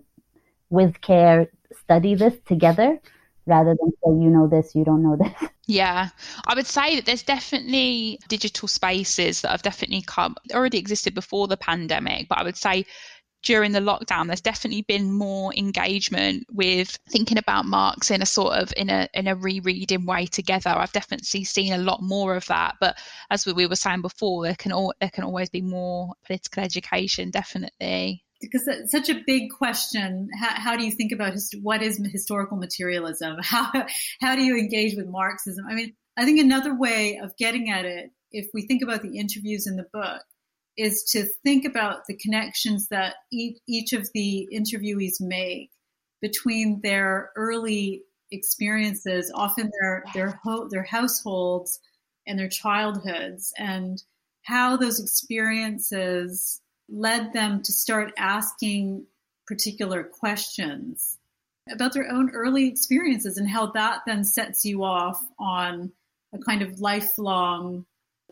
with 0.69 0.99
care 1.01 1.47
study 1.73 2.15
this 2.15 2.35
together 2.45 2.99
rather 3.45 3.75
than 3.79 3.91
say 3.91 4.23
you 4.23 4.29
know 4.29 4.47
this 4.47 4.75
you 4.75 4.83
don't 4.83 5.03
know 5.03 5.15
this. 5.15 5.49
Yeah. 5.69 6.09
I 6.45 6.55
would 6.55 6.65
say 6.65 6.95
that 6.95 7.05
there's 7.05 7.23
definitely 7.23 8.19
digital 8.29 8.69
spaces 8.69 9.41
that 9.41 9.51
have 9.51 9.63
definitely 9.63 10.01
come 10.01 10.37
already 10.53 10.77
existed 10.77 11.13
before 11.13 11.49
the 11.49 11.57
pandemic 11.57 12.29
but 12.29 12.37
i 12.37 12.43
would 12.43 12.55
say 12.55 12.85
during 13.43 13.71
the 13.71 13.79
lockdown 13.79 14.27
there's 14.27 14.41
definitely 14.41 14.81
been 14.83 15.11
more 15.11 15.53
engagement 15.55 16.45
with 16.51 16.97
thinking 17.09 17.37
about 17.37 17.65
marx 17.65 18.11
in 18.11 18.21
a 18.21 18.25
sort 18.25 18.53
of 18.53 18.73
in 18.77 18.89
a 18.89 19.07
in 19.13 19.27
a 19.27 19.35
rereading 19.35 20.05
way 20.05 20.25
together. 20.25 20.69
I've 20.69 20.91
definitely 20.91 21.43
seen 21.43 21.73
a 21.73 21.77
lot 21.77 22.01
more 22.01 22.35
of 22.35 22.45
that 22.47 22.75
but 22.79 22.97
as 23.29 23.45
we 23.45 23.67
were 23.67 23.75
saying 23.75 24.01
before 24.01 24.43
there 24.43 24.55
can 24.55 24.71
all 24.71 24.93
there 24.99 25.09
can 25.09 25.23
always 25.23 25.49
be 25.49 25.61
more 25.61 26.13
political 26.25 26.63
education 26.63 27.29
definitely 27.29 28.23
because 28.39 28.67
it's 28.67 28.91
such 28.91 29.09
a 29.09 29.21
big 29.25 29.51
question. 29.51 30.29
How, 30.39 30.59
how 30.59 30.77
do 30.77 30.85
you 30.85 30.91
think 30.91 31.11
about 31.11 31.33
his, 31.33 31.53
what 31.61 31.81
is 31.81 31.99
historical 32.11 32.57
materialism? 32.57 33.37
How 33.43 33.71
how 34.21 34.35
do 34.35 34.43
you 34.43 34.57
engage 34.57 34.95
with 34.95 35.07
Marxism? 35.07 35.65
I 35.67 35.73
mean, 35.73 35.93
I 36.17 36.25
think 36.25 36.39
another 36.39 36.75
way 36.75 37.19
of 37.21 37.35
getting 37.37 37.69
at 37.69 37.85
it, 37.85 38.11
if 38.31 38.47
we 38.53 38.67
think 38.67 38.81
about 38.81 39.01
the 39.01 39.17
interviews 39.17 39.67
in 39.67 39.75
the 39.75 39.87
book, 39.93 40.21
is 40.77 41.03
to 41.11 41.25
think 41.43 41.65
about 41.65 42.05
the 42.07 42.15
connections 42.15 42.87
that 42.89 43.15
each, 43.31 43.57
each 43.67 43.93
of 43.93 44.09
the 44.13 44.47
interviewees 44.53 45.19
make 45.19 45.71
between 46.21 46.81
their 46.81 47.31
early 47.35 48.03
experiences, 48.31 49.31
often 49.33 49.71
their 49.79 50.03
their 50.13 50.39
ho- 50.43 50.67
their 50.69 50.83
households 50.83 51.79
and 52.27 52.37
their 52.37 52.49
childhoods, 52.49 53.53
and 53.57 54.03
how 54.43 54.77
those 54.77 54.99
experiences 54.99 56.61
led 56.89 57.33
them 57.33 57.61
to 57.63 57.71
start 57.71 58.13
asking 58.17 59.05
particular 59.45 60.03
questions 60.03 61.17
about 61.71 61.93
their 61.93 62.09
own 62.09 62.29
early 62.31 62.67
experiences 62.67 63.37
and 63.37 63.49
how 63.49 63.67
that 63.67 64.01
then 64.05 64.23
sets 64.23 64.63
you 64.63 64.83
off 64.83 65.21
on 65.37 65.91
a 66.33 66.37
kind 66.37 66.61
of 66.61 66.79
lifelong 66.79 67.85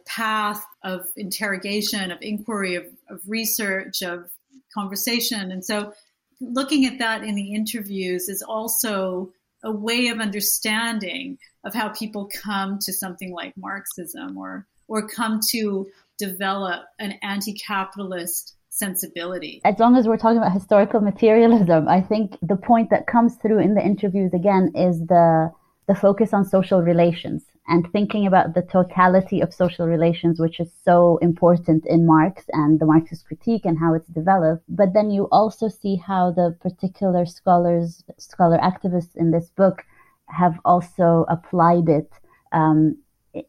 path 0.05 0.63
of 0.83 1.07
interrogation, 1.17 2.11
of 2.11 2.19
inquiry, 2.21 2.75
of, 2.75 2.85
of 3.09 3.19
research, 3.27 4.01
of 4.01 4.29
conversation. 4.73 5.51
And 5.51 5.65
so 5.65 5.93
looking 6.39 6.85
at 6.85 6.99
that 6.99 7.23
in 7.23 7.35
the 7.35 7.53
interviews 7.53 8.29
is 8.29 8.41
also 8.41 9.31
a 9.63 9.71
way 9.71 10.07
of 10.07 10.19
understanding 10.19 11.37
of 11.63 11.73
how 11.73 11.89
people 11.89 12.29
come 12.43 12.77
to 12.79 12.93
something 12.93 13.33
like 13.33 13.57
Marxism 13.57 14.37
or 14.37 14.65
or 14.87 15.07
come 15.07 15.39
to 15.49 15.87
develop 16.17 16.83
an 16.99 17.13
anti-capitalist 17.21 18.55
sensibility. 18.69 19.61
As 19.63 19.79
long 19.79 19.95
as 19.95 20.07
we're 20.07 20.17
talking 20.17 20.37
about 20.37 20.51
historical 20.51 20.99
materialism, 20.99 21.87
I 21.87 22.01
think 22.01 22.37
the 22.41 22.57
point 22.57 22.89
that 22.89 23.07
comes 23.07 23.35
through 23.35 23.59
in 23.59 23.73
the 23.73 23.81
interviews 23.81 24.33
again 24.33 24.71
is 24.75 24.99
the 25.07 25.51
the 25.87 25.95
focus 25.95 26.33
on 26.33 26.43
social 26.43 26.81
relations 26.81 27.45
and 27.67 27.87
thinking 27.91 28.25
about 28.25 28.53
the 28.53 28.61
totality 28.61 29.41
of 29.41 29.53
social 29.53 29.87
relations, 29.87 30.39
which 30.39 30.59
is 30.59 30.71
so 30.83 31.17
important 31.17 31.85
in 31.85 32.05
Marx 32.05 32.43
and 32.53 32.79
the 32.79 32.85
Marxist 32.85 33.25
critique 33.27 33.65
and 33.65 33.77
how 33.77 33.93
it's 33.93 34.07
developed. 34.07 34.63
But 34.67 34.93
then 34.93 35.09
you 35.09 35.27
also 35.31 35.67
see 35.67 35.95
how 35.95 36.31
the 36.31 36.55
particular 36.59 37.25
scholars, 37.25 38.03
scholar 38.17 38.57
activists 38.57 39.15
in 39.15 39.31
this 39.31 39.49
book 39.49 39.83
have 40.27 40.59
also 40.65 41.25
applied 41.29 41.87
it 41.87 42.11
um, 42.51 42.97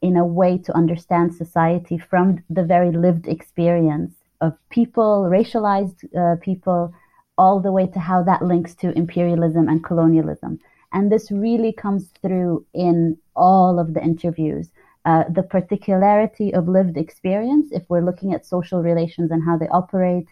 in 0.02 0.16
a 0.16 0.24
way 0.24 0.58
to 0.58 0.76
understand 0.76 1.34
society 1.34 1.98
from 1.98 2.42
the 2.50 2.64
very 2.64 2.90
lived 2.90 3.26
experience 3.26 4.14
of 4.40 4.52
people, 4.70 5.28
racialized 5.30 6.04
uh, 6.16 6.36
people, 6.40 6.92
all 7.38 7.60
the 7.60 7.72
way 7.72 7.86
to 7.86 7.98
how 7.98 8.22
that 8.22 8.42
links 8.42 8.74
to 8.74 8.96
imperialism 8.96 9.68
and 9.68 9.84
colonialism. 9.84 10.58
And 10.92 11.12
this 11.12 11.30
really 11.30 11.72
comes 11.72 12.10
through 12.22 12.64
in 12.72 13.18
all 13.34 13.78
of 13.78 13.94
the 13.94 14.02
interviews. 14.02 14.70
Uh, 15.04 15.24
the 15.28 15.42
particularity 15.42 16.52
of 16.52 16.66
lived 16.66 16.96
experience, 16.96 17.68
if 17.70 17.84
we're 17.88 18.04
looking 18.04 18.32
at 18.34 18.44
social 18.44 18.82
relations 18.82 19.30
and 19.30 19.44
how 19.44 19.56
they 19.56 19.68
operate, 19.68 20.26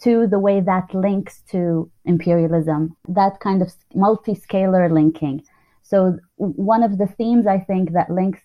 to 0.00 0.26
the 0.26 0.38
way 0.38 0.60
that 0.60 0.92
links 0.94 1.42
to 1.50 1.90
imperialism, 2.06 2.96
that 3.06 3.38
kind 3.40 3.62
of 3.62 3.72
multi 3.94 4.34
scalar 4.34 4.90
linking. 4.90 5.44
So, 5.82 6.18
one 6.36 6.82
of 6.82 6.98
the 6.98 7.06
themes 7.06 7.46
I 7.46 7.58
think 7.58 7.92
that 7.92 8.10
links 8.10 8.40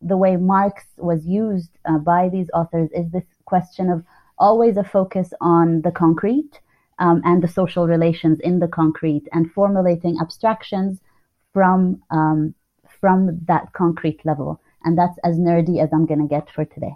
the 0.00 0.16
way 0.16 0.36
Marx 0.36 0.84
was 0.96 1.26
used 1.26 1.70
uh, 1.84 1.98
by 1.98 2.28
these 2.28 2.48
authors 2.54 2.90
is 2.92 3.10
this 3.10 3.24
question 3.44 3.90
of 3.90 4.04
always 4.38 4.76
a 4.76 4.84
focus 4.84 5.32
on 5.40 5.82
the 5.82 5.90
concrete 5.90 6.60
um, 6.98 7.20
and 7.24 7.42
the 7.42 7.48
social 7.48 7.86
relations 7.86 8.40
in 8.40 8.58
the 8.58 8.68
concrete 8.68 9.26
and 9.32 9.50
formulating 9.52 10.18
abstractions 10.20 11.00
from 11.52 12.02
um, 12.10 12.54
from 13.00 13.40
that 13.46 13.72
concrete 13.72 14.24
level. 14.24 14.60
And 14.84 14.96
that's 14.96 15.18
as 15.24 15.36
nerdy 15.36 15.82
as 15.82 15.90
I'm 15.92 16.06
going 16.06 16.20
to 16.20 16.26
get 16.26 16.50
for 16.50 16.64
today. 16.64 16.94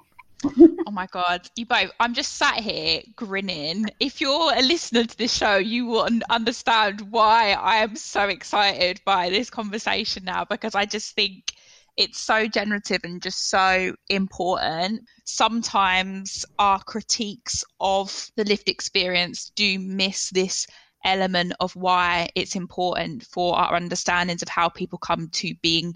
oh 0.86 0.90
my 0.90 1.06
god, 1.06 1.48
you 1.56 1.64
both! 1.64 1.90
I'm 2.00 2.12
just 2.12 2.34
sat 2.34 2.60
here 2.60 3.00
grinning. 3.16 3.86
If 3.98 4.20
you're 4.20 4.52
a 4.54 4.60
listener 4.60 5.04
to 5.04 5.18
this 5.18 5.34
show, 5.34 5.56
you 5.56 5.86
will 5.86 6.08
understand 6.28 7.00
why 7.10 7.52
I 7.52 7.76
am 7.76 7.96
so 7.96 8.28
excited 8.28 9.00
by 9.06 9.30
this 9.30 9.48
conversation 9.48 10.24
now 10.24 10.44
because 10.44 10.74
I 10.74 10.84
just 10.84 11.14
think 11.14 11.53
it's 11.96 12.20
so 12.20 12.46
generative 12.46 13.00
and 13.04 13.22
just 13.22 13.50
so 13.50 13.94
important. 14.08 15.02
Sometimes 15.24 16.44
our 16.58 16.82
critiques 16.82 17.64
of 17.80 18.30
the 18.36 18.44
lived 18.44 18.68
experience 18.68 19.50
do 19.54 19.78
miss 19.78 20.30
this 20.30 20.66
element 21.04 21.52
of 21.60 21.76
why 21.76 22.28
it's 22.34 22.56
important 22.56 23.24
for 23.24 23.56
our 23.56 23.74
understandings 23.74 24.42
of 24.42 24.48
how 24.48 24.68
people 24.68 24.98
come 24.98 25.28
to 25.28 25.54
being 25.62 25.94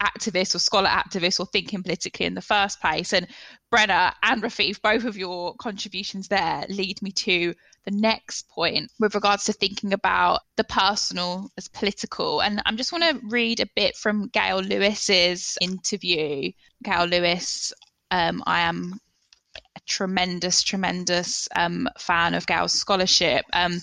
activists 0.00 0.54
or 0.54 0.58
scholar 0.58 0.88
activists 0.88 1.40
or 1.40 1.46
thinking 1.46 1.82
politically 1.82 2.26
in 2.26 2.34
the 2.34 2.42
first 2.42 2.80
place. 2.80 3.12
And 3.12 3.26
Brenna 3.72 4.12
and 4.22 4.42
Rafeef, 4.42 4.80
both 4.80 5.04
of 5.04 5.16
your 5.16 5.54
contributions 5.56 6.28
there 6.28 6.64
lead 6.68 7.02
me 7.02 7.10
to 7.12 7.54
the 7.86 7.92
next 7.92 8.48
point 8.48 8.90
with 8.98 9.14
regards 9.14 9.44
to 9.44 9.52
thinking 9.52 9.92
about 9.92 10.40
the 10.56 10.64
personal 10.64 11.50
as 11.56 11.68
political. 11.68 12.40
And 12.40 12.60
I'm 12.66 12.76
just 12.76 12.92
want 12.92 13.04
to 13.04 13.20
read 13.28 13.60
a 13.60 13.70
bit 13.74 13.96
from 13.96 14.28
Gail 14.28 14.58
Lewis's 14.58 15.56
interview. 15.60 16.50
Gail 16.82 17.06
Lewis, 17.06 17.72
um, 18.10 18.42
I 18.46 18.60
am 18.60 18.98
a 19.76 19.80
tremendous, 19.86 20.62
tremendous 20.62 21.48
um, 21.56 21.88
fan 21.98 22.34
of 22.34 22.46
Gail's 22.46 22.72
scholarship. 22.72 23.44
Um, 23.52 23.80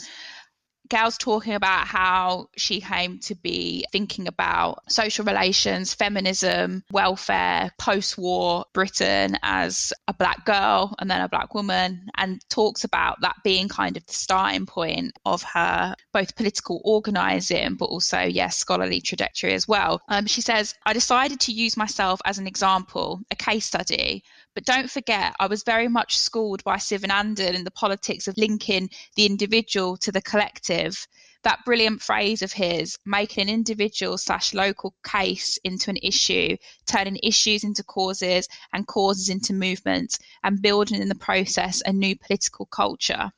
Gail's 0.89 1.17
talking 1.17 1.53
about 1.53 1.88
how 1.88 2.49
she 2.55 2.81
came 2.81 3.19
to 3.19 3.36
be 3.36 3.86
thinking 3.91 4.27
about 4.27 4.84
social 4.91 5.25
relations, 5.25 5.93
feminism, 5.93 6.84
welfare, 6.91 7.71
post 7.79 8.17
war 8.17 8.65
Britain 8.73 9.38
as 9.43 9.93
a 10.07 10.13
black 10.13 10.45
girl 10.45 10.95
and 10.99 11.09
then 11.09 11.21
a 11.21 11.29
black 11.29 11.53
woman, 11.53 12.07
and 12.15 12.41
talks 12.49 12.84
about 12.84 13.21
that 13.21 13.36
being 13.43 13.67
kind 13.67 13.97
of 13.97 14.05
the 14.05 14.13
starting 14.13 14.65
point 14.65 15.17
of 15.25 15.43
her 15.43 15.95
both 16.11 16.36
political 16.36 16.81
organising, 16.84 17.75
but 17.75 17.86
also, 17.86 18.19
yes, 18.19 18.57
scholarly 18.57 19.01
trajectory 19.01 19.53
as 19.53 19.67
well. 19.67 20.01
Um, 20.09 20.25
she 20.25 20.41
says, 20.41 20.75
I 20.86 20.93
decided 20.93 21.39
to 21.41 21.51
use 21.51 21.77
myself 21.77 22.21
as 22.25 22.38
an 22.38 22.47
example, 22.47 23.21
a 23.31 23.36
case 23.36 23.65
study 23.65 24.23
but 24.56 24.66
don't 24.66 24.89
forget, 24.89 25.36
I 25.39 25.47
was 25.47 25.64
very 25.64 25.88
much 25.88 26.18
schooled 26.18 26.64
by 26.64 26.78
Sivanandan 26.78 27.56
in 27.56 27.64
the 27.64 27.72
politics 27.72 28.28
of 28.28 28.38
linking 28.38 28.89
the 29.16 29.26
individual 29.26 29.97
to 29.97 30.12
the 30.12 30.22
collective. 30.22 31.08
That 31.43 31.66
brilliant 31.66 32.01
phrase 32.01 32.41
of 32.41 32.54
his, 32.54 32.97
making 33.06 33.43
an 33.43 33.54
individual 33.54 34.18
slash 34.18 34.54
local 34.54 34.93
case 35.04 35.58
into 35.64 35.89
an 35.89 35.97
issue, 36.01 36.56
turning 36.86 37.18
issues 37.24 37.64
into 37.64 37.84
causes 37.84 38.47
and 38.72 38.88
causes 38.88 39.30
into 39.30 39.54
movements, 39.54 40.20
and 40.43 40.62
building 40.62 41.01
in 41.01 41.10
the 41.10 41.16
process 41.16 41.82
a 41.86 41.91
new 41.91 42.16
political 42.18 42.66
culture. 42.68 43.32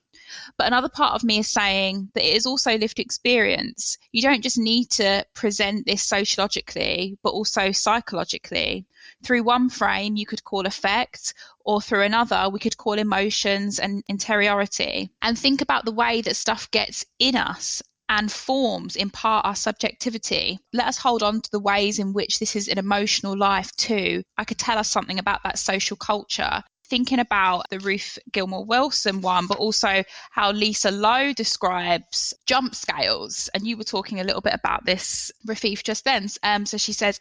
But 0.58 0.68
another 0.68 0.90
part 0.90 1.14
of 1.14 1.24
me 1.24 1.40
is 1.40 1.50
saying 1.50 2.10
that 2.14 2.24
it 2.24 2.36
is 2.36 2.46
also 2.46 2.78
lived 2.78 3.00
experience. 3.00 3.98
You 4.12 4.22
don't 4.22 4.42
just 4.42 4.58
need 4.58 4.90
to 4.92 5.26
present 5.34 5.86
this 5.86 6.04
sociologically, 6.04 7.18
but 7.24 7.32
also 7.32 7.72
psychologically. 7.72 8.86
Through 9.24 9.44
one 9.44 9.70
frame, 9.70 10.16
you 10.16 10.26
could 10.26 10.44
call 10.44 10.66
affect, 10.66 11.34
or 11.64 11.82
through 11.82 12.04
another, 12.04 12.50
we 12.50 12.60
could 12.60 12.78
call 12.78 12.94
emotions 12.94 13.80
and 13.80 14.04
interiority. 14.08 15.12
And 15.22 15.38
think 15.38 15.62
about 15.62 15.86
the 15.86 15.92
way 15.92 16.22
that 16.22 16.36
stuff 16.36 16.70
gets 16.72 17.06
in 17.20 17.36
us 17.36 17.82
and 18.10 18.32
forms 18.32 18.96
in 18.96 19.10
part 19.10 19.46
our 19.46 19.56
subjectivity. 19.56 20.60
Let 20.74 20.88
us 20.88 20.98
hold 20.98 21.24
on 21.24 21.42
to 21.42 21.52
the 21.52 21.60
ways 21.60 22.00
in 22.00 22.14
which 22.14 22.40
this 22.40 22.56
is 22.56 22.68
an 22.68 22.78
emotional 22.78 23.38
life 23.38 23.72
too. 23.76 24.24
I 24.38 24.44
could 24.44 24.60
tell 24.60 24.78
us 24.78 24.90
something 24.90 25.20
about 25.20 25.44
that 25.44 25.60
social 25.60 25.98
culture 25.98 26.64
thinking 26.90 27.20
about 27.20 27.70
the 27.70 27.80
Ruth 27.80 28.18
Gilmore 28.32 28.66
Wilson 28.66 29.22
one, 29.22 29.48
but 29.48 29.58
also 29.58 30.04
how 30.32 30.52
Lisa 30.52 30.92
Lowe 30.92 31.34
describes 31.34 32.34
jump 32.46 32.76
scales. 32.76 33.50
And 33.54 33.68
you 33.68 33.78
were 33.78 33.84
talking 33.84 34.20
a 34.20 34.24
little 34.24 34.42
bit 34.42 34.54
about 34.54 34.86
this, 34.86 35.32
Rafeef, 35.48 35.84
just 35.84 36.06
then. 36.06 36.30
Um, 36.44 36.66
so 36.66 36.78
she 36.78 36.94
says, 36.94 37.20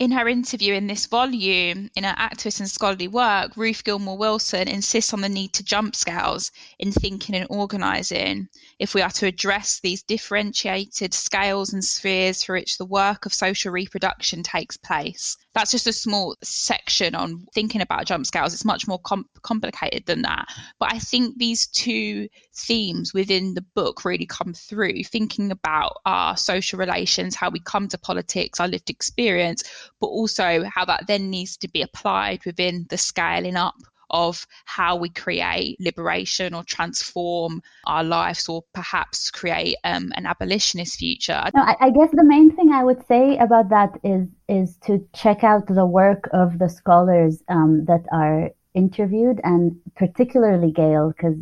in 0.00 0.10
her 0.10 0.28
interview 0.28 0.74
in 0.74 0.88
this 0.88 1.06
volume, 1.06 1.88
in 1.94 2.04
her 2.04 2.14
activist 2.18 2.58
and 2.58 2.68
scholarly 2.68 3.06
work, 3.06 3.56
Ruth 3.56 3.84
Gilmore 3.84 4.18
Wilson 4.18 4.66
insists 4.66 5.12
on 5.12 5.20
the 5.20 5.28
need 5.28 5.52
to 5.52 5.62
jump 5.62 5.94
scales 5.94 6.50
in 6.80 6.90
thinking 6.90 7.36
and 7.36 7.46
organising 7.48 8.48
if 8.80 8.92
we 8.92 9.02
are 9.02 9.10
to 9.10 9.26
address 9.26 9.78
these 9.80 10.02
differentiated 10.02 11.14
scales 11.14 11.72
and 11.72 11.84
spheres 11.84 12.42
through 12.42 12.58
which 12.58 12.76
the 12.76 12.84
work 12.84 13.24
of 13.24 13.32
social 13.32 13.70
reproduction 13.70 14.42
takes 14.42 14.76
place. 14.76 15.36
That's 15.54 15.70
just 15.70 15.86
a 15.86 15.92
small 15.92 16.36
section 16.42 17.14
on 17.14 17.46
thinking 17.54 17.80
about 17.80 18.06
jump 18.06 18.26
scales. 18.26 18.52
It's 18.52 18.64
much 18.64 18.88
more 18.88 18.98
com- 18.98 19.28
complicated 19.42 20.06
than 20.06 20.22
that. 20.22 20.46
But 20.80 20.92
I 20.92 20.98
think 20.98 21.38
these 21.38 21.68
two 21.68 22.28
themes 22.56 23.12
within 23.12 23.54
the 23.54 23.64
book 23.74 24.04
really 24.04 24.26
come 24.26 24.52
through 24.54 25.02
thinking 25.04 25.50
about 25.50 25.98
our 26.06 26.36
social 26.36 26.78
relations, 26.78 27.34
how 27.34 27.50
we 27.50 27.60
come 27.60 27.88
to 27.88 27.98
politics, 27.98 28.60
our 28.60 28.68
lived 28.68 28.90
experience, 28.90 29.64
but 30.00 30.06
also 30.06 30.64
how 30.64 30.84
that 30.84 31.06
then 31.06 31.30
needs 31.30 31.56
to 31.56 31.68
be 31.68 31.82
applied 31.82 32.44
within 32.44 32.86
the 32.90 32.98
scaling 32.98 33.56
up 33.56 33.74
of 34.10 34.46
how 34.64 34.94
we 34.96 35.08
create 35.08 35.76
liberation 35.80 36.54
or 36.54 36.62
transform 36.62 37.60
our 37.86 38.04
lives 38.04 38.48
or 38.48 38.62
perhaps 38.72 39.30
create 39.30 39.76
um, 39.84 40.12
an 40.14 40.26
abolitionist 40.26 40.98
future. 40.98 41.42
No, 41.54 41.62
I, 41.62 41.76
I, 41.80 41.90
guess 41.90 42.10
the 42.12 42.24
main 42.24 42.54
thing 42.54 42.70
I 42.70 42.84
would 42.84 43.04
say 43.06 43.36
about 43.38 43.70
that 43.70 43.98
is 44.04 44.28
is 44.48 44.76
to 44.86 45.04
check 45.14 45.42
out 45.42 45.66
the 45.66 45.86
work 45.86 46.28
of 46.32 46.58
the 46.58 46.68
scholars 46.68 47.42
um, 47.48 47.86
that 47.86 48.04
are 48.12 48.50
interviewed 48.74 49.40
and 49.42 49.80
particularly 49.96 50.70
Gail 50.70 51.12
because 51.16 51.36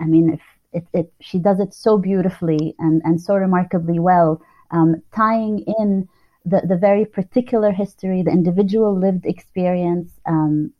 I 0.00 0.04
mean 0.04 0.34
if 0.34 0.40
it, 0.72 0.86
it, 0.92 1.12
she 1.20 1.38
does 1.38 1.60
it 1.60 1.72
so 1.72 1.96
beautifully 1.96 2.74
and, 2.78 3.00
and 3.04 3.20
so 3.20 3.34
remarkably 3.34 3.98
well 3.98 4.42
um, 4.70 5.02
tying 5.14 5.64
in 5.78 6.08
the, 6.44 6.62
the 6.66 6.76
very 6.76 7.04
particular 7.04 7.72
history, 7.72 8.22
the 8.22 8.30
individual 8.30 8.98
lived 8.98 9.26
experience, 9.26 10.10
um, 10.26 10.72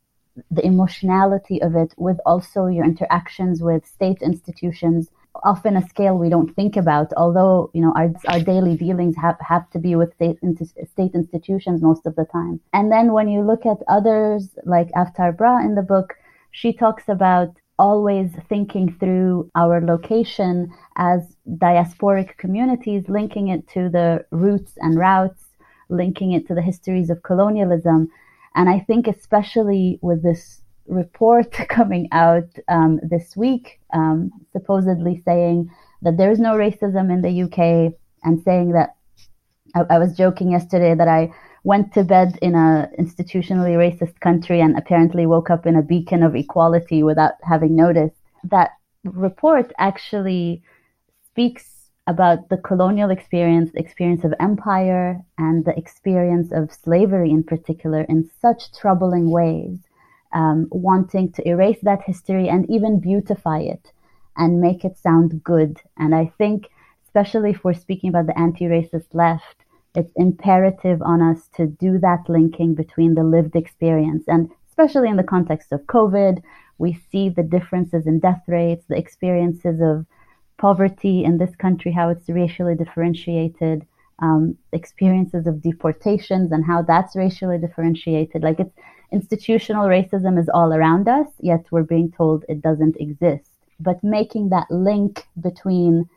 the 0.51 0.65
emotionality 0.65 1.61
of 1.61 1.75
it, 1.75 1.95
with 1.97 2.19
also 2.25 2.67
your 2.67 2.85
interactions 2.85 3.63
with 3.63 3.85
state 3.87 4.19
institutions, 4.23 5.09
often 5.43 5.77
a 5.77 5.89
scale 5.89 6.17
we 6.17 6.29
don't 6.29 6.55
think 6.55 6.77
about, 6.77 7.13
although, 7.17 7.71
you 7.75 7.81
know, 7.81 7.93
our, 7.97 8.13
our 8.29 8.41
daily 8.41 8.77
dealings 8.77 9.17
have, 9.17 9.37
have 9.41 9.69
to 9.71 9.79
be 9.79 9.97
with 9.97 10.15
state, 10.15 10.39
state 10.93 11.13
institutions 11.15 11.83
most 11.83 12.07
of 12.07 12.15
the 12.17 12.25
time. 12.27 12.61
And 12.73 12.93
then 12.93 13.13
when 13.13 13.29
you 13.29 13.41
look 13.41 13.67
at 13.67 13.79
others 13.89 14.51
like 14.65 14.91
Avtar 14.93 15.35
Brah 15.37 15.65
in 15.65 15.75
the 15.75 15.83
book, 15.83 16.15
she 16.53 16.73
talks 16.73 17.05
about 17.09 17.55
always 17.79 18.31
thinking 18.49 18.95
through 18.99 19.51
our 19.55 19.81
location 19.81 20.73
as 20.97 21.37
diasporic 21.49 22.37
communities, 22.37 23.05
linking 23.09 23.49
it 23.49 23.67
to 23.69 23.89
the 23.89 24.25
roots 24.31 24.73
and 24.79 24.99
routes, 24.99 25.45
linking 25.89 26.33
it 26.33 26.47
to 26.49 26.55
the 26.55 26.63
histories 26.63 27.11
of 27.11 27.23
colonialism. 27.23 28.09
And 28.55 28.69
I 28.69 28.81
think, 28.81 29.07
especially 29.07 29.99
with 30.03 30.23
this 30.23 30.63
report 30.87 31.53
coming 31.69 32.09
out 32.13 32.49
um, 32.69 33.01
this 33.03 33.37
week, 33.37 33.81
um, 33.93 34.31
supposedly 34.53 35.23
saying 35.25 35.71
that 36.03 36.17
there 36.17 36.31
is 36.31 36.39
no 36.39 36.55
racism 36.55 37.13
in 37.13 37.23
the 37.23 37.43
UK, 37.43 37.93
and 38.23 38.43
saying 38.43 38.73
that 38.73 38.97
I, 39.75 39.85
I 39.91 39.99
was 39.99 40.17
joking 40.17 40.51
yesterday 40.51 40.95
that 40.95 41.09
I 41.09 41.33
went 41.67 41.93
to 41.93 42.05
bed 42.05 42.39
in 42.43 42.55
a 42.55 42.89
institutionally 42.97 43.75
racist 43.85 44.21
country 44.21 44.61
and 44.61 44.79
apparently 44.79 45.27
woke 45.27 45.51
up 45.51 45.67
in 45.67 45.75
a 45.75 45.83
beacon 45.83 46.23
of 46.23 46.37
equality 46.37 47.03
without 47.03 47.33
having 47.43 47.75
noticed. 47.75 48.23
That 48.45 48.71
report 49.03 49.73
actually 49.77 50.63
speaks 51.29 51.91
about 52.07 52.51
the 52.51 52.57
colonial 52.57 53.11
experience, 53.11 53.73
the 53.73 53.81
experience 53.81 54.23
of 54.23 54.33
empire, 54.39 55.21
and 55.39 55.65
the 55.65 55.77
experience 55.77 56.53
of 56.53 56.73
slavery 56.73 57.33
in 57.33 57.43
particular 57.43 58.03
in 58.03 58.31
such 58.41 58.73
troubling 58.81 59.29
ways, 59.29 59.77
um, 60.33 60.69
wanting 60.71 61.33
to 61.33 61.49
erase 61.49 61.81
that 61.83 62.03
history 62.03 62.49
and 62.49 62.71
even 62.71 63.01
beautify 63.01 63.59
it 63.59 63.91
and 64.37 64.61
make 64.61 64.85
it 64.85 64.97
sound 64.97 65.43
good. 65.43 65.81
And 65.97 66.15
I 66.15 66.27
think, 66.39 66.69
especially 67.07 67.51
if 67.51 67.65
we're 67.65 67.75
speaking 67.75 68.11
about 68.11 68.27
the 68.29 68.39
anti 68.39 68.67
racist 68.67 69.13
left, 69.13 69.66
it's 69.97 70.13
imperative 70.17 71.01
on 71.03 71.23
us 71.23 71.49
to 71.57 71.67
do 71.67 71.99
that 71.99 72.29
linking 72.29 72.75
between 72.75 73.15
the 73.15 73.25
lived 73.25 73.57
experience 73.57 74.25
and 74.29 74.51
especially 74.69 75.09
in 75.09 75.17
the 75.17 75.23
context 75.23 75.73
of 75.73 75.81
COVID, 75.87 76.43
we 76.79 76.93
see 77.11 77.31
the 77.31 77.43
differences 77.43 78.07
in 78.07 78.19
death 78.19 78.43
rates, 78.47 78.85
the 78.89 78.97
experiences 78.97 79.81
of 79.81 80.05
poverty 80.59 81.25
in 81.25 81.39
this 81.39 81.57
country, 81.57 81.93
how 81.93 82.11
it's 82.11 82.29
racially 82.29 82.75
differentiated, 82.75 83.87
um, 84.19 84.57
experiences 84.73 85.47
of 85.47 85.63
deportations 85.63 86.53
and 86.53 86.65
how 86.65 86.83
that's 86.83 87.17
racially 87.17 87.59
differentiated. 87.59 88.43
Like 88.43 88.61
it's 88.61 88.75
institutional 89.13 89.87
racism 89.87 90.39
is 90.39 90.49
all 90.53 90.75
around 90.75 91.09
us, 91.09 91.29
yet 91.41 91.65
we're 91.71 91.83
being 91.83 92.13
told 92.13 92.45
it 92.49 92.61
doesn't 92.61 92.97
exist. 93.01 93.51
But 93.81 94.05
making 94.05 94.51
that 94.51 94.71
link 94.71 95.27
between 95.41 96.09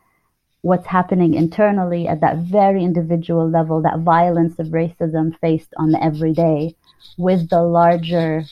what's 0.61 0.87
happening 0.87 1.33
internally 1.33 2.07
at 2.07 2.21
that 2.21 2.37
very 2.37 2.83
individual 2.83 3.49
level, 3.49 3.81
that 3.81 3.99
violence 3.99 4.59
of 4.59 4.67
racism 4.67 5.37
faced 5.39 5.73
on 5.77 5.91
the 5.91 6.03
everyday 6.03 6.75
with 7.17 7.49
the 7.49 7.61
larger 7.61 8.43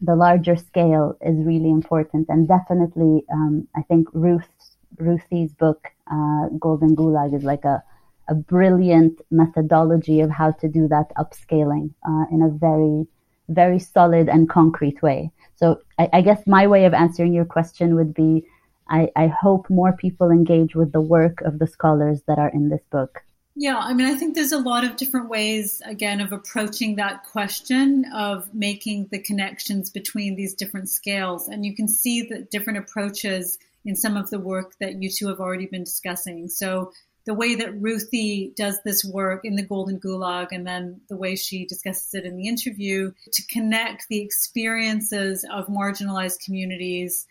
the 0.00 0.14
larger 0.14 0.54
scale 0.54 1.16
is 1.20 1.36
really 1.44 1.70
important 1.70 2.28
and 2.28 2.46
definitely 2.46 3.24
um, 3.32 3.66
I 3.76 3.82
think 3.82 4.06
Ruth 4.12 4.48
Ruthie's 4.96 5.52
book 5.52 5.88
uh, 6.10 6.48
Golden 6.58 6.94
Gulag 6.94 7.34
is 7.34 7.42
like 7.42 7.64
a 7.64 7.82
a 8.28 8.34
brilliant 8.34 9.20
methodology 9.30 10.20
of 10.20 10.30
how 10.30 10.50
to 10.52 10.68
do 10.68 10.86
that 10.88 11.10
upscaling 11.16 11.90
uh, 12.08 12.24
in 12.30 12.42
a 12.42 12.48
very 12.48 13.06
very 13.48 13.78
solid 13.78 14.28
and 14.28 14.48
concrete 14.48 15.02
way. 15.02 15.30
So 15.56 15.80
I, 15.98 16.08
I 16.12 16.20
guess 16.20 16.46
my 16.46 16.66
way 16.66 16.84
of 16.84 16.92
answering 16.94 17.32
your 17.32 17.46
question 17.46 17.94
would 17.96 18.14
be 18.14 18.44
I, 18.88 19.08
I 19.16 19.26
hope 19.28 19.68
more 19.70 19.92
people 19.92 20.30
engage 20.30 20.74
with 20.74 20.92
the 20.92 21.00
work 21.00 21.40
of 21.42 21.58
the 21.58 21.66
scholars 21.66 22.22
that 22.26 22.38
are 22.38 22.48
in 22.48 22.68
this 22.68 22.82
book. 22.90 23.22
Yeah, 23.60 23.76
I 23.76 23.92
mean, 23.92 24.06
I 24.06 24.14
think 24.14 24.36
there's 24.36 24.52
a 24.52 24.58
lot 24.58 24.84
of 24.84 24.94
different 24.94 25.28
ways, 25.28 25.82
again, 25.84 26.20
of 26.20 26.32
approaching 26.32 26.94
that 26.94 27.24
question 27.24 28.04
of 28.14 28.54
making 28.54 29.08
the 29.10 29.18
connections 29.18 29.90
between 29.90 30.36
these 30.36 30.54
different 30.54 30.88
scales. 30.88 31.48
And 31.48 31.66
you 31.66 31.74
can 31.74 31.88
see 31.88 32.22
the 32.22 32.42
different 32.52 32.78
approaches 32.78 33.58
in 33.84 33.96
some 33.96 34.16
of 34.16 34.30
the 34.30 34.38
work 34.38 34.74
that 34.78 35.02
you 35.02 35.10
two 35.10 35.26
have 35.26 35.40
already 35.40 35.66
been 35.66 35.82
discussing. 35.82 36.48
So, 36.48 36.92
the 37.26 37.34
way 37.34 37.56
that 37.56 37.78
Ruthie 37.78 38.52
does 38.56 38.80
this 38.84 39.04
work 39.04 39.44
in 39.44 39.56
the 39.56 39.62
Golden 39.62 39.98
Gulag, 40.00 40.48
and 40.52 40.64
then 40.64 41.00
the 41.08 41.16
way 41.16 41.34
she 41.34 41.66
discusses 41.66 42.14
it 42.14 42.24
in 42.24 42.36
the 42.36 42.46
interview, 42.46 43.12
to 43.32 43.46
connect 43.48 44.06
the 44.08 44.22
experiences 44.22 45.44
of 45.52 45.66
marginalized 45.66 46.44
communities 46.44 47.26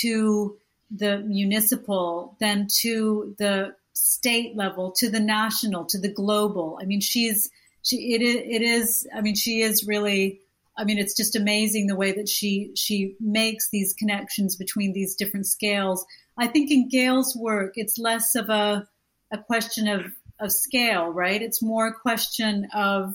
to 0.00 0.56
the 0.94 1.18
municipal, 1.18 2.36
then 2.38 2.66
to 2.80 3.34
the 3.38 3.74
state 3.94 4.56
level, 4.56 4.92
to 4.98 5.10
the 5.10 5.20
national, 5.20 5.84
to 5.86 5.98
the 5.98 6.12
global. 6.12 6.78
I 6.80 6.84
mean, 6.84 7.00
she's 7.00 7.50
she 7.82 8.14
it 8.14 8.22
is, 8.22 8.36
it 8.36 8.62
is 8.62 9.08
I 9.14 9.20
mean, 9.20 9.34
she 9.34 9.62
is 9.62 9.86
really 9.86 10.40
I 10.76 10.84
mean, 10.84 10.98
it's 10.98 11.16
just 11.16 11.36
amazing 11.36 11.86
the 11.86 11.96
way 11.96 12.12
that 12.12 12.28
she 12.28 12.72
she 12.74 13.16
makes 13.20 13.70
these 13.70 13.94
connections 13.94 14.56
between 14.56 14.92
these 14.92 15.14
different 15.14 15.46
scales. 15.46 16.04
I 16.38 16.46
think 16.46 16.70
in 16.70 16.88
Gail's 16.88 17.36
work, 17.36 17.72
it's 17.76 17.98
less 17.98 18.34
of 18.34 18.48
a 18.48 18.88
a 19.30 19.38
question 19.38 19.88
of 19.88 20.02
of 20.40 20.52
scale, 20.52 21.08
right? 21.08 21.40
It's 21.40 21.62
more 21.62 21.86
a 21.86 21.94
question 21.94 22.68
of 22.74 23.14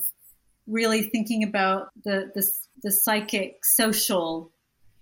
really 0.66 1.02
thinking 1.02 1.42
about 1.42 1.88
the 2.04 2.30
the, 2.34 2.46
the 2.82 2.92
psychic 2.92 3.64
social 3.64 4.52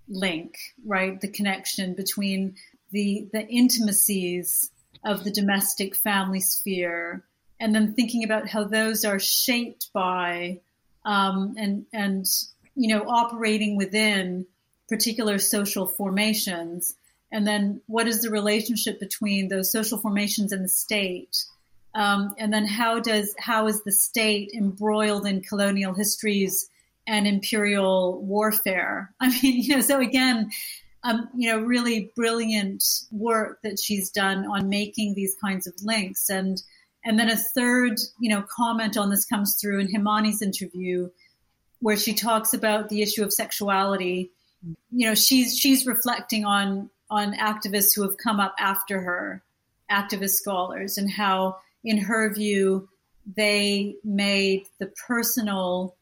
link, 0.09 0.59
right? 0.85 1.21
The 1.21 1.29
connection 1.29 1.95
between 1.95 2.57
the 2.91 3.29
the 3.33 3.47
intimacies 3.47 4.71
of 5.05 5.25
the 5.25 5.31
domestic 5.31 5.95
family 5.95 6.41
sphere, 6.41 7.25
and 7.61 7.75
then 7.75 7.95
thinking 7.95 8.25
about 8.25 8.49
how 8.49 8.65
those 8.65 9.05
are 9.05 9.19
shaped 9.19 9.93
by 9.93 10.61
um, 11.05 11.55
and 11.59 11.87
and 11.93 12.27
you 12.75 12.89
know 12.89 13.09
operating 13.09 13.77
within 13.77 14.47
particular 14.89 15.39
social 15.39 15.87
formations, 15.87 16.95
and 17.33 17.47
then 17.47 17.81
what 17.87 18.07
is 18.07 18.23
the 18.23 18.31
relationship 18.31 19.01
between 19.01 19.49
those 19.49 19.73
social 19.73 19.99
formations 19.99 20.53
and 20.53 20.65
the 20.65 20.69
state, 20.69 21.45
um, 21.95 22.35
and 22.39 22.53
then 22.53 22.67
how 22.67 23.01
does 23.01 23.35
how 23.39 23.67
is 23.67 23.83
the 23.83 23.93
state 23.93 24.51
embroiled 24.55 25.27
in 25.27 25.41
colonial 25.41 25.95
histories 25.95 26.69
and 27.07 27.27
imperial 27.27 28.23
warfare. 28.25 29.13
I 29.21 29.29
mean, 29.29 29.63
you 29.63 29.77
know, 29.77 29.81
so 29.81 30.01
again, 30.01 30.51
um, 31.05 31.29
you 31.37 31.51
know, 31.51 31.61
really 31.61 32.11
brilliant 32.17 32.83
work 33.13 33.61
that 33.63 33.79
she's 33.79 34.11
done 34.11 34.47
on 34.47 34.69
making 34.69 35.15
these 35.15 35.37
kinds 35.41 35.67
of 35.67 35.75
links. 35.83 36.29
And 36.29 36.63
and 37.05 37.19
then 37.21 37.31
a 37.31 37.37
third, 37.37 38.01
you 38.19 38.29
know, 38.29 38.45
comment 38.51 38.97
on 38.97 39.11
this 39.11 39.25
comes 39.25 39.57
through 39.61 39.79
in 39.79 39.87
Himani's 39.87 40.43
interview, 40.43 41.09
where 41.79 41.97
she 41.97 42.13
talks 42.13 42.53
about 42.53 42.89
the 42.89 43.03
issue 43.03 43.23
of 43.23 43.33
sexuality. 43.33 44.33
You 44.91 45.09
know, 45.09 45.15
she's 45.15 45.57
she's 45.57 45.87
reflecting 45.87 46.45
on 46.45 46.91
on 47.09 47.35
activists 47.35 47.95
who 47.95 48.03
have 48.03 48.17
come 48.17 48.41
up 48.41 48.57
after 48.59 49.01
her, 49.01 49.45
activist 49.89 50.31
scholars, 50.31 50.99
and 50.99 51.09
how, 51.09 51.59
in 51.85 51.99
her 51.99 52.35
view, 52.35 52.89
they 53.37 53.95
made 54.03 54.67
the 54.81 54.93
personal 55.07 55.95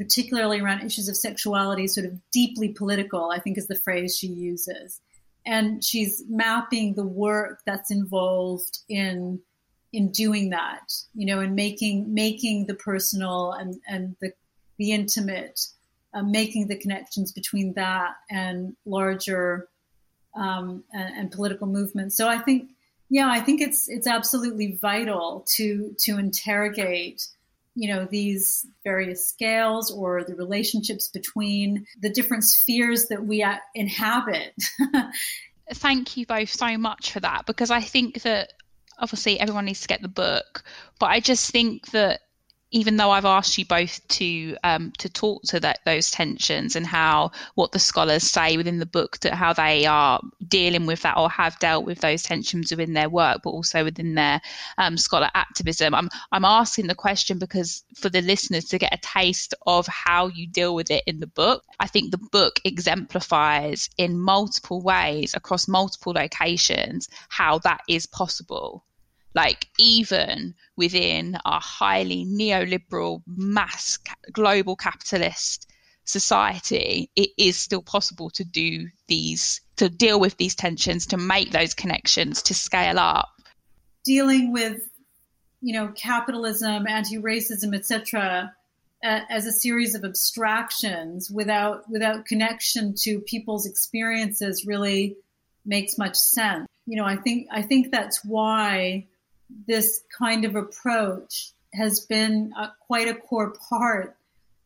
particularly 0.00 0.60
around 0.60 0.80
issues 0.80 1.08
of 1.10 1.16
sexuality, 1.16 1.86
sort 1.86 2.06
of 2.06 2.18
deeply 2.32 2.68
political, 2.68 3.30
I 3.30 3.38
think 3.38 3.58
is 3.58 3.66
the 3.66 3.74
phrase 3.74 4.16
she 4.16 4.28
uses. 4.28 4.98
And 5.44 5.84
she's 5.84 6.24
mapping 6.26 6.94
the 6.94 7.06
work 7.06 7.60
that's 7.66 7.90
involved 7.90 8.78
in 8.88 9.40
in 9.92 10.10
doing 10.12 10.50
that, 10.50 10.92
you 11.14 11.26
know, 11.26 11.40
and 11.40 11.54
making 11.54 12.14
making 12.14 12.66
the 12.66 12.74
personal 12.74 13.52
and 13.52 13.74
and 13.86 14.16
the 14.22 14.32
the 14.78 14.92
intimate, 14.92 15.60
uh, 16.14 16.22
making 16.22 16.68
the 16.68 16.78
connections 16.78 17.30
between 17.32 17.74
that 17.74 18.14
and 18.30 18.74
larger 18.86 19.68
um, 20.34 20.82
and, 20.94 21.18
and 21.18 21.30
political 21.30 21.66
movements. 21.66 22.16
So 22.16 22.26
I 22.26 22.38
think, 22.38 22.70
yeah, 23.10 23.28
I 23.28 23.40
think 23.40 23.60
it's 23.60 23.88
it's 23.88 24.06
absolutely 24.06 24.78
vital 24.80 25.44
to 25.56 25.94
to 26.04 26.18
interrogate 26.18 27.26
you 27.74 27.92
know 27.92 28.06
these 28.10 28.66
various 28.84 29.28
scales 29.28 29.90
or 29.90 30.24
the 30.24 30.34
relationships 30.34 31.08
between 31.08 31.84
the 32.02 32.10
different 32.10 32.44
spheres 32.44 33.08
that 33.08 33.24
we 33.24 33.42
uh, 33.42 33.56
inhabit. 33.74 34.54
Thank 35.74 36.16
you 36.16 36.26
both 36.26 36.50
so 36.50 36.76
much 36.76 37.12
for 37.12 37.20
that 37.20 37.46
because 37.46 37.70
i 37.70 37.80
think 37.80 38.22
that 38.22 38.54
obviously 38.98 39.38
everyone 39.38 39.66
needs 39.66 39.80
to 39.82 39.86
get 39.86 40.02
the 40.02 40.08
book 40.08 40.64
but 40.98 41.06
i 41.06 41.20
just 41.20 41.52
think 41.52 41.88
that 41.92 42.22
even 42.70 42.96
though 42.96 43.10
I've 43.10 43.24
asked 43.24 43.58
you 43.58 43.64
both 43.64 44.06
to 44.08 44.56
um, 44.62 44.92
to 44.98 45.08
talk 45.08 45.42
to 45.44 45.60
that 45.60 45.80
those 45.84 46.10
tensions 46.10 46.76
and 46.76 46.86
how 46.86 47.32
what 47.54 47.72
the 47.72 47.78
scholars 47.78 48.22
say 48.22 48.56
within 48.56 48.78
the 48.78 48.86
book 48.86 49.18
to 49.18 49.34
how 49.34 49.52
they 49.52 49.86
are 49.86 50.20
dealing 50.46 50.86
with 50.86 51.02
that 51.02 51.16
or 51.16 51.28
have 51.28 51.58
dealt 51.58 51.84
with 51.84 52.00
those 52.00 52.22
tensions 52.22 52.70
within 52.70 52.92
their 52.92 53.08
work, 53.08 53.40
but 53.42 53.50
also 53.50 53.84
within 53.84 54.14
their 54.14 54.40
um, 54.78 54.96
scholar 54.96 55.28
activism. 55.34 55.94
I'm 55.94 56.08
I'm 56.32 56.44
asking 56.44 56.86
the 56.86 56.94
question 56.94 57.38
because 57.38 57.82
for 57.96 58.08
the 58.08 58.22
listeners 58.22 58.66
to 58.66 58.78
get 58.78 58.94
a 58.94 58.98
taste 58.98 59.54
of 59.66 59.86
how 59.86 60.28
you 60.28 60.46
deal 60.46 60.74
with 60.74 60.90
it 60.90 61.04
in 61.06 61.20
the 61.20 61.26
book. 61.26 61.64
I 61.80 61.86
think 61.86 62.10
the 62.10 62.18
book 62.18 62.60
exemplifies 62.64 63.88
in 63.96 64.20
multiple 64.20 64.80
ways 64.82 65.34
across 65.34 65.66
multiple 65.66 66.12
locations 66.12 67.08
how 67.28 67.58
that 67.60 67.80
is 67.88 68.06
possible 68.06 68.84
like 69.34 69.68
even 69.78 70.54
within 70.76 71.36
a 71.44 71.60
highly 71.60 72.24
neoliberal 72.26 73.22
mass 73.26 73.98
global 74.32 74.76
capitalist 74.76 75.70
society 76.04 77.10
it 77.14 77.30
is 77.38 77.56
still 77.56 77.82
possible 77.82 78.30
to 78.30 78.44
do 78.44 78.88
these 79.06 79.60
to 79.76 79.88
deal 79.88 80.18
with 80.18 80.36
these 80.36 80.54
tensions 80.54 81.06
to 81.06 81.16
make 81.16 81.52
those 81.52 81.72
connections 81.72 82.42
to 82.42 82.54
scale 82.54 82.98
up. 82.98 83.28
Dealing 84.04 84.52
with 84.52 84.80
you 85.60 85.74
know 85.74 85.88
capitalism 85.94 86.86
anti-racism 86.86 87.74
etc 87.74 88.52
as 89.02 89.46
a 89.46 89.52
series 89.52 89.94
of 89.94 90.04
abstractions 90.04 91.30
without 91.30 91.88
without 91.88 92.26
connection 92.26 92.94
to 92.94 93.20
people's 93.20 93.66
experiences 93.66 94.66
really 94.66 95.16
makes 95.64 95.96
much 95.96 96.16
sense. 96.16 96.66
You 96.86 96.96
know 96.96 97.04
i 97.04 97.16
think 97.16 97.46
i 97.52 97.62
think 97.62 97.92
that's 97.92 98.24
why 98.24 99.06
this 99.66 100.02
kind 100.16 100.44
of 100.44 100.56
approach 100.56 101.52
has 101.74 102.00
been 102.00 102.52
a, 102.58 102.70
quite 102.86 103.08
a 103.08 103.14
core 103.14 103.54
part 103.68 104.16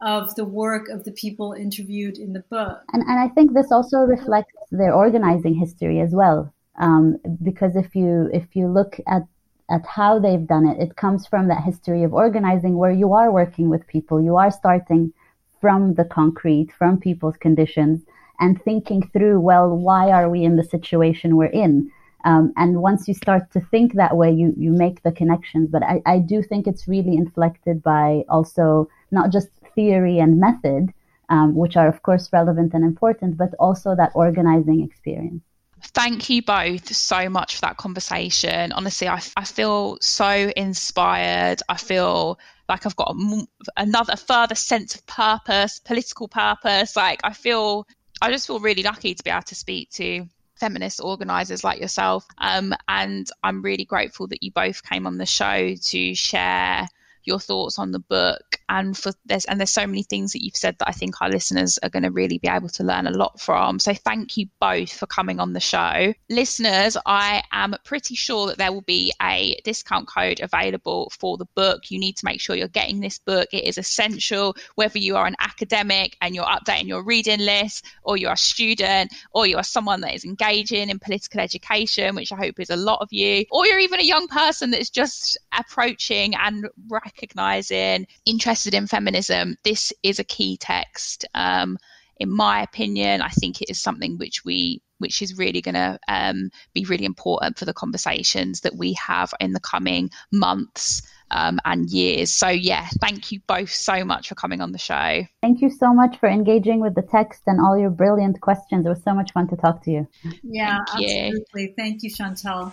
of 0.01 0.35
the 0.35 0.45
work 0.45 0.89
of 0.89 1.05
the 1.05 1.13
people 1.13 1.53
interviewed 1.53 2.19
in 2.19 2.33
the 2.33 2.41
book. 2.51 2.83
And, 2.93 3.03
and 3.03 3.19
I 3.19 3.29
think 3.29 3.53
this 3.53 3.73
also 3.73 3.99
reflects 3.99 4.55
their 4.71 4.93
organizing 4.95 5.55
history 5.55 6.01
as 6.01 6.13
well. 6.13 6.53
Um, 6.77 7.19
because 7.43 7.77
if 7.77 7.95
you 7.95 8.29
if 8.33 8.57
you 8.57 8.67
look 8.67 8.99
at 9.07 9.23
at 9.71 9.87
how 9.87 10.19
they've 10.19 10.47
done 10.47 10.67
it, 10.67 10.81
it 10.81 10.97
comes 10.97 11.27
from 11.27 11.49
that 11.49 11.63
history 11.63 12.03
of 12.03 12.13
organizing 12.13 12.77
where 12.77 12.93
you 12.93 13.13
are 13.13 13.33
working 13.33 13.71
with 13.71 13.87
people, 13.87 14.21
you 14.21 14.37
are 14.37 14.51
starting 14.51 15.13
from 15.61 15.95
the 15.95 16.05
concrete, 16.05 16.71
from 16.77 17.01
people's 17.01 17.37
conditions, 17.37 18.03
and 18.41 18.61
thinking 18.63 19.09
through, 19.13 19.41
well, 19.41 19.71
why 19.71 20.11
are 20.11 20.29
we 20.29 20.45
in 20.45 20.57
the 20.57 20.63
situation 20.65 21.37
we're 21.37 21.47
in? 21.47 21.91
Um, 22.25 22.53
and 22.57 22.81
once 22.81 23.07
you 23.07 23.15
start 23.15 23.53
to 23.53 23.61
think 23.61 23.95
that 23.95 24.17
way, 24.17 24.33
you, 24.33 24.55
you 24.57 24.71
make 24.71 25.03
the 25.03 25.13
connections. 25.13 25.69
But 25.71 25.83
I, 25.83 26.03
I 26.07 26.19
do 26.19 26.43
think 26.43 26.67
it's 26.67 26.89
really 26.89 27.17
inflected 27.17 27.83
by 27.83 28.25
also 28.29 28.89
not 29.11 29.31
just 29.31 29.49
theory 29.75 30.19
and 30.19 30.41
method, 30.41 30.93
um, 31.29 31.55
which 31.55 31.77
are, 31.77 31.87
of 31.87 32.03
course, 32.03 32.31
relevant 32.33 32.73
and 32.75 32.85
important, 32.85 33.37
but 33.37 33.51
also 33.59 33.95
that 33.95 34.13
organizing 34.15 34.83
experience. 34.83 35.43
Thank 35.89 36.31
you 36.31 36.41
both 36.41 36.95
so 36.95 37.29
much 37.29 37.57
for 37.57 37.61
that 37.61 37.77
conversation. 37.77 38.73
Honestly, 38.73 39.07
I, 39.07 39.21
I 39.37 39.45
feel 39.45 39.99
so 40.01 40.51
inspired. 40.57 41.61
I 41.69 41.77
feel 41.77 42.39
like 42.71 42.87
I've 42.87 42.97
got 42.97 43.15
a, 43.15 43.47
another 43.77 44.17
further 44.17 44.55
sense 44.55 44.95
of 44.95 45.05
purpose, 45.07 45.81
political 45.81 46.27
purpose. 46.27 46.97
Like 46.97 47.21
I 47.23 47.35
feel, 47.35 47.87
I 48.23 48.31
just 48.31 48.47
feel 48.47 48.61
really 48.61 48.83
lucky 48.83 49.15
to 49.15 49.23
be 49.23 49.31
able 49.31 49.43
to 49.43 49.55
speak 49.55 49.91
to 49.91 50.27
feminist 50.57 51.01
organizers 51.01 51.65
like 51.65 51.81
yourself. 51.81 52.27
Um, 52.39 52.75
and 52.89 53.29
I'm 53.43 53.63
really 53.63 53.85
grateful 53.85 54.27
that 54.29 54.43
you 54.43 54.51
both 54.53 54.83
came 54.83 55.07
on 55.07 55.19
the 55.19 55.27
show 55.27 55.75
to 55.75 56.15
share 56.15 56.89
your 57.25 57.41
thoughts 57.41 57.79
on 57.79 57.93
the 57.93 57.99
book 57.99 58.61
and 58.69 58.97
for 58.97 59.13
there's 59.27 59.45
and 59.45 59.61
there's 59.61 59.71
so 59.71 59.87
many 59.87 60.03
things 60.03 60.33
that 60.33 60.43
you've 60.43 60.57
said 60.57 60.77
that 60.79 60.89
I 60.89 60.93
think 60.93 61.21
our 61.21 61.29
listeners 61.29 61.79
are 61.83 61.89
going 61.89 62.03
to 62.03 62.11
really 62.11 62.39
be 62.39 62.49
able 62.49 62.69
to 62.71 62.85
learn 62.85 63.07
a 63.07 63.11
lot 63.11 63.41
from. 63.41 63.79
So 63.79 63.95
thank 63.95 64.37
you 64.37 64.47
both 64.61 64.93
for 64.93 65.07
coming 65.07 65.41
on 65.41 65.53
the 65.53 65.61
show. 65.61 66.15
Listeners, 66.31 66.97
I 67.07 67.43
am 67.53 67.77
pretty 67.85 68.15
sure 68.15 68.47
that 68.49 68.59
there 68.59 68.73
will 68.73 68.83
be 68.83 69.13
a 69.21 69.61
discount 69.65 70.09
code 70.09 70.41
available 70.41 71.13
for 71.19 71.37
the 71.37 71.47
book. 71.55 71.91
You 71.91 71.99
need 71.99 72.17
to 72.17 72.25
make 72.25 72.41
sure 72.41 72.57
you're 72.57 72.69
getting 72.69 73.01
this 73.01 73.19
book. 73.19 73.49
It 73.53 73.65
is 73.65 73.79
essential 73.79 74.57
whether 74.75 74.99
you 74.99 75.17
are 75.17 75.27
an 75.27 75.37
academic 75.41 76.17
and 76.21 76.35
you're 76.35 76.45
updating 76.45 76.89
your 76.89 77.05
reading 77.05 77.41
list 77.41 77.85
or 78.03 78.17
you're 78.17 78.33
a 78.33 78.37
student 78.37 79.13
or 79.33 79.47
you 79.47 79.57
are 79.57 79.63
someone 79.63 80.01
that 80.01 80.15
is 80.15 80.25
engaging 80.25 80.91
in 80.91 80.99
political 80.99 81.41
education, 81.41 82.15
which 82.15 82.33
I 82.33 82.37
hope 82.37 82.61
is 82.61 82.71
a 82.71 82.77
lot 82.77 83.01
of 83.01 83.09
you, 83.13 83.45
or 83.51 83.67
you're 83.67 83.79
even 83.79 84.01
a 84.01 84.05
young 84.05 84.29
person 84.29 84.71
that's 84.71 84.91
just 84.91 85.39
approaching 85.57 86.35
and 86.35 86.69
recognizing 87.17 88.07
interested 88.27 88.75
in 88.75 88.87
feminism, 88.87 89.57
this 89.65 89.93
is 90.03 90.19
a 90.19 90.25
key 90.25 90.57
text. 90.57 91.25
Um, 91.35 91.79
in 92.19 92.31
my 92.31 92.63
opinion, 92.63 93.23
I 93.23 93.29
think 93.29 93.61
it 93.61 93.71
is 93.71 93.83
something 93.83 94.19
which 94.19 94.45
we 94.45 94.81
which 94.99 95.21
is 95.21 95.37
really 95.37 95.61
going 95.61 95.75
to 95.75 95.99
um, 96.09 96.51
be 96.73 96.85
really 96.85 97.05
important 97.05 97.59
for 97.59 97.65
the 97.65 97.75
conversations 97.75 98.61
that 98.61 98.77
we 98.77 98.93
have 98.95 99.35
in 99.41 99.53
the 99.53 99.61
coming 99.61 100.09
months 100.33 101.03
um, 101.33 101.59
and 101.65 101.91
years. 101.91 102.31
So, 102.31 102.49
yeah, 102.49 102.87
thank 103.01 103.33
you 103.33 103.41
both 103.47 103.71
so 103.71 104.05
much 104.05 104.29
for 104.29 104.37
coming 104.37 104.61
on 104.61 104.71
the 104.71 104.79
show. 104.79 105.25
Thank 105.43 105.61
you 105.61 105.69
so 105.69 105.93
much 105.93 106.19
for 106.19 106.29
engaging 106.29 106.81
with 106.81 106.95
the 106.95 107.03
text 107.03 107.43
and 107.49 107.61
all 107.61 107.77
your 107.77 107.91
brilliant 107.91 108.41
questions. 108.41 108.87
It 108.87 108.89
was 108.89 109.03
so 109.03 109.15
much 109.15 109.33
fun 109.33 109.49
to 109.49 109.57
talk 109.57 109.83
to 109.85 109.91
you. 109.91 110.09
Yeah, 110.43 110.79
thank 110.95 111.11
absolutely. 111.11 111.63
You. 111.63 111.75
Thank 111.77 112.03
you, 112.05 112.11
Chantelle. 112.11 112.73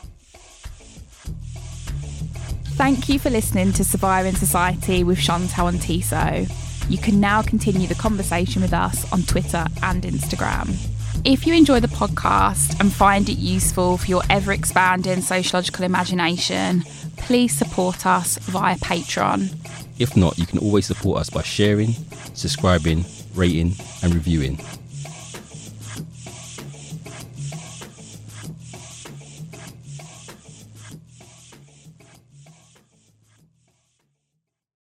Thank 2.81 3.09
you 3.09 3.19
for 3.19 3.29
listening 3.29 3.73
to 3.73 3.83
Surviving 3.83 4.33
Society 4.33 5.03
with 5.03 5.19
Chantelle 5.19 5.67
and 5.67 5.79
Tiso. 5.79 6.49
You 6.89 6.97
can 6.97 7.19
now 7.19 7.43
continue 7.43 7.87
the 7.87 7.93
conversation 7.93 8.63
with 8.63 8.73
us 8.73 9.05
on 9.13 9.21
Twitter 9.21 9.67
and 9.83 10.01
Instagram. 10.01 10.75
If 11.23 11.45
you 11.45 11.53
enjoy 11.53 11.79
the 11.79 11.87
podcast 11.87 12.79
and 12.79 12.91
find 12.91 13.29
it 13.29 13.37
useful 13.37 13.99
for 13.99 14.07
your 14.07 14.23
ever 14.31 14.51
expanding 14.51 15.21
sociological 15.21 15.85
imagination, 15.85 16.81
please 17.17 17.53
support 17.55 18.07
us 18.07 18.39
via 18.39 18.77
Patreon. 18.77 19.53
If 19.99 20.17
not, 20.17 20.39
you 20.39 20.47
can 20.47 20.57
always 20.57 20.87
support 20.87 21.19
us 21.19 21.29
by 21.29 21.43
sharing, 21.43 21.91
subscribing, 22.33 23.05
rating, 23.35 23.75
and 24.01 24.11
reviewing. 24.15 24.59